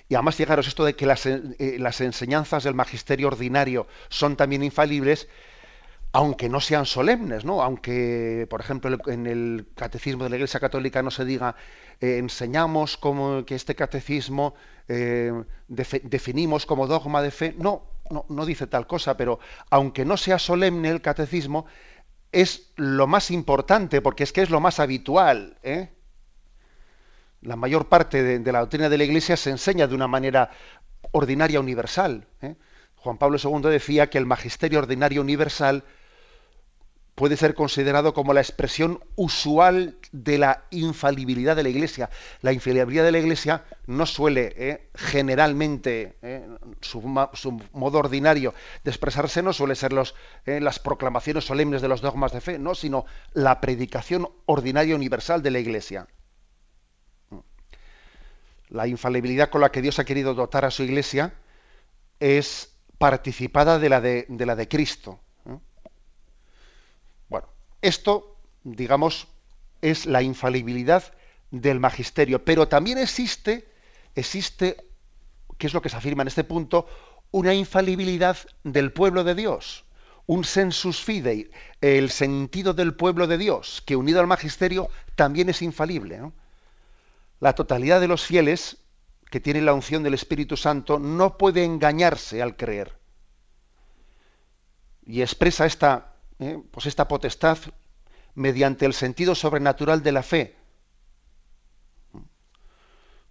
Y 0.09 0.15
además, 0.15 0.35
fijaros, 0.35 0.67
esto 0.67 0.85
de 0.85 0.95
que 0.95 1.07
las, 1.07 1.25
eh, 1.27 1.77
las, 1.79 2.01
enseñanzas 2.01 2.65
del 2.65 2.75
magisterio 2.75 3.29
ordinario 3.29 3.87
son 4.09 4.37
también 4.37 4.63
infalibles, 4.63 5.29
aunque 6.13 6.49
no 6.49 6.61
sean 6.61 6.85
solemnes, 6.85 7.45
¿no? 7.45 7.63
Aunque, 7.63 8.47
por 8.51 8.61
ejemplo, 8.61 8.99
en 9.07 9.27
el 9.27 9.69
catecismo 9.75 10.25
de 10.25 10.31
la 10.31 10.37
Iglesia 10.37 10.61
Católica 10.61 11.03
no 11.03 11.11
se 11.11 11.25
diga 11.25 11.57
eh, 12.01 12.19
enseñamos 12.19 12.97
como 12.97 13.45
que 13.45 13.55
este 13.55 13.75
catecismo 13.75 14.55
eh, 14.89 15.33
definimos 15.69 16.67
como 16.67 16.87
dogma 16.87 17.23
de 17.23 17.31
fe. 17.31 17.55
No, 17.59 17.83
no, 18.11 18.25
no 18.29 18.47
dice 18.47 18.67
tal 18.67 18.87
cosa, 18.87 19.17
pero 19.17 19.39
aunque 19.71 20.05
no 20.05 20.17
sea 20.17 20.39
solemne 20.39 20.91
el 20.91 21.01
catecismo, 21.01 21.67
es 22.33 22.73
lo 22.77 23.07
más 23.07 23.31
importante, 23.31 24.01
porque 24.01 24.25
es 24.25 24.33
que 24.33 24.43
es 24.43 24.51
lo 24.51 24.61
más 24.61 24.81
habitual. 24.81 25.59
¿eh? 25.63 25.91
La 27.43 27.57
mayor 27.57 27.89
parte 27.89 28.23
de, 28.23 28.53
la 28.53 28.61
doctrina 28.61 28.89
de 28.89 28.99
la 28.99 29.05
Iglesia 29.05 29.37
se 29.37 29.51
enseña 29.51 29.87
de 29.87 29.95
una 29.95 30.09
manera 30.09 30.51
ordinaria 31.13 31.61
universal. 31.61 32.27
Juan 32.97 33.19
Pablo 33.19 33.37
II 33.43 33.69
decía 33.71 34.09
que 34.09 34.19
el 34.19 34.27
magisterio 34.27 34.79
ordinario 34.79 35.21
universal 35.21 35.85
puede 37.15 37.37
ser 37.37 37.55
considerado 37.55 38.15
como 38.15 38.33
la 38.33 38.41
expresión 38.41 39.03
usual 39.17 39.99
de 40.13 40.39
la 40.39 40.65
infalibilidad 40.71 41.55
de 41.55 41.63
la 41.63 41.69
Iglesia. 41.69 42.11
La 42.41 42.53
infalibilidad 42.53 43.05
de 43.05 43.13
la 43.13 43.19
Iglesia 43.19 43.65
no 43.87 44.07
suele, 44.07 44.55
eh, 44.57 44.89
generalmente, 44.95 46.17
eh, 46.23 46.49
su, 46.81 47.03
modo 47.03 47.99
ordinario 47.99 48.55
de 48.83 48.91
expresarse 48.91 49.43
no 49.43 49.53
suele 49.53 49.75
ser 49.75 49.93
los, 49.93 50.15
eh, 50.47 50.61
las 50.61 50.79
proclamaciones 50.79 51.45
solemnes 51.45 51.83
de 51.83 51.89
los 51.89 52.01
dogmas 52.01 52.33
de 52.33 52.41
fe, 52.41 52.59
no, 52.59 52.75
sino 52.75 53.05
la 53.35 53.61
predicación 53.61 54.29
ordinaria 54.47 54.97
universal 54.97 55.43
de 55.43 55.51
la 55.51 55.59
Iglesia. 55.59 56.09
La 58.69 58.87
infalibilidad 58.87 59.51
con 59.51 59.61
la 59.61 59.71
que 59.71 59.83
Dios 59.83 59.99
ha 59.99 60.07
querido 60.07 60.33
dotar 60.33 60.65
a 60.65 60.71
su 60.71 60.83
Iglesia 60.83 61.35
es 62.21 62.75
participada 62.97 63.79
de 63.79 63.89
la 63.91 64.01
de, 64.01 64.25
de 64.29 64.47
la 64.47 64.57
de 64.57 64.67
Cristo. 64.67 65.21
Esto, 67.83 68.37
digamos, 68.63 69.27
es 69.81 70.07
la 70.07 70.23
infalibilidad 70.23 71.13
del 71.51 71.81
magisterio, 71.81 72.45
pero 72.45 72.69
también 72.69 72.99
existe, 72.99 73.69
existe, 74.15 74.87
que 75.59 75.67
es 75.67 75.75
lo 75.75 75.83
que 75.83 75.89
se 75.89 75.97
afirma 75.97 76.23
en 76.23 76.29
este 76.29 76.45
punto, 76.45 76.87
una 77.33 77.55
infalibilidad 77.55 78.37
del 78.63 78.93
pueblo 78.93 79.25
de 79.25 79.35
Dios, 79.35 79.85
un 80.27 80.45
sensus 80.45 81.01
fidei, 81.01 81.51
el 81.81 82.11
sentido 82.11 82.73
del 82.73 82.95
pueblo 82.95 83.27
de 83.27 83.39
Dios, 83.39 83.83
que 83.85 83.97
unido 83.97 84.21
al 84.21 84.27
magisterio 84.29 84.89
también 85.17 85.49
es 85.49 85.61
infalible. 85.61 86.21
La 87.41 87.55
totalidad 87.55 88.01
de 88.01 88.09
los 88.09 88.25
fieles 88.25 88.77
que 89.31 89.41
tienen 89.41 89.65
la 89.65 89.75
unción 89.75 90.03
del 90.03 90.15
Espíritu 90.15 90.57
Santo 90.57 90.99
no 91.01 91.37
puede 91.37 91.65
engañarse 91.65 92.43
al 92.43 92.57
creer. 92.57 92.97
Y 95.05 95.23
expresa 95.23 95.67
esta 95.67 96.12
¿eh? 96.43 96.63
pues 96.71 96.87
esta 96.87 97.09
potestad 97.09 97.59
mediante 98.35 98.87
el 98.87 98.95
sentido 98.95 99.35
sobrenatural 99.35 100.03
de 100.03 100.13
la 100.13 100.23
fe. 100.23 100.57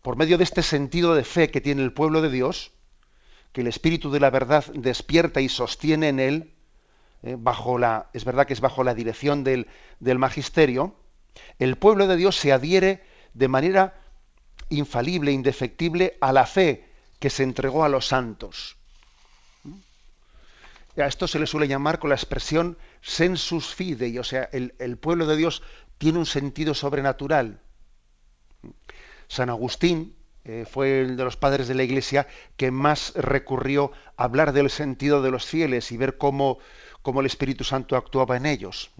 Por 0.01 0.15
medio 0.15 0.37
de 0.37 0.43
este 0.43 0.63
sentido 0.63 1.13
de 1.13 1.23
fe 1.23 1.51
que 1.51 1.61
tiene 1.61 1.83
el 1.83 1.93
pueblo 1.93 2.21
de 2.21 2.29
Dios, 2.29 2.71
que 3.51 3.61
el 3.61 3.67
Espíritu 3.67 4.11
de 4.11 4.19
la 4.19 4.29
verdad 4.29 4.65
despierta 4.73 5.41
y 5.41 5.49
sostiene 5.49 6.09
en 6.09 6.19
él, 6.19 6.55
¿eh? 7.23 7.35
bajo 7.37 7.77
la, 7.77 8.09
es 8.13 8.25
verdad 8.25 8.47
que 8.47 8.53
es 8.53 8.61
bajo 8.61 8.83
la 8.83 8.95
dirección 8.95 9.43
del, 9.43 9.67
del 9.99 10.17
magisterio, 10.17 10.95
el 11.59 11.77
pueblo 11.77 12.07
de 12.07 12.17
Dios 12.17 12.35
se 12.35 12.51
adhiere 12.51 13.03
de 13.33 13.47
manera 13.47 14.01
infalible, 14.69 15.31
indefectible, 15.31 16.17
a 16.21 16.33
la 16.33 16.45
fe 16.45 16.89
que 17.19 17.29
se 17.29 17.43
entregó 17.43 17.83
a 17.83 17.89
los 17.89 18.07
santos. 18.07 18.77
A 20.97 21.05
esto 21.05 21.27
se 21.27 21.39
le 21.39 21.47
suele 21.47 21.67
llamar 21.67 21.99
con 21.99 22.09
la 22.09 22.15
expresión 22.15 22.77
sensus 23.01 23.73
fidei, 23.73 24.17
o 24.19 24.23
sea, 24.23 24.49
el, 24.51 24.97
pueblo 24.97 25.25
de 25.25 25.37
Dios 25.37 25.63
tiene 25.97 26.19
un 26.19 26.25
sentido 26.25 26.73
sobrenatural. 26.73 27.61
San 29.27 29.49
Agustín 29.49 30.15
eh, 30.43 30.65
fue 30.69 31.01
el 31.01 31.15
de 31.15 31.23
los 31.23 31.37
padres 31.37 31.67
de 31.67 31.75
la 31.75 31.83
Iglesia 31.83 32.27
que 32.57 32.71
más 32.71 33.13
recurrió 33.15 33.91
a 34.17 34.25
hablar 34.25 34.51
del 34.51 34.69
sentido 34.69 35.21
de 35.21 35.31
los 35.31 35.45
fieles 35.45 35.91
y 35.91 35.97
ver 35.97 36.17
cómo, 36.17 36.57
cómo 37.01 37.21
el 37.21 37.25
Espíritu 37.25 37.63
Santo 37.63 37.95
actuaba 37.95 38.35
en 38.35 38.45
ellos. 38.45 38.91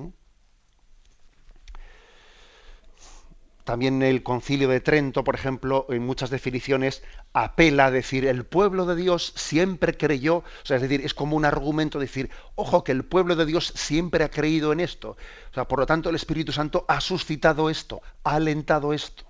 También 3.63 4.01
el 4.01 4.23
concilio 4.23 4.67
de 4.67 4.79
Trento, 4.81 5.23
por 5.23 5.35
ejemplo, 5.35 5.85
en 5.89 6.03
muchas 6.03 6.29
definiciones 6.29 7.03
apela 7.33 7.85
a 7.85 7.91
decir 7.91 8.25
el 8.25 8.45
pueblo 8.45 8.85
de 8.85 8.95
Dios 8.95 9.33
siempre 9.35 9.95
creyó, 9.95 10.37
o 10.37 10.43
sea, 10.63 10.77
es 10.77 10.81
decir, 10.81 11.01
es 11.05 11.13
como 11.13 11.35
un 11.35 11.45
argumento 11.45 11.99
decir, 11.99 12.29
ojo, 12.55 12.83
que 12.83 12.91
el 12.91 13.05
pueblo 13.05 13.35
de 13.35 13.45
Dios 13.45 13.71
siempre 13.75 14.23
ha 14.23 14.31
creído 14.31 14.73
en 14.73 14.79
esto. 14.79 15.11
O 15.51 15.53
sea, 15.53 15.67
por 15.67 15.79
lo 15.79 15.85
tanto, 15.85 16.09
el 16.09 16.15
Espíritu 16.15 16.51
Santo 16.51 16.85
ha 16.87 17.01
suscitado 17.01 17.69
esto, 17.69 18.01
ha 18.23 18.35
alentado 18.35 18.93
esto. 18.93 19.23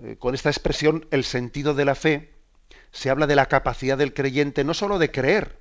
Eh, 0.00 0.16
con 0.18 0.34
esta 0.34 0.50
expresión, 0.50 1.06
el 1.10 1.24
sentido 1.24 1.74
de 1.74 1.84
la 1.84 1.94
fe, 1.94 2.34
se 2.92 3.10
habla 3.10 3.26
de 3.26 3.36
la 3.36 3.46
capacidad 3.46 3.98
del 3.98 4.14
creyente 4.14 4.64
no 4.64 4.74
sólo 4.74 4.98
de 4.98 5.10
creer 5.10 5.58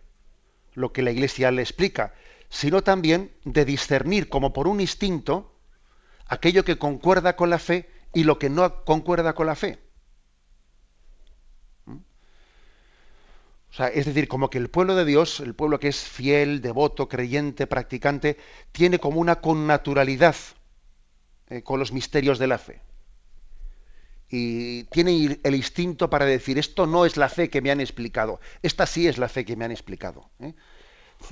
lo 0.73 0.93
que 0.93 1.01
la 1.01 1.11
Iglesia 1.11 1.51
le 1.51 1.63
explica, 1.63 2.13
sino 2.49 2.83
también 2.83 3.31
de 3.43 3.65
discernir 3.65 4.29
como 4.29 4.53
por 4.53 4.67
un 4.67 4.79
instinto, 4.79 5.56
aquello 6.27 6.63
que 6.63 6.77
concuerda 6.77 7.35
con 7.35 7.49
la 7.49 7.59
fe 7.59 7.89
y 8.13 8.23
lo 8.23 8.39
que 8.39 8.49
no 8.49 8.83
concuerda 8.85 9.33
con 9.33 9.47
la 9.47 9.55
fe. 9.55 9.79
¿Mm? 11.85 11.97
O 13.69 13.73
sea, 13.73 13.87
es 13.87 14.05
decir, 14.05 14.27
como 14.27 14.49
que 14.49 14.57
el 14.57 14.69
pueblo 14.69 14.95
de 14.95 15.05
Dios, 15.05 15.39
el 15.39 15.55
pueblo 15.55 15.79
que 15.79 15.89
es 15.89 15.97
fiel, 16.03 16.61
devoto, 16.61 17.07
creyente, 17.07 17.67
practicante, 17.67 18.37
tiene 18.71 18.99
como 18.99 19.19
una 19.19 19.41
connaturalidad 19.41 20.35
eh, 21.49 21.63
con 21.63 21.79
los 21.79 21.91
misterios 21.91 22.39
de 22.39 22.47
la 22.47 22.57
fe. 22.57 22.81
Y 24.29 24.83
tiene 24.85 25.39
el 25.41 25.55
instinto 25.55 26.09
para 26.09 26.25
decir, 26.25 26.57
esto 26.57 26.85
no 26.85 27.05
es 27.05 27.15
la 27.15 27.29
fe 27.29 27.49
que 27.49 27.61
me 27.61 27.71
han 27.71 27.79
explicado, 27.79 28.41
esta 28.61 28.85
sí 28.85 29.07
es 29.07 29.17
la 29.17 29.29
fe 29.29 29.45
que 29.45 29.55
me 29.55 29.63
han 29.63 29.71
explicado. 29.71 30.29
¿eh? 30.39 30.53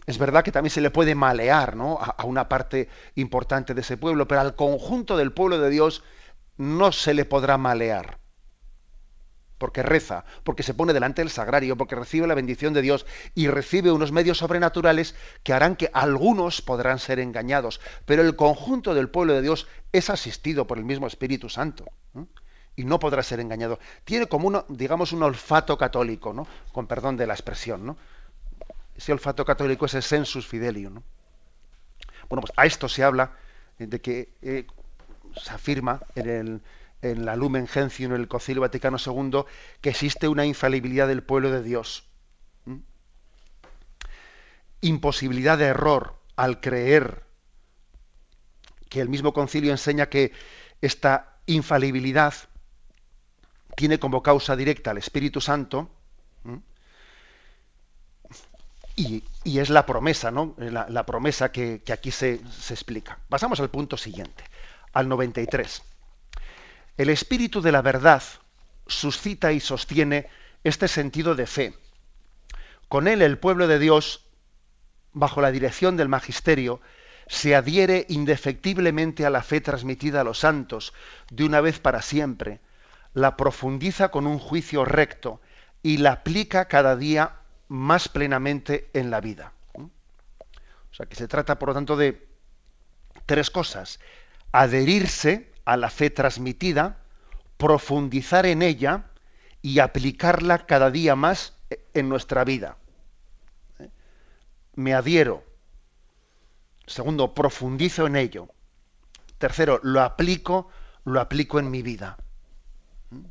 Es 0.06 0.18
verdad 0.18 0.44
que 0.44 0.52
también 0.52 0.72
se 0.72 0.82
le 0.82 0.92
puede 0.92 1.16
malear 1.16 1.76
¿no? 1.76 1.98
a, 2.00 2.24
una 2.26 2.50
parte 2.50 2.90
importante 3.16 3.74
de 3.74 3.82
ese 3.82 3.98
pueblo, 3.98 4.28
pero 4.28 4.42
al 4.42 4.56
conjunto 4.56 5.18
del 5.18 5.32
pueblo 5.32 5.60
de 5.60 5.70
Dios 5.70 6.04
no 6.58 6.92
se 6.92 7.14
le 7.14 7.26
podrá 7.26 7.58
malear. 7.58 8.20
Porque 9.58 9.84
reza, 9.84 10.26
porque 10.44 10.64
se 10.64 10.74
pone 10.74 10.92
delante 10.92 11.22
del 11.22 11.30
sagrario, 11.30 11.78
porque 11.78 11.96
recibe 11.96 12.28
la 12.28 12.36
bendición 12.36 12.74
de 12.74 12.82
Dios 12.82 13.06
y 13.36 13.48
recibe 13.48 13.92
unos 13.92 14.12
medios 14.12 14.40
sobrenaturales 14.40 15.16
que 15.44 15.54
harán 15.54 15.78
que 15.78 15.90
algunos 15.94 16.62
podrán 16.62 17.00
ser 17.00 17.20
engañados. 17.20 17.80
Pero 18.06 18.22
el 18.22 18.36
conjunto 18.36 18.94
del 18.94 19.10
pueblo 19.10 19.34
de 19.34 19.42
Dios 19.42 19.68
es 19.94 20.10
asistido 20.10 20.68
por 20.68 20.78
el 20.78 20.84
mismo 20.84 21.08
Espíritu 21.08 21.50
Santo. 21.50 21.86
y 22.78 22.84
no 22.84 23.00
podrá 23.00 23.24
ser 23.24 23.40
engañado. 23.40 23.80
Tiene 24.04 24.28
como 24.28 24.50
uno, 24.50 24.66
digamos, 24.68 25.14
un 25.14 25.24
olfato 25.24 25.78
católico, 25.78 26.34
¿no? 26.34 26.46
Con 26.74 26.88
perdón 26.88 27.16
de 27.16 27.26
la 27.26 27.34
expresión, 27.34 27.86
¿no? 27.86 27.96
Ese 28.96 29.12
olfato 29.12 29.46
católico, 29.46 29.86
ese 29.86 30.02
sensus 30.02 30.48
fidelium. 30.48 31.02
Bueno, 32.30 32.42
pues 32.42 32.54
a 32.56 32.66
esto 32.66 32.90
se 32.90 33.04
habla 33.04 33.32
de 33.78 34.02
que 34.02 34.30
eh, 34.42 34.66
se 35.36 35.52
afirma 35.52 36.02
en, 36.16 36.62
la 37.02 37.36
Lumen 37.36 37.68
Gentium, 37.68 38.14
en 38.14 38.22
el 38.22 38.28
Concilio 38.28 38.62
Vaticano 38.62 38.98
II, 38.98 39.44
que 39.82 39.90
existe 39.90 40.28
una 40.28 40.46
infalibilidad 40.46 41.08
del 41.08 41.24
pueblo 41.24 41.52
de 41.52 41.62
Dios. 41.62 42.08
Imposibilidad 44.82 45.58
de 45.58 45.66
error 45.66 46.16
al 46.36 46.62
creer 46.62 47.24
que 48.90 49.02
el 49.02 49.10
mismo 49.10 49.34
concilio 49.34 49.72
enseña 49.72 50.08
que 50.08 50.32
esta 50.82 51.38
infalibilidad 51.46 52.34
tiene 53.76 54.00
como 54.00 54.24
causa 54.24 54.56
directa 54.56 54.92
al 54.92 54.98
Espíritu 54.98 55.42
Santo, 55.42 55.90
y, 58.96 59.24
es 59.44 59.70
la 59.70 59.86
promesa, 59.86 60.32
¿no? 60.32 60.56
La, 60.58 61.06
promesa 61.06 61.52
que, 61.52 61.82
aquí 61.92 62.12
se, 62.12 62.40
se, 62.50 62.74
explica. 62.74 63.20
Pasamos 63.30 63.60
al 63.60 63.70
punto 63.70 63.98
siguiente, 63.98 64.44
al 64.94 65.10
93. 65.10 65.82
El 66.98 67.10
espíritu 67.10 67.62
de 67.62 67.72
la 67.72 67.82
verdad 67.82 68.24
suscita 68.88 69.52
y 69.52 69.60
sostiene 69.60 70.28
este 70.64 70.88
sentido 70.88 71.36
de 71.36 71.46
fe. 71.46 71.74
Con 72.88 73.08
él 73.08 73.22
el 73.22 73.38
pueblo 73.38 73.68
de 73.68 73.80
Dios, 73.80 74.26
bajo 75.12 75.42
la 75.42 75.52
dirección 75.52 75.98
del 75.98 76.08
magisterio, 76.08 76.80
se 77.28 77.56
adhiere 77.56 78.06
indefectiblemente 78.10 79.26
a 79.26 79.30
la 79.30 79.42
fe 79.42 79.60
transmitida 79.60 80.22
a 80.22 80.24
los 80.24 80.40
santos 80.40 80.94
de 81.32 81.44
una 81.44 81.60
vez 81.60 81.80
para 81.80 82.02
siempre, 82.02 82.60
la 83.14 83.36
profundiza 83.36 84.10
con 84.10 84.28
un 84.28 84.40
juicio 84.40 84.86
recto 84.86 85.42
y 85.82 85.98
la 85.98 86.12
aplica 86.14 86.68
cada 86.68 86.96
día 86.96 87.40
más 87.68 88.08
plenamente 88.08 88.90
en 88.94 89.12
la 89.12 89.22
vida. 89.22 89.54
O 89.74 90.94
sea, 90.96 91.06
que 91.08 91.16
se 91.16 91.28
trata, 91.28 91.60
por 91.60 91.70
lo 91.70 91.76
tanto, 91.76 91.98
de, 91.98 92.26
Tres 93.26 93.50
cosas. 93.50 94.00
Adherirse 94.52 95.52
a 95.66 95.78
la 95.78 95.90
fe 95.90 96.10
transmitida, 96.10 97.00
profundizar 97.58 98.46
en 98.46 98.62
ella 98.62 99.06
y 99.62 99.80
aplicarla 99.80 100.66
cada 100.66 100.92
día 100.92 101.16
más 101.16 101.54
en 101.94 102.08
nuestra 102.08 102.44
vida. 102.44 102.78
¿Eh? 103.80 103.90
Me 104.76 104.94
adhiero. 104.94 105.44
Segundo, 106.86 107.34
profundizo 107.34 108.06
en 108.06 108.16
ello. 108.16 108.48
Tercero, 109.40 109.80
lo 109.82 110.02
aplico, 110.02 110.70
lo 111.04 111.20
aplico 111.20 111.60
en 111.60 111.72
mi 111.72 111.82
vida. 111.82 112.18
¿Mm? 113.10 113.22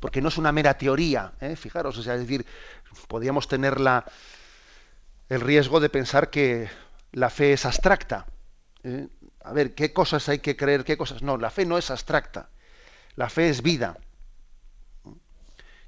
Porque 0.00 0.20
no 0.20 0.28
es 0.28 0.36
una 0.36 0.50
mera 0.50 0.76
teoría, 0.76 1.32
¿eh? 1.40 1.54
fijaros, 1.54 2.02
sea, 2.02 2.14
es 2.14 2.20
decir, 2.20 2.44
podríamos 3.08 3.48
tener 3.48 3.80
la, 3.80 4.04
el 5.28 5.40
riesgo 5.40 5.80
de 5.80 5.88
pensar 5.88 6.30
que 6.30 6.68
la 7.12 7.30
fe 7.30 7.52
es 7.52 7.64
abstracta. 7.66 8.26
¿eh? 8.82 9.08
A 9.42 9.52
ver, 9.52 9.74
¿qué 9.74 9.92
cosas 9.92 10.28
hay 10.28 10.38
que 10.38 10.56
creer? 10.56 10.84
¿Qué 10.84 10.96
cosas? 10.96 11.22
No, 11.22 11.36
la 11.36 11.50
fe 11.50 11.66
no 11.66 11.78
es 11.78 11.90
abstracta. 11.90 12.50
La 13.16 13.28
fe 13.28 13.48
es 13.48 13.62
vida. 13.62 13.96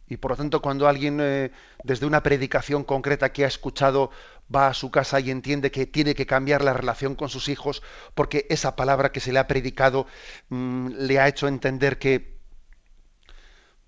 Y 0.09 0.18
por 0.18 0.30
lo 0.30 0.36
tanto, 0.36 0.62
cuando 0.62 0.86
alguien 0.86 1.18
eh, 1.20 1.50
desde 1.82 2.07
una 2.07 2.22
predicación 2.22 2.84
concreta 2.84 3.32
que 3.32 3.44
ha 3.44 3.48
escuchado 3.48 4.11
va 4.54 4.68
a 4.68 4.74
su 4.74 4.90
casa 4.92 5.18
y 5.18 5.30
entiende 5.30 5.72
que 5.72 5.86
tiene 5.86 6.14
que 6.14 6.26
cambiar 6.26 6.62
la 6.62 6.72
relación 6.72 7.16
con 7.16 7.28
sus 7.28 7.48
hijos 7.48 7.82
porque 8.14 8.46
esa 8.48 8.76
palabra 8.76 9.11
que 9.11 9.18
se 9.18 9.32
le 9.32 9.40
ha 9.40 9.48
predicado 9.48 10.07
mm, 10.48 10.90
le 10.98 11.18
ha 11.18 11.26
hecho 11.26 11.48
entender 11.48 11.98
que 11.98 12.36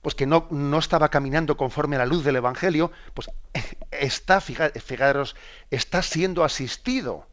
pues 0.03 0.15
que 0.15 0.27
no, 0.27 0.47
no, 0.51 0.79
estaba 0.79 1.09
caminando 1.09 1.57
conforme 1.57 1.97
a 1.97 2.01
la 2.01 2.07
luz 2.07 2.25
del 2.25 2.37
Evangelio, 2.37 2.93
pues 3.15 3.31
está, 3.91 4.41
fijaros, 4.41 5.37
está 5.71 6.03
siendo 6.03 6.45
asistido 6.45 7.27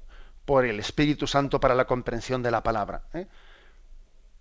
por 0.46 0.66
el 0.66 0.80
Espíritu 0.80 1.28
Santo 1.28 1.60
para 1.60 1.76
la 1.76 1.86
comprensión 1.86 2.44
de 2.44 2.52
la 2.52 2.64
palabra. 2.64 3.04
¿eh? 3.14 3.28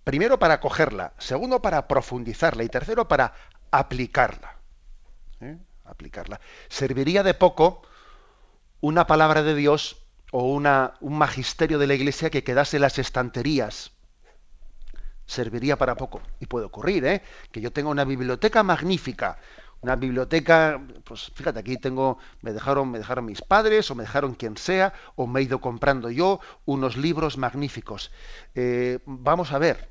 Primero 0.05 0.39
para 0.39 0.61
cogerla, 0.61 1.15
segundo 1.19 1.61
para 1.63 1.89
profundizarla 1.89 2.63
y 2.63 2.69
tercero 2.69 3.09
para 3.09 3.35
aplicarla. 3.71 4.57
¿eh? 5.41 5.57
Aplicarla. 5.85 6.41
Serviría 6.69 7.23
de 7.23 7.35
poco 7.35 7.83
una 8.81 9.07
palabra 9.07 9.43
de 9.43 9.55
Dios 9.55 9.97
o 10.31 10.45
una, 10.45 10.95
un 11.01 11.17
magisterio 11.17 11.79
de 11.79 11.87
la 11.87 11.95
Iglesia 11.95 12.29
que 12.29 12.45
quedase 12.45 12.77
en 12.77 12.83
las 12.83 12.99
estanterías. 12.99 13.94
Serviría 15.27 15.77
para 15.77 15.97
poco. 15.97 16.23
Y 16.41 16.47
puede 16.47 16.67
ocurrir, 16.67 17.05
¿eh? 17.05 17.23
Que 17.51 17.61
yo 17.61 17.73
tenga 17.73 17.91
una 17.91 18.05
biblioteca 18.05 18.63
magnífica, 18.63 19.39
una 19.81 19.97
biblioteca, 19.97 20.81
pues 21.05 21.31
fíjate, 21.35 21.59
aquí 21.61 21.77
tengo, 21.77 22.19
me 22.41 22.53
dejaron, 22.53 22.91
me 22.91 22.99
dejaron 22.99 23.27
mis 23.27 23.43
padres, 23.43 23.91
o 23.91 23.95
me 23.95 24.05
dejaron 24.05 24.35
quien 24.35 24.57
sea, 24.57 24.95
o 25.15 25.27
me 25.27 25.41
he 25.41 25.43
ido 25.45 25.61
comprando 25.61 26.11
yo 26.11 26.41
unos 26.65 26.97
libros 26.97 27.37
magníficos. 27.37 28.11
Eh, 28.55 29.01
vamos 29.05 29.53
a 29.53 29.59
ver, 29.59 29.89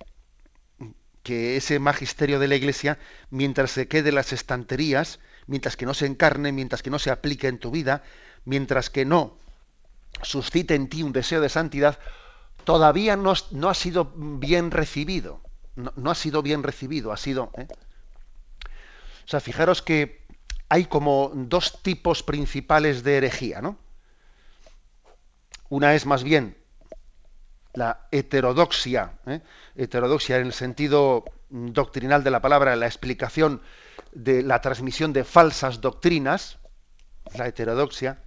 que 1.24 1.56
ese 1.56 1.80
magisterio 1.80 2.40
de 2.40 2.48
la 2.48 2.56
Iglesia, 2.56 3.00
mientras 3.30 3.72
se 3.72 3.88
quede 3.88 4.10
en 4.10 4.16
las 4.16 4.34
estanterías, 4.34 5.20
mientras 5.48 5.78
que 5.78 5.86
no 5.86 5.94
se 5.94 6.06
encarne, 6.06 6.52
mientras 6.52 6.84
que 6.84 6.90
no 6.90 7.00
se 7.00 7.12
aplique 7.12 7.48
en 7.48 7.60
tu 7.60 7.72
vida, 7.72 8.04
mientras 8.46 8.90
que 8.90 9.06
no 9.06 9.38
suscite 10.22 10.76
en 10.76 10.90
ti 10.90 11.02
un 11.04 11.14
deseo 11.14 11.42
de 11.42 11.50
santidad, 11.50 11.98
todavía 12.64 13.16
no, 13.16 13.32
ha 13.32 13.74
sido 13.74 14.12
bien 14.16 14.72
recibido. 14.72 15.42
No, 15.76 16.12
ha 16.12 16.16
sido 16.16 16.42
bien 16.42 16.64
recibido, 16.64 17.12
ha 17.12 17.18
sido... 17.18 17.52
¿eh? 17.58 17.68
O 19.26 19.28
sea, 19.28 19.40
fijaros 19.40 19.82
que 19.82 20.26
hay 20.70 20.86
como 20.86 21.32
dos 21.34 21.82
tipos 21.82 22.24
principales 22.24 23.04
de 23.04 23.18
herejía, 23.18 23.62
¿no? 23.62 23.78
Una 25.70 25.96
es 25.96 26.06
más 26.06 26.24
bien 26.24 26.58
la 27.74 28.08
heterodoxia, 28.12 29.20
¿eh? 29.26 29.42
heterodoxia 29.76 30.38
en 30.38 30.48
el 30.48 30.54
sentido 30.54 31.26
doctrinal 31.50 32.24
de 32.24 32.32
la 32.32 32.42
palabra, 32.42 32.76
la 32.76 32.86
explicación 32.86 33.62
de 34.12 34.44
la 34.44 34.62
transmisión 34.62 35.14
de 35.14 35.24
falsas 35.24 35.82
doctrinas, 35.82 36.60
la 37.36 37.48
heterodoxia, 37.48 38.22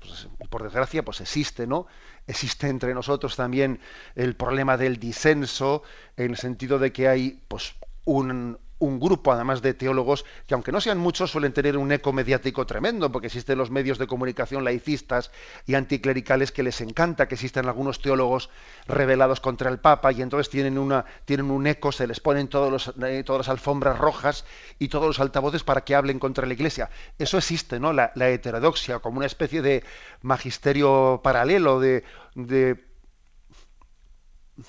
pues, 0.00 0.28
por 0.50 0.62
desgracia, 0.62 1.04
pues 1.04 1.20
existe, 1.20 1.66
¿no? 1.66 1.86
Existe 2.28 2.68
entre 2.68 2.92
nosotros 2.92 3.36
también 3.36 3.80
el 4.14 4.36
problema 4.36 4.76
del 4.76 4.98
disenso, 4.98 5.82
en 6.16 6.32
el 6.32 6.36
sentido 6.36 6.78
de 6.78 6.92
que 6.92 7.08
hay, 7.08 7.42
pues, 7.48 7.74
un, 8.04 8.58
un 8.78 9.00
grupo, 9.00 9.32
además 9.32 9.62
de 9.62 9.74
teólogos, 9.74 10.24
que 10.46 10.54
aunque 10.54 10.72
no 10.72 10.80
sean 10.80 10.98
muchos, 10.98 11.30
suelen 11.30 11.52
tener 11.52 11.76
un 11.76 11.90
eco 11.90 12.12
mediático 12.12 12.66
tremendo, 12.66 13.10
porque 13.10 13.26
existen 13.26 13.58
los 13.58 13.70
medios 13.70 13.98
de 13.98 14.06
comunicación 14.06 14.64
laicistas 14.64 15.30
y 15.66 15.74
anticlericales 15.74 16.52
que 16.52 16.62
les 16.62 16.80
encanta 16.80 17.26
que 17.26 17.34
existan 17.34 17.66
algunos 17.66 18.00
teólogos 18.00 18.50
revelados 18.86 19.40
contra 19.40 19.70
el 19.70 19.78
Papa 19.78 20.12
y 20.12 20.22
entonces 20.22 20.48
tienen, 20.50 20.78
una, 20.78 21.04
tienen 21.24 21.50
un 21.50 21.66
eco, 21.66 21.92
se 21.92 22.06
les 22.06 22.20
ponen 22.20 22.48
todos 22.48 22.70
los, 22.70 22.94
eh, 23.04 23.22
todas 23.24 23.46
las 23.46 23.48
alfombras 23.48 23.98
rojas 23.98 24.44
y 24.78 24.88
todos 24.88 25.06
los 25.06 25.20
altavoces 25.20 25.64
para 25.64 25.82
que 25.82 25.94
hablen 25.94 26.18
contra 26.18 26.46
la 26.46 26.52
Iglesia. 26.52 26.90
Eso 27.18 27.38
existe, 27.38 27.80
¿no? 27.80 27.92
La, 27.92 28.12
heterodoxia, 28.14 28.98
como 29.00 29.18
una 29.18 29.26
especie 29.26 29.62
de 29.62 29.82
magisterio 30.22 31.20
paralelo, 31.22 31.80
de, 31.80 32.04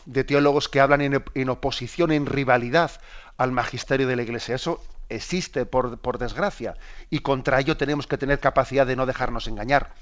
de 0.05 0.23
teólogos 0.23 0.69
que 0.69 0.79
hablan 0.79 1.01
en, 1.01 1.49
oposición, 1.49 2.11
en 2.11 2.25
rivalidad 2.25 2.91
al 3.39 3.53
magisterio 3.53 4.05
de 4.05 4.17
la 4.17 4.21
Iglesia. 4.21 4.55
Eso 4.55 4.83
existe, 5.07 5.65
por, 5.65 5.97
por, 5.99 6.17
desgracia, 6.17 6.75
y 7.09 7.19
contra 7.19 7.59
ello 7.59 7.77
tenemos 7.77 8.05
que 8.05 8.17
tener 8.17 8.39
capacidad 8.39 8.85
de 8.85 8.97
no 8.97 9.05
dejarnos 9.05 9.47
engañar. 9.47 9.93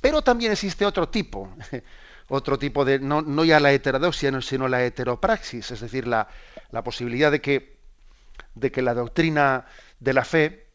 Pero 0.00 0.22
también 0.22 0.52
existe 0.52 0.86
otro 0.86 1.08
tipo, 1.08 1.52
otro 2.28 2.58
tipo 2.60 2.84
de, 2.84 3.00
no, 3.00 3.22
no 3.22 3.44
ya 3.44 3.58
la 3.58 3.72
heterodoxia, 3.72 4.40
sino 4.40 4.68
la 4.68 4.84
heteropraxis, 4.84 5.72
es 5.72 5.80
decir, 5.80 6.06
la, 6.06 6.28
la 6.70 6.84
posibilidad 6.84 7.32
de 7.32 7.40
que, 7.40 7.76
de 8.54 8.70
que 8.70 8.82
la 8.82 8.94
doctrina 8.94 9.66
de 9.98 10.12
la 10.12 10.24
fe, 10.24 10.68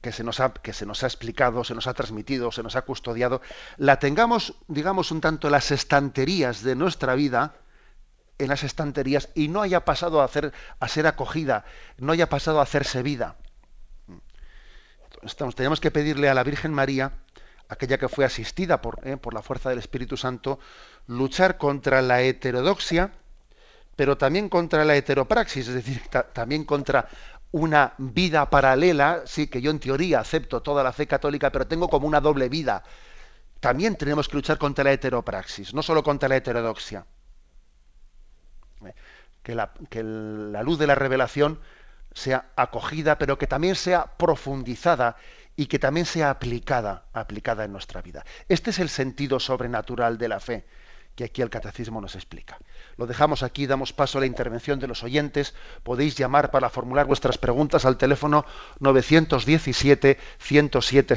que 0.00 0.10
se, 0.10 0.24
nos 0.24 0.40
ha, 0.40 0.54
que 0.54 0.72
se 0.72 0.86
nos 0.86 1.02
ha 1.02 1.06
explicado, 1.06 1.64
se 1.64 1.74
nos 1.74 1.86
ha 1.86 1.92
transmitido, 1.92 2.50
se 2.50 2.62
nos 2.62 2.76
ha 2.76 2.82
custodiado, 2.82 3.42
la 3.76 3.98
tengamos, 3.98 4.54
digamos, 4.68 5.10
un 5.10 5.20
tanto 5.20 5.50
las 5.50 5.70
estanterías 5.70 6.62
de 6.62 6.76
nuestra 6.76 7.14
vida, 7.14 7.56
en 8.38 8.48
las 8.48 8.62
estanterías 8.62 9.28
y 9.34 9.48
no 9.48 9.62
haya 9.62 9.84
pasado 9.84 10.20
a, 10.20 10.24
hacer, 10.24 10.52
a 10.80 10.88
ser 10.88 11.06
acogida, 11.06 11.64
no 11.98 12.12
haya 12.12 12.28
pasado 12.28 12.60
a 12.60 12.62
hacerse 12.62 13.02
vida. 13.02 13.36
Estamos, 15.22 15.54
tenemos 15.54 15.80
que 15.80 15.90
pedirle 15.90 16.28
a 16.28 16.34
la 16.34 16.44
Virgen 16.44 16.72
María, 16.72 17.12
aquella 17.68 17.98
que 17.98 18.08
fue 18.08 18.24
asistida 18.24 18.80
por, 18.80 19.06
eh, 19.06 19.16
por 19.16 19.34
la 19.34 19.42
fuerza 19.42 19.68
del 19.68 19.80
Espíritu 19.80 20.16
Santo, 20.16 20.60
luchar 21.06 21.58
contra 21.58 22.00
la 22.00 22.22
heterodoxia, 22.22 23.12
pero 23.96 24.16
también 24.16 24.48
contra 24.48 24.84
la 24.84 24.94
heteropraxis, 24.94 25.68
es 25.68 25.74
decir, 25.74 26.02
también 26.32 26.64
contra 26.64 27.08
una 27.50 27.94
vida 27.98 28.48
paralela, 28.48 29.22
sí, 29.26 29.48
que 29.48 29.60
yo 29.60 29.72
en 29.72 29.80
teoría 29.80 30.20
acepto 30.20 30.62
toda 30.62 30.84
la 30.84 30.92
fe 30.92 31.08
católica, 31.08 31.50
pero 31.50 31.66
tengo 31.66 31.88
como 31.88 32.06
una 32.06 32.20
doble 32.20 32.48
vida. 32.48 32.84
También 33.58 33.96
tenemos 33.96 34.28
que 34.28 34.36
luchar 34.36 34.56
contra 34.58 34.84
la 34.84 34.92
heteropraxis, 34.92 35.74
no 35.74 35.82
solo 35.82 36.04
contra 36.04 36.28
la 36.28 36.36
heterodoxia 36.36 37.04
que 39.42 39.54
la, 39.54 40.62
luz 40.62 40.78
de 40.78 40.86
la 40.86 40.94
revelación 40.94 41.60
sea 42.12 42.50
acogida, 42.56 43.18
pero 43.18 43.38
que 43.38 43.46
también 43.46 43.74
sea 43.74 44.16
profundizada 44.16 45.16
y 45.56 45.66
que 45.66 45.78
también 45.78 46.06
sea 46.06 46.30
aplicada, 46.30 47.04
aplicada 47.12 47.64
en 47.64 47.72
nuestra 47.72 48.02
vida. 48.02 48.24
Este 48.48 48.70
es 48.70 48.78
el 48.78 48.88
sentido 48.88 49.40
sobrenatural 49.40 50.18
de 50.18 50.28
la 50.28 50.40
fe 50.40 50.64
que 51.18 51.24
aquí 51.24 51.42
el 51.42 51.50
catecismo 51.50 52.00
nos 52.00 52.14
explica. 52.14 52.58
Lo 52.96 53.08
dejamos 53.08 53.42
aquí, 53.42 53.66
damos 53.66 53.92
paso 53.92 54.18
a 54.18 54.20
la 54.20 54.28
intervención 54.28 54.78
de 54.78 54.86
los 54.86 55.02
oyentes. 55.02 55.52
Podéis 55.82 56.14
llamar 56.16 56.52
para 56.52 56.70
formular 56.70 57.06
vuestras 57.06 57.38
preguntas 57.38 57.84
al 57.84 57.96
teléfono 57.96 58.46
917 58.78 60.16
107 60.38 61.16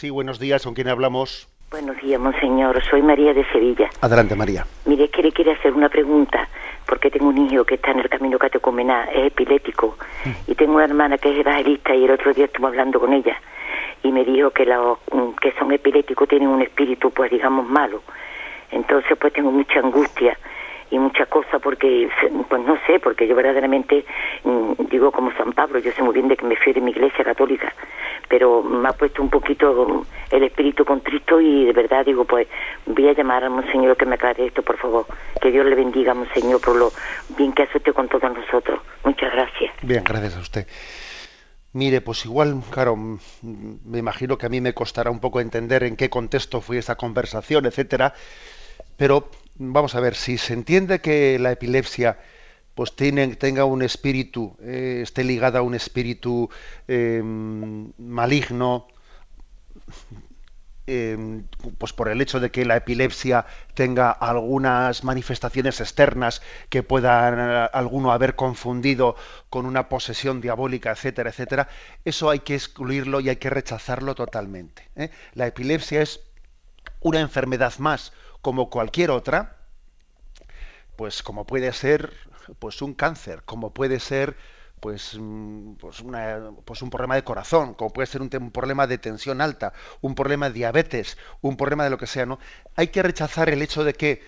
Sí, 0.00 0.08
buenos 0.08 0.40
días, 0.40 0.64
¿con 0.64 0.72
quién 0.72 0.88
hablamos? 0.88 1.46
Buenos 1.70 1.94
días, 2.00 2.18
monseñor. 2.18 2.82
Soy 2.88 3.02
María 3.02 3.34
de 3.34 3.44
Sevilla. 3.52 3.90
Adelante, 4.00 4.34
María. 4.34 4.64
Mire, 4.86 5.10
que 5.10 5.22
le 5.22 5.30
quiere 5.30 5.52
hacer 5.52 5.74
una 5.74 5.90
pregunta, 5.90 6.48
porque 6.86 7.10
tengo 7.10 7.28
un 7.28 7.36
hijo 7.36 7.66
que 7.66 7.74
está 7.74 7.90
en 7.90 7.98
el 7.98 8.08
camino 8.08 8.38
catecumenal, 8.38 9.10
es 9.10 9.26
epiléptico, 9.26 9.98
y 10.46 10.54
tengo 10.54 10.76
una 10.76 10.86
hermana 10.86 11.18
que 11.18 11.30
es 11.30 11.40
evangelista 11.40 11.94
y 11.94 12.06
el 12.06 12.12
otro 12.12 12.32
día 12.32 12.46
estuve 12.46 12.68
hablando 12.68 12.98
con 12.98 13.12
ella 13.12 13.38
y 14.02 14.10
me 14.10 14.24
dijo 14.24 14.52
que 14.52 14.64
los 14.64 14.96
que 15.38 15.52
son 15.58 15.70
epilépticos 15.70 16.26
tienen 16.26 16.48
un 16.48 16.62
espíritu, 16.62 17.10
pues 17.10 17.30
digamos, 17.30 17.68
malo. 17.68 18.02
Entonces, 18.70 19.18
pues 19.20 19.34
tengo 19.34 19.52
mucha 19.52 19.80
angustia 19.80 20.34
y 20.90 20.98
muchas 20.98 21.28
cosas 21.28 21.60
porque, 21.62 22.08
pues 22.48 22.62
no 22.62 22.76
sé, 22.86 22.98
porque 22.98 23.26
yo 23.26 23.34
verdaderamente 23.34 24.04
mm, 24.44 24.72
digo 24.90 25.12
como 25.12 25.32
San 25.32 25.52
Pablo, 25.52 25.78
yo 25.78 25.92
sé 25.92 26.02
muy 26.02 26.14
bien 26.14 26.28
de 26.28 26.36
que 26.36 26.44
me 26.44 26.56
fui 26.56 26.72
de 26.72 26.80
mi 26.80 26.90
iglesia 26.90 27.24
católica, 27.24 27.72
pero 28.28 28.62
me 28.62 28.88
ha 28.88 28.92
puesto 28.92 29.22
un 29.22 29.30
poquito 29.30 30.04
el 30.30 30.42
espíritu 30.42 30.84
contrito 30.84 31.40
y 31.40 31.66
de 31.66 31.72
verdad 31.72 32.04
digo, 32.04 32.24
pues 32.24 32.48
voy 32.86 33.08
a 33.08 33.12
llamar 33.12 33.44
a 33.44 33.50
Monseñor 33.50 33.96
que 33.96 34.06
me 34.06 34.14
aclare 34.14 34.46
esto, 34.46 34.62
por 34.62 34.76
favor. 34.78 35.06
Que 35.40 35.50
Dios 35.50 35.64
le 35.66 35.74
bendiga, 35.74 36.14
Monseñor, 36.14 36.60
por 36.60 36.76
lo 36.76 36.92
bien 37.36 37.52
que 37.52 37.62
hace 37.62 37.78
usted 37.78 37.92
con 37.92 38.08
todos 38.08 38.32
nosotros. 38.32 38.80
Muchas 39.04 39.32
gracias. 39.32 39.72
Bien, 39.82 40.02
gracias 40.04 40.36
a 40.36 40.40
usted. 40.40 40.66
Mire, 41.72 42.00
pues 42.00 42.24
igual, 42.24 42.60
claro, 42.70 42.96
me 42.96 43.98
imagino 43.98 44.36
que 44.36 44.46
a 44.46 44.48
mí 44.48 44.60
me 44.60 44.74
costará 44.74 45.08
un 45.08 45.20
poco 45.20 45.40
entender 45.40 45.84
en 45.84 45.96
qué 45.96 46.10
contexto 46.10 46.60
fue 46.60 46.78
esa 46.78 46.96
conversación, 46.96 47.64
etcétera, 47.64 48.12
pero 48.96 49.28
vamos 49.60 49.94
a 49.94 50.00
ver, 50.00 50.14
si 50.14 50.38
se 50.38 50.54
entiende 50.54 51.00
que 51.00 51.38
la 51.38 51.52
epilepsia 51.52 52.18
pues 52.74 52.96
tiene, 52.96 53.36
tenga 53.36 53.64
un 53.64 53.82
espíritu, 53.82 54.56
eh, 54.62 55.00
esté 55.02 55.22
ligada 55.22 55.58
a 55.58 55.62
un 55.62 55.74
espíritu 55.74 56.48
eh, 56.88 57.20
maligno, 57.22 58.88
eh, 60.86 61.42
pues 61.76 61.92
por 61.92 62.08
el 62.08 62.22
hecho 62.22 62.40
de 62.40 62.50
que 62.50 62.64
la 62.64 62.76
epilepsia 62.76 63.44
tenga 63.74 64.10
algunas 64.10 65.04
manifestaciones 65.04 65.80
externas 65.80 66.40
que 66.70 66.82
puedan 66.82 67.68
alguno 67.72 68.12
haber 68.12 68.34
confundido 68.36 69.14
con 69.50 69.66
una 69.66 69.90
posesión 69.90 70.40
diabólica, 70.40 70.90
etcétera, 70.90 71.30
etcétera, 71.30 71.68
eso 72.06 72.30
hay 72.30 72.40
que 72.40 72.54
excluirlo 72.54 73.20
y 73.20 73.28
hay 73.28 73.36
que 73.36 73.50
rechazarlo 73.50 74.14
totalmente. 74.14 74.88
La 75.34 75.46
epilepsia 75.46 76.00
es 76.00 76.20
una 77.00 77.20
enfermedad 77.20 77.74
más, 77.78 78.12
como 78.42 78.70
cualquier 78.70 79.10
otra, 79.10 79.56
pues 80.96 81.22
como 81.22 81.46
puede 81.46 81.72
ser 81.72 82.12
pues 82.58 82.82
un 82.82 82.94
cáncer, 82.94 83.42
como 83.44 83.72
puede 83.72 84.00
ser 84.00 84.36
pues, 84.80 85.16
mm, 85.18 85.74
pues, 85.74 86.02
pues, 86.64 86.82
un 86.82 86.90
problema 86.90 87.14
de 87.14 87.24
corazón, 87.24 87.74
como 87.74 87.92
puede 87.92 88.06
ser 88.06 88.22
un, 88.22 88.30
problema 88.50 88.86
de 88.86 88.98
tensión 88.98 89.40
alta, 89.40 89.72
un 90.00 90.14
problema 90.14 90.48
de 90.48 90.54
diabetes, 90.54 91.18
un 91.42 91.56
problema 91.56 91.84
de 91.84 91.90
lo 91.90 91.98
que 91.98 92.06
sea, 92.06 92.26
¿no? 92.26 92.38
Hay 92.76 92.88
que 92.88 93.02
rechazar 93.02 93.50
el 93.50 93.62
hecho 93.62 93.84
de 93.84 93.92
que 93.94 94.22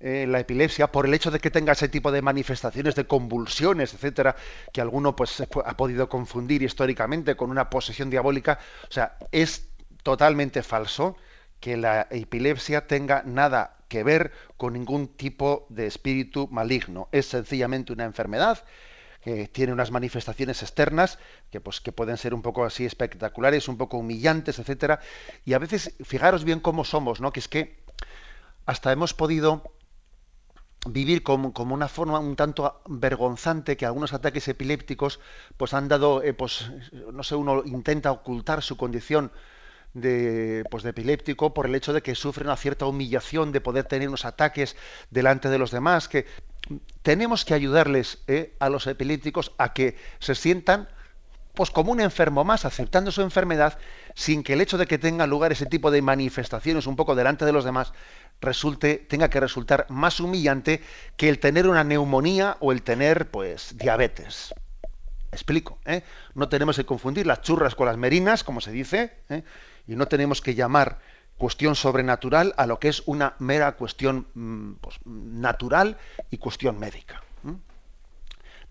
eh, 0.00 0.26
la 0.26 0.40
epilepsia, 0.40 0.90
por 0.90 1.04
el 1.06 1.12
hecho 1.12 1.30
de 1.30 1.38
que 1.40 1.50
tenga 1.50 1.74
ese 1.74 1.88
tipo 1.88 2.10
de 2.10 2.22
manifestaciones, 2.22 2.94
de 2.94 3.06
convulsiones, 3.06 3.92
etcétera, 3.92 4.34
que 4.72 4.80
alguno 4.80 5.14
pues 5.14 5.42
ha 5.42 5.76
podido 5.76 6.08
confundir 6.08 6.62
históricamente 6.62 7.36
con 7.36 7.50
una 7.50 7.68
posesión 7.68 8.08
diabólica, 8.08 8.58
o 8.88 8.92
sea, 8.92 9.18
es 9.32 9.68
totalmente 10.02 10.62
falso 10.62 11.16
que 11.60 11.76
la 11.76 12.06
epilepsia 12.10 12.86
tenga 12.86 13.22
nada 13.24 13.76
que 13.88 14.02
ver 14.02 14.32
con 14.56 14.72
ningún 14.72 15.08
tipo 15.08 15.66
de 15.68 15.86
espíritu 15.86 16.48
maligno. 16.50 17.08
Es 17.12 17.26
sencillamente 17.26 17.92
una 17.92 18.04
enfermedad 18.04 18.64
que 19.22 19.48
tiene 19.48 19.72
unas 19.72 19.90
manifestaciones 19.90 20.62
externas 20.62 21.18
que 21.50 21.60
pues 21.60 21.80
que 21.80 21.92
pueden 21.92 22.16
ser 22.16 22.32
un 22.32 22.40
poco 22.40 22.64
así 22.64 22.86
espectaculares, 22.86 23.68
un 23.68 23.76
poco 23.76 23.98
humillantes, 23.98 24.58
etcétera, 24.58 25.00
y 25.44 25.52
a 25.52 25.58
veces 25.58 25.94
fijaros 26.02 26.44
bien 26.44 26.60
cómo 26.60 26.84
somos, 26.84 27.20
¿no? 27.20 27.32
Que 27.32 27.40
es 27.40 27.48
que 27.48 27.82
hasta 28.64 28.92
hemos 28.92 29.12
podido 29.12 29.62
vivir 30.86 31.22
como, 31.22 31.52
como, 31.52 31.74
una 31.74 31.88
forma 31.88 32.18
un 32.18 32.36
tanto 32.36 32.80
vergonzante 32.86 33.76
que 33.76 33.84
algunos 33.84 34.14
ataques 34.14 34.48
epilépticos 34.48 35.20
pues 35.58 35.74
han 35.74 35.88
dado 35.88 36.22
eh, 36.22 36.32
pues 36.32 36.70
no 37.12 37.22
sé 37.22 37.34
uno 37.34 37.62
intenta 37.66 38.10
ocultar 38.10 38.62
su 38.62 38.78
condición 38.78 39.30
de, 39.94 40.64
pues 40.70 40.82
de 40.82 40.90
epiléptico 40.90 41.52
por 41.54 41.66
el 41.66 41.74
hecho 41.74 41.92
de 41.92 42.02
que 42.02 42.14
sufre 42.14 42.44
una 42.44 42.56
cierta 42.56 42.86
humillación 42.86 43.52
de 43.52 43.60
poder 43.60 43.84
tener 43.84 44.08
unos 44.08 44.24
ataques 44.24 44.76
delante 45.10 45.48
de 45.48 45.58
los 45.58 45.70
demás, 45.70 46.08
que 46.08 46.26
tenemos 47.02 47.44
que 47.44 47.54
ayudarles 47.54 48.18
eh, 48.26 48.54
a 48.60 48.68
los 48.68 48.86
epilépticos 48.86 49.52
a 49.58 49.72
que 49.72 49.96
se 50.18 50.34
sientan 50.34 50.88
pues 51.54 51.70
como 51.70 51.92
un 51.92 52.00
enfermo 52.00 52.44
más, 52.44 52.64
aceptando 52.64 53.10
su 53.10 53.22
enfermedad, 53.22 53.78
sin 54.14 54.42
que 54.42 54.52
el 54.52 54.60
hecho 54.60 54.78
de 54.78 54.86
que 54.86 54.98
tenga 54.98 55.26
lugar 55.26 55.52
ese 55.52 55.66
tipo 55.66 55.90
de 55.90 56.00
manifestaciones 56.00 56.86
un 56.86 56.96
poco 56.96 57.14
delante 57.14 57.44
de 57.44 57.52
los 57.52 57.64
demás 57.64 57.92
resulte, 58.40 58.96
tenga 58.96 59.28
que 59.28 59.40
resultar 59.40 59.86
más 59.88 60.20
humillante 60.20 60.80
que 61.16 61.28
el 61.28 61.38
tener 61.38 61.68
una 61.68 61.84
neumonía 61.84 62.56
o 62.60 62.72
el 62.72 62.82
tener 62.82 63.30
pues 63.30 63.76
diabetes. 63.76 64.54
Explico, 65.32 65.78
¿eh? 65.86 66.02
no 66.34 66.48
tenemos 66.48 66.76
que 66.76 66.84
confundir 66.84 67.26
las 67.26 67.40
churras 67.42 67.74
con 67.74 67.86
las 67.86 67.96
merinas, 67.96 68.42
como 68.42 68.60
se 68.60 68.72
dice, 68.72 69.12
¿eh? 69.28 69.42
y 69.86 69.94
no 69.94 70.06
tenemos 70.06 70.40
que 70.40 70.54
llamar 70.54 70.98
cuestión 71.38 71.74
sobrenatural 71.74 72.52
a 72.56 72.66
lo 72.66 72.78
que 72.78 72.88
es 72.88 73.02
una 73.06 73.34
mera 73.38 73.72
cuestión 73.72 74.26
mm, 74.34 74.72
pues, 74.80 74.98
natural 75.06 75.96
y 76.30 76.38
cuestión 76.38 76.78
médica. 76.78 77.22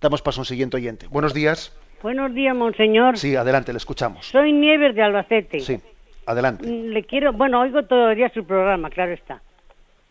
Damos 0.02 0.22
paso 0.22 0.40
a 0.40 0.44
un 0.44 0.46
siguiente 0.46 0.78
oyente. 0.78 1.08
Buenos 1.08 1.34
días. 1.34 1.76
Buenos 2.02 2.34
días, 2.34 2.56
monseñor. 2.56 3.18
Sí, 3.18 3.36
adelante, 3.36 3.74
le 3.74 3.78
escuchamos. 3.78 4.28
Soy 4.28 4.54
Nieves 4.54 4.96
de 4.96 5.02
Albacete. 5.02 5.60
Sí, 5.60 5.78
adelante. 6.26 6.66
Mm, 6.66 6.92
le 6.92 7.04
quiero, 7.04 7.34
bueno, 7.34 7.60
oigo 7.62 7.84
todavía 7.84 8.30
su 8.34 8.46
programa, 8.46 8.90
claro 8.90 9.14
está. 9.14 9.42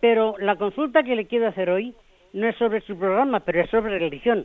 Pero 0.00 0.34
la 0.38 0.56
consulta 0.56 1.02
que 1.02 1.16
le 1.16 1.26
quiero 1.26 1.48
hacer 1.48 1.70
hoy 1.70 1.94
no 2.32 2.48
es 2.48 2.56
sobre 2.56 2.82
su 2.82 2.98
programa, 2.98 3.40
pero 3.40 3.62
es 3.62 3.70
sobre 3.70 3.98
religión. 3.98 4.44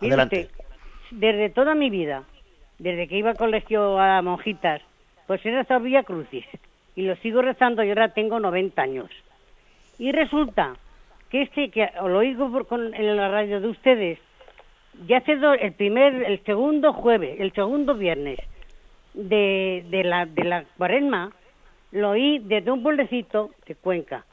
Adelante. 0.00 0.48
Desde 1.10 1.50
toda 1.50 1.74
mi 1.74 1.90
vida, 1.90 2.24
desde 2.78 3.08
que 3.08 3.18
iba 3.18 3.30
al 3.30 3.36
colegio 3.36 3.98
a 3.98 4.20
monjitas, 4.22 4.82
pues 5.26 5.44
he 5.44 5.50
rezado 5.50 5.80
Vía 5.80 6.02
Crucis 6.02 6.44
y 6.94 7.02
lo 7.02 7.16
sigo 7.16 7.42
rezando 7.42 7.82
y 7.82 7.88
ahora 7.88 8.08
tengo 8.08 8.40
90 8.40 8.80
años. 8.80 9.10
Y 9.98 10.12
resulta 10.12 10.76
que 11.30 11.42
este, 11.42 11.70
que 11.70 11.88
lo 12.02 12.18
oigo 12.18 12.50
en 12.70 13.16
la 13.16 13.28
radio 13.28 13.60
de 13.60 13.68
ustedes, 13.68 14.18
ya 15.06 15.18
hace 15.18 15.32
el 15.32 15.72
primer, 15.72 16.22
el 16.22 16.42
segundo 16.44 16.92
jueves, 16.92 17.38
el 17.40 17.52
segundo 17.52 17.94
viernes 17.94 18.38
de, 19.14 19.84
de 19.90 20.04
la 20.04 20.26
de 20.26 20.44
la 20.44 20.64
cuaresma, 20.76 21.32
lo 21.92 22.10
oí 22.10 22.38
desde 22.38 22.70
un 22.70 22.82
pueblecito 22.82 23.50
de 23.66 23.74
Cuenca. 23.74 24.24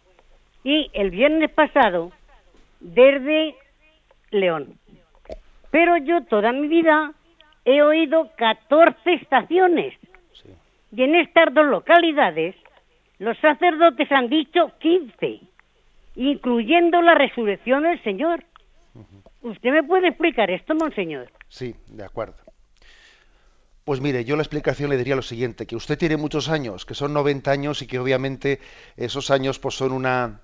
Y 0.64 0.90
el 0.94 1.12
viernes 1.12 1.52
pasado, 1.52 2.12
desde 2.80 3.56
León. 4.32 4.78
Pero 5.74 5.98
yo 5.98 6.24
toda 6.26 6.52
mi 6.52 6.68
vida 6.68 7.14
he 7.66 7.82
oído 7.82 8.30
14 8.38 9.14
estaciones 9.14 9.96
y 10.96 11.02
en 11.02 11.16
estas 11.16 11.52
dos 11.52 11.66
localidades, 11.66 12.56
los 13.18 13.36
sacerdotes 13.40 14.08
han 14.12 14.30
dicho 14.30 14.72
15, 14.78 15.40
incluyendo 16.18 17.02
la 17.02 17.16
resurrección 17.16 17.82
del 17.82 18.00
Señor. 18.04 18.44
¿Usted 19.42 19.72
me 19.72 19.82
puede 19.82 20.10
explicar 20.10 20.52
esto, 20.52 20.76
monseñor? 20.76 21.32
Sí, 21.50 21.74
de 21.88 22.06
acuerdo. 22.06 22.36
Pues 23.84 24.00
mire, 24.00 24.24
yo 24.26 24.36
la 24.36 24.44
explicación 24.44 24.92
le 24.92 24.98
diría 24.98 25.16
lo 25.16 25.24
siguiente, 25.24 25.66
que 25.66 25.76
usted 25.76 25.98
tiene 25.98 26.18
muchos 26.18 26.50
años, 26.50 26.86
que 26.86 26.94
son 26.94 27.16
90 27.16 27.50
años 27.50 27.82
y 27.82 27.88
que 27.88 27.98
obviamente 27.98 28.60
esos 28.96 29.32
años 29.32 29.58
pues 29.58 29.74
son 29.74 29.92
una 29.92 30.40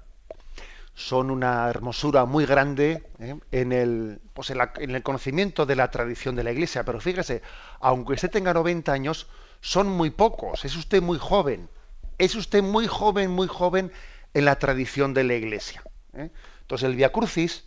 son 1.00 1.32
una 1.32 1.70
hermosura 1.70 2.26
muy 2.26 2.46
grande 2.46 3.04
¿eh? 3.20 3.40
en, 3.54 3.72
el, 3.72 4.20
pues 4.34 4.50
en, 4.50 4.60
el 4.78 5.02
conocimiento 5.02 5.66
de 5.66 5.78
la 5.78 5.90
tradición 5.90 6.36
de 6.36 6.44
la 6.44 6.52
Iglesia. 6.52 6.84
Pero 6.84 7.00
fíjese, 7.00 7.42
aunque 7.80 8.14
usted 8.14 8.30
tenga 8.30 8.54
90 8.54 8.92
años, 8.92 9.28
son 9.62 9.88
muy 9.88 10.10
pocos, 10.10 10.66
es 10.66 10.76
usted 10.76 11.02
muy 11.02 11.18
joven, 11.18 11.70
es 12.18 12.36
usted 12.36 12.62
muy 12.62 12.86
joven, 12.86 13.32
muy 13.32 13.48
joven 13.48 13.94
en 14.34 14.44
la 14.44 14.60
tradición 14.60 15.14
de 15.14 15.24
la 15.24 15.36
Iglesia. 15.36 15.82
¿eh? 16.14 16.30
Entonces 16.62 16.90
el 16.90 16.96
Via 16.98 17.14
Crucis, 17.14 17.64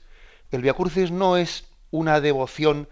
el 0.51 0.61
Via 0.61 0.75
Crucis 0.75 1.11
no 1.11 1.39
es 1.39 1.65
una 1.91 2.21
devoción 2.21 2.87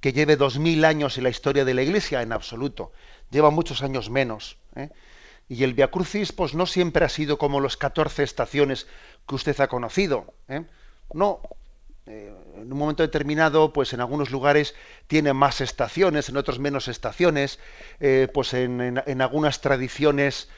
que 0.00 0.12
lleve 0.12 0.36
dos 0.36 0.58
mil 0.58 0.84
años 0.84 1.16
en 1.16 1.24
la 1.24 1.30
historia 1.30 1.64
de 1.64 1.72
la 1.72 1.82
Iglesia, 1.82 2.20
en 2.20 2.32
absoluto. 2.32 2.92
Lleva 3.30 3.48
muchos 3.48 3.82
años 3.82 4.10
menos. 4.10 4.58
¿eh? 4.76 4.90
Y 5.48 5.62
el 5.62 5.74
Via 5.74 5.90
Crucis, 5.90 6.32
pues 6.32 6.54
no 6.54 6.66
siempre 6.66 7.04
ha 7.04 7.08
sido 7.08 7.38
como 7.38 7.60
los 7.60 7.76
14 7.76 8.22
estaciones 8.22 8.86
que 9.28 9.34
usted 9.34 9.58
ha 9.60 9.68
conocido. 9.68 10.34
¿eh? 10.48 10.64
No, 11.12 11.40
eh, 12.06 12.34
en 12.56 12.72
un 12.72 12.78
momento 12.78 13.02
determinado, 13.02 13.72
pues 13.72 13.92
en 13.92 14.00
algunos 14.00 14.30
lugares 14.30 14.74
tiene 15.06 15.32
más 15.32 15.60
estaciones, 15.60 16.28
en 16.28 16.36
otros 16.36 16.58
menos 16.58 16.88
estaciones, 16.88 17.60
eh, 18.00 18.28
pues 18.32 18.54
en, 18.54 18.98
algunas 19.20 19.60
tradiciones 19.60 20.48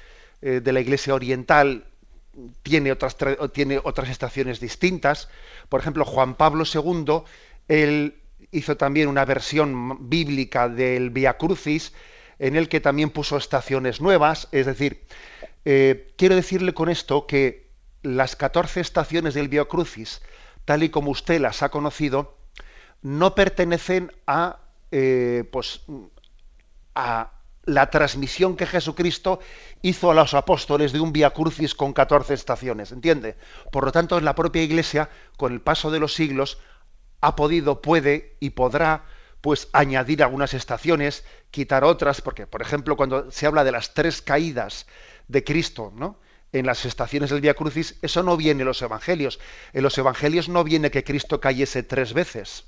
de 0.41 0.72
la 0.72 0.78
Iglesia 0.78 1.16
Oriental 1.16 1.89
tiene 2.62 2.93
otras, 2.93 3.16
tiene 3.53 3.80
otras 3.82 4.09
estaciones 4.09 4.61
distintas. 4.61 5.28
Por 5.68 5.80
ejemplo, 5.80 6.05
Juan 6.05 6.36
Pablo 6.36 6.62
II, 6.62 7.24
él 7.66 8.20
hizo 8.51 8.76
también 8.76 9.09
una 9.09 9.24
versión 9.24 10.09
bíblica 10.09 10.68
del 10.68 11.11
Via 11.11 11.36
Crucis, 11.36 11.93
en 12.39 12.57
el 12.57 12.68
que 12.68 12.80
también 12.80 13.11
puso 13.11 13.36
estaciones 13.36 14.01
nuevas. 14.01 14.49
Es 14.53 14.66
decir, 14.66 15.05
eh, 15.64 16.12
quiero 16.16 16.34
decirle 16.34 16.74
con 16.74 16.89
esto 16.89 17.26
que 17.26 17.68
las 18.03 18.36
14 18.36 18.80
estaciones 18.80 19.34
del 19.34 19.49
Via 19.49 19.64
Crucis, 19.64 20.22
tal 20.64 20.82
y 20.82 20.89
como 20.89 21.11
usted 21.11 21.41
las 21.41 21.62
ha 21.62 21.70
conocido, 21.70 22.36
no 23.03 23.34
pertenecen 23.34 24.12
a, 24.26 24.59
eh, 24.91 25.45
pues, 25.51 25.82
a 26.95 27.32
la 27.64 27.91
transmisión 27.91 28.57
que 28.57 28.66
Jesucristo 28.66 29.41
hizo 29.82 30.11
a 30.11 30.14
los 30.14 30.32
apóstoles 30.32 30.93
de 30.93 31.01
un 31.01 31.12
Via 31.12 31.30
Crucis 31.30 31.74
con 31.74 31.93
14 31.93 32.32
estaciones, 32.32 32.93
¿entiende? 32.93 33.36
Por 33.70 33.84
lo 33.84 33.93
tanto, 33.93 34.18
la 34.20 34.34
propia 34.34 34.62
Iglesia, 34.62 35.11
con 35.36 35.53
el 35.53 35.61
paso 35.61 35.91
de 35.91 36.01
los 36.01 36.14
siglos, 36.14 36.59
ha 37.20 37.36
podido, 37.36 37.82
puede 37.82 38.36
y 38.41 38.51
podrá 38.51 39.05
pues 39.41 39.68
añadir 39.72 40.22
algunas 40.22 40.55
estaciones, 40.55 41.24
quitar 41.51 41.84
otras, 41.84 42.20
porque 42.20 42.47
por 42.47 42.62
ejemplo 42.62 42.97
cuando 42.97 43.30
se 43.30 43.47
habla 43.47 43.64
de 43.64 43.72
las 43.72 43.95
tres 43.95 44.22
caídas 44.22 44.86
de 45.28 45.45
Cristo, 45.45 45.93
¿no? 45.95 46.18
En 46.51 46.64
las 46.64 46.86
estaciones 46.86 47.28
del 47.30 47.43
Via 47.43 47.55
Crucis, 47.55 47.97
eso 48.01 48.22
no 48.22 48.36
viene 48.36 48.62
en 48.62 48.66
los 48.66 48.80
evangelios. 48.80 49.39
En 49.74 49.82
los 49.82 49.99
evangelios 49.99 50.49
no 50.49 50.64
viene 50.64 50.91
que 50.91 51.05
Cristo 51.05 51.41
cayese 51.41 51.82
tres 51.82 52.14
veces. 52.14 52.64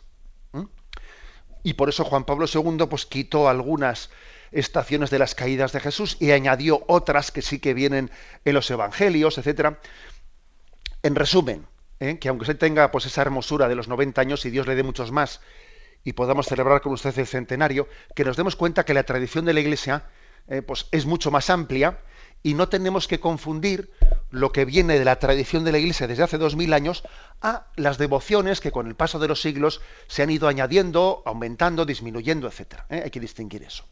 Y 1.62 1.74
por 1.74 1.88
eso 1.88 2.04
Juan 2.04 2.24
Pablo 2.24 2.46
II 2.52 2.86
pues 2.88 3.06
quitó 3.06 3.48
algunas 3.48 4.10
estaciones 4.52 5.10
de 5.10 5.18
las 5.18 5.34
caídas 5.34 5.72
de 5.72 5.80
Jesús 5.80 6.16
y 6.20 6.32
añadió 6.32 6.82
otras 6.88 7.30
que 7.30 7.42
sí 7.42 7.58
que 7.58 7.72
vienen 7.72 8.10
en 8.44 8.54
los 8.54 8.70
evangelios, 8.70 9.38
etcétera. 9.38 9.80
En 11.02 11.14
resumen, 11.14 11.66
¿eh? 12.00 12.18
que 12.18 12.28
aunque 12.28 12.46
se 12.46 12.54
tenga 12.54 12.90
pues 12.90 13.06
esa 13.06 13.22
hermosura 13.22 13.68
de 13.68 13.76
los 13.76 13.88
90 13.88 14.20
años 14.20 14.44
y 14.44 14.50
Dios 14.50 14.66
le 14.66 14.74
dé 14.74 14.82
muchos 14.82 15.10
más 15.10 15.40
y 16.04 16.12
podamos 16.12 16.46
celebrar 16.46 16.80
con 16.80 16.92
usted 16.92 17.16
el 17.18 17.26
centenario, 17.26 17.88
que 18.14 18.24
nos 18.24 18.36
demos 18.36 18.56
cuenta 18.56 18.84
que 18.84 18.94
la 18.94 19.02
tradición 19.02 19.44
de 19.44 19.54
la 19.54 19.60
Iglesia 19.60 20.04
eh, 20.48 20.62
pues 20.62 20.88
es 20.92 21.06
mucho 21.06 21.30
más 21.30 21.50
amplia 21.50 21.98
y 22.42 22.54
no 22.54 22.68
tenemos 22.68 23.06
que 23.06 23.20
confundir 23.20 23.90
lo 24.30 24.52
que 24.52 24.64
viene 24.64 24.98
de 24.98 25.04
la 25.04 25.18
tradición 25.18 25.64
de 25.64 25.72
la 25.72 25.78
Iglesia 25.78 26.06
desde 26.06 26.22
hace 26.22 26.38
dos 26.38 26.56
mil 26.56 26.72
años 26.72 27.02
a 27.42 27.66
las 27.76 27.98
devociones 27.98 28.60
que 28.60 28.70
con 28.70 28.86
el 28.86 28.94
paso 28.94 29.18
de 29.18 29.28
los 29.28 29.42
siglos 29.42 29.82
se 30.06 30.22
han 30.22 30.30
ido 30.30 30.48
añadiendo, 30.48 31.22
aumentando, 31.26 31.84
disminuyendo, 31.84 32.46
etcétera. 32.46 32.86
¿eh? 32.88 33.02
Hay 33.04 33.10
que 33.10 33.20
distinguir 33.20 33.62
eso. 33.62 33.84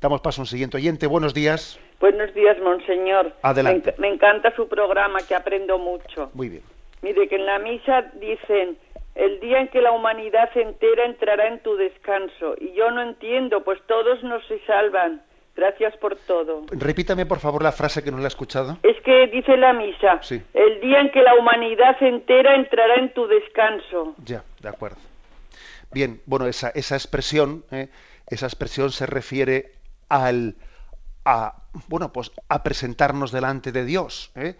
Damos 0.00 0.20
paso 0.20 0.40
a 0.40 0.42
un 0.42 0.46
siguiente 0.46 0.76
oyente. 0.76 1.06
Buenos 1.06 1.34
días. 1.34 1.78
Buenos 2.00 2.34
días, 2.34 2.58
monseñor. 2.60 3.32
Adelante. 3.42 3.94
me 3.98 4.08
encanta 4.08 4.54
su 4.54 4.68
programa, 4.68 5.20
que 5.26 5.34
aprendo 5.34 5.78
mucho. 5.78 6.30
Muy 6.34 6.48
bien. 6.48 6.62
Mire, 7.02 7.28
que 7.28 7.36
en 7.36 7.46
la 7.46 7.58
misa 7.58 8.02
dicen, 8.20 8.76
el 9.14 9.40
día 9.40 9.60
en 9.60 9.68
que 9.68 9.80
la 9.80 9.92
humanidad 9.92 10.50
entera 10.56 11.04
entrará 11.04 11.48
en 11.48 11.60
tu 11.60 11.76
descanso. 11.76 12.56
Y 12.60 12.72
yo 12.72 12.90
no 12.90 13.02
entiendo, 13.02 13.62
pues 13.62 13.80
todos 13.86 14.22
no 14.22 14.40
se 14.42 14.58
salvan. 14.66 15.22
Gracias 15.56 15.96
por 15.98 16.16
todo. 16.16 16.62
Repítame, 16.72 17.26
por 17.26 17.38
favor, 17.38 17.62
la 17.62 17.70
frase 17.70 18.02
que 18.02 18.10
no 18.10 18.18
la 18.18 18.24
he 18.24 18.28
escuchado. 18.28 18.76
Es 18.82 19.00
que 19.02 19.28
dice 19.28 19.56
la 19.56 19.72
misa, 19.72 20.20
el 20.52 20.80
día 20.80 21.00
en 21.00 21.12
que 21.12 21.22
la 21.22 21.36
humanidad 21.36 21.96
entera 22.02 22.56
entrará 22.56 22.96
en 22.96 23.14
tu 23.14 23.28
descanso. 23.28 24.16
Ya, 24.24 24.42
de 24.60 24.68
acuerdo. 24.68 24.96
Bien, 25.92 26.20
bueno, 26.26 26.46
esa, 26.46 26.70
esa 26.70 26.96
expresión, 26.96 27.64
¿eh? 27.70 27.88
esa 28.26 28.46
expresión 28.46 28.90
se 28.90 29.06
refiere 29.06 29.70
al, 30.08 30.56
a, 31.24 31.54
bueno, 31.86 32.12
pues 32.12 32.32
a 32.48 32.64
presentarnos 32.64 33.30
delante 33.30 33.70
de 33.70 33.84
Dios. 33.84 34.32
¿eh? 34.34 34.56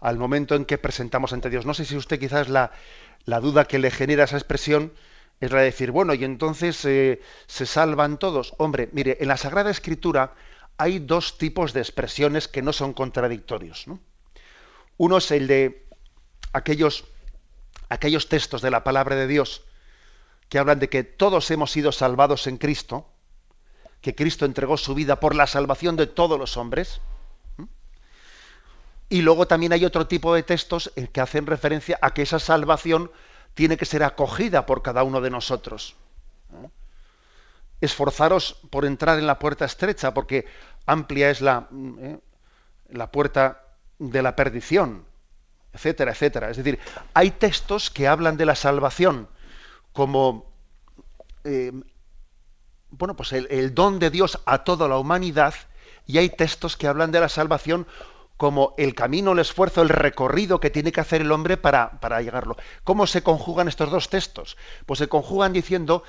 al 0.00 0.16
momento 0.16 0.54
en 0.54 0.64
que 0.64 0.78
presentamos 0.78 1.32
ante 1.32 1.50
Dios. 1.50 1.66
No 1.66 1.74
sé 1.74 1.84
si 1.84 1.96
usted 1.96 2.18
quizás 2.18 2.48
la, 2.48 2.70
la 3.28 3.40
duda 3.40 3.66
que 3.66 3.78
le 3.78 3.90
genera 3.90 4.24
esa 4.24 4.38
expresión 4.38 4.94
es 5.38 5.52
la 5.52 5.58
de 5.58 5.66
decir, 5.66 5.90
bueno, 5.90 6.14
y 6.14 6.24
entonces 6.24 6.82
eh, 6.86 7.20
se 7.46 7.66
salvan 7.66 8.18
todos. 8.18 8.54
Hombre, 8.56 8.88
mire, 8.92 9.18
en 9.20 9.28
la 9.28 9.36
Sagrada 9.36 9.70
Escritura 9.70 10.32
hay 10.78 10.98
dos 10.98 11.36
tipos 11.36 11.74
de 11.74 11.80
expresiones 11.80 12.48
que 12.48 12.62
no 12.62 12.72
son 12.72 12.94
contradictorios. 12.94 13.84
Uno 14.96 15.18
es 15.18 15.30
el 15.30 15.46
de 15.46 15.86
aquellos, 16.54 17.04
aquellos 17.90 18.30
textos 18.30 18.62
de 18.62 18.70
la 18.70 18.82
palabra 18.82 19.14
de 19.14 19.26
Dios 19.26 19.62
que 20.48 20.58
hablan 20.58 20.78
de 20.78 20.88
que 20.88 21.04
todos 21.04 21.50
hemos 21.50 21.70
sido 21.70 21.92
salvados 21.92 22.46
en 22.46 22.56
Cristo, 22.56 23.10
que 24.00 24.14
Cristo 24.14 24.46
entregó 24.46 24.78
su 24.78 24.94
vida 24.94 25.20
por 25.20 25.34
la 25.34 25.46
salvación 25.46 25.96
de 25.96 26.06
todos 26.06 26.38
los 26.38 26.56
hombres. 26.56 27.02
Y 29.08 29.22
luego 29.22 29.46
también 29.46 29.72
hay 29.72 29.84
otro 29.84 30.06
tipo 30.06 30.34
de 30.34 30.42
textos 30.42 30.92
que 31.12 31.20
hacen 31.20 31.46
referencia 31.46 31.98
a 32.02 32.12
que 32.12 32.22
esa 32.22 32.38
salvación 32.38 33.10
tiene 33.54 33.76
que 33.76 33.86
ser 33.86 34.02
acogida 34.02 34.66
por 34.66 34.82
cada 34.82 35.02
uno 35.02 35.20
de 35.20 35.30
nosotros. 35.30 35.96
Esforzaros 37.80 38.58
por 38.70 38.84
entrar 38.84 39.18
en 39.18 39.26
la 39.26 39.38
puerta 39.38 39.64
estrecha, 39.64 40.12
porque 40.12 40.46
amplia 40.86 41.30
es 41.30 41.40
la, 41.40 41.68
¿eh? 42.00 42.18
la 42.90 43.10
puerta 43.10 43.62
de 43.98 44.22
la 44.22 44.36
perdición, 44.36 45.04
etcétera, 45.72 46.12
etcétera. 46.12 46.50
Es 46.50 46.56
decir, 46.56 46.78
hay 47.14 47.30
textos 47.30 47.90
que 47.90 48.08
hablan 48.08 48.36
de 48.36 48.46
la 48.46 48.54
salvación 48.54 49.28
como 49.92 50.52
eh, 51.44 51.72
bueno, 52.90 53.16
pues 53.16 53.32
el 53.32 53.74
don 53.74 53.98
de 53.98 54.10
Dios 54.10 54.40
a 54.46 54.64
toda 54.64 54.88
la 54.88 54.98
humanidad, 54.98 55.54
y 56.06 56.18
hay 56.18 56.30
textos 56.30 56.76
que 56.76 56.86
hablan 56.86 57.12
de 57.12 57.20
la 57.20 57.28
salvación 57.28 57.86
como 58.38 58.74
el 58.78 58.94
camino, 58.94 59.32
el 59.32 59.40
esfuerzo, 59.40 59.82
el 59.82 59.90
recorrido 59.90 60.60
que 60.60 60.70
tiene 60.70 60.92
que 60.92 61.00
hacer 61.00 61.20
el 61.20 61.32
hombre 61.32 61.56
para, 61.58 62.00
para 62.00 62.22
llegarlo. 62.22 62.56
¿Cómo 62.84 63.06
se 63.06 63.22
conjugan 63.22 63.68
estos 63.68 63.90
dos 63.90 64.08
textos? 64.08 64.56
Pues 64.86 64.98
se 64.98 65.08
conjugan 65.08 65.52
diciendo 65.52 66.04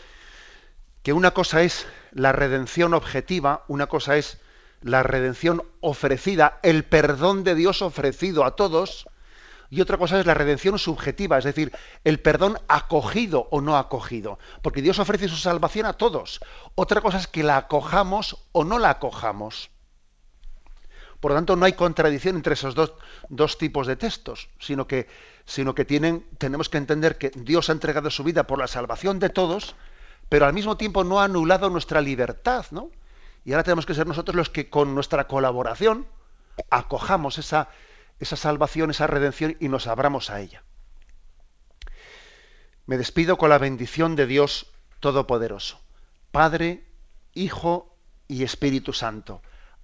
que 1.04 1.12
una 1.12 1.32
cosa 1.32 1.64
es 1.64 1.88
la 2.12 2.32
redención 2.32 2.94
objetiva, 2.94 3.66
una 3.68 3.88
cosa 3.88 4.16
es 4.16 4.38
la 4.82 5.02
redención 5.02 5.64
ofrecida, 5.82 6.60
el 6.62 6.86
perdón 6.86 7.44
de 7.44 7.56
Dios 7.56 7.82
ofrecido 7.82 8.46
a 8.46 8.56
todos, 8.56 9.08
y 9.72 9.82
otra 9.82 9.98
cosa 9.98 10.20
es 10.20 10.26
la 10.28 10.36
redención 10.36 10.78
subjetiva, 10.78 11.40
es 11.40 11.44
decir, 11.44 11.72
el 12.04 12.20
perdón 12.20 12.60
acogido 12.68 13.48
o 13.50 13.60
no 13.60 13.76
acogido, 13.76 14.38
porque 14.62 14.84
Dios 14.84 15.00
ofrece 15.00 15.28
su 15.28 15.36
salvación 15.36 15.88
a 15.88 15.94
todos. 15.94 16.40
Otra 16.76 17.02
cosa 17.02 17.18
es 17.18 17.28
que 17.28 17.44
la 17.44 17.58
acojamos 17.58 18.38
o 18.52 18.64
no 18.64 18.78
la 18.78 18.92
acojamos. 18.92 19.72
Por 21.20 21.32
lo 21.32 21.36
tanto, 21.36 21.56
no 21.56 21.66
hay 21.66 21.74
contradicción 21.74 22.38
entre 22.38 22.54
esos 22.54 22.76
dos, 22.76 23.58
tipos 23.58 23.88
de 23.88 23.98
textos, 23.98 24.50
sino 24.60 24.88
que, 24.88 25.08
sino 25.46 25.76
que 25.76 25.84
tenemos 25.86 26.70
que 26.70 26.78
entender 26.78 27.18
que 27.18 27.32
Dios 27.36 27.70
ha 27.70 27.74
entregado 27.74 28.10
su 28.10 28.24
vida 28.24 28.48
por 28.48 28.58
la 28.58 28.68
salvación 28.68 29.20
de 29.20 29.30
todos, 29.30 29.76
pero 30.30 30.46
al 30.46 30.54
mismo 30.54 30.78
tiempo 30.78 31.04
no 31.04 31.20
ha 31.20 31.26
anulado 31.26 31.70
nuestra 31.70 32.00
libertad, 32.00 32.66
¿no? 32.72 32.90
Y 33.44 33.52
ahora 33.52 33.64
tenemos 33.64 33.86
que 33.86 33.94
ser 33.94 34.08
nosotros 34.08 34.36
los 34.36 34.50
que 34.50 34.70
con 34.70 34.96
nuestra 34.96 35.28
colaboración 35.28 36.08
acojamos 36.70 37.38
esa, 37.38 37.70
esa 38.20 38.36
salvación, 38.36 38.92
esa 38.92 39.08
redención 39.08 39.58
y 39.60 39.68
nos 39.68 39.88
abramos 39.88 40.30
a 40.30 40.40
ella. 40.40 40.64
Me 42.86 42.98
despido 42.98 43.38
con 43.38 43.50
la 43.50 43.58
bendición 43.58 44.16
de 44.16 44.26
Dios 44.26 44.72
Todopoderoso, 45.00 45.80
Padre, 46.32 46.86
Hijo 47.34 47.96
y 48.28 48.44
Espíritu 48.44 48.94
Santo. 48.94 49.42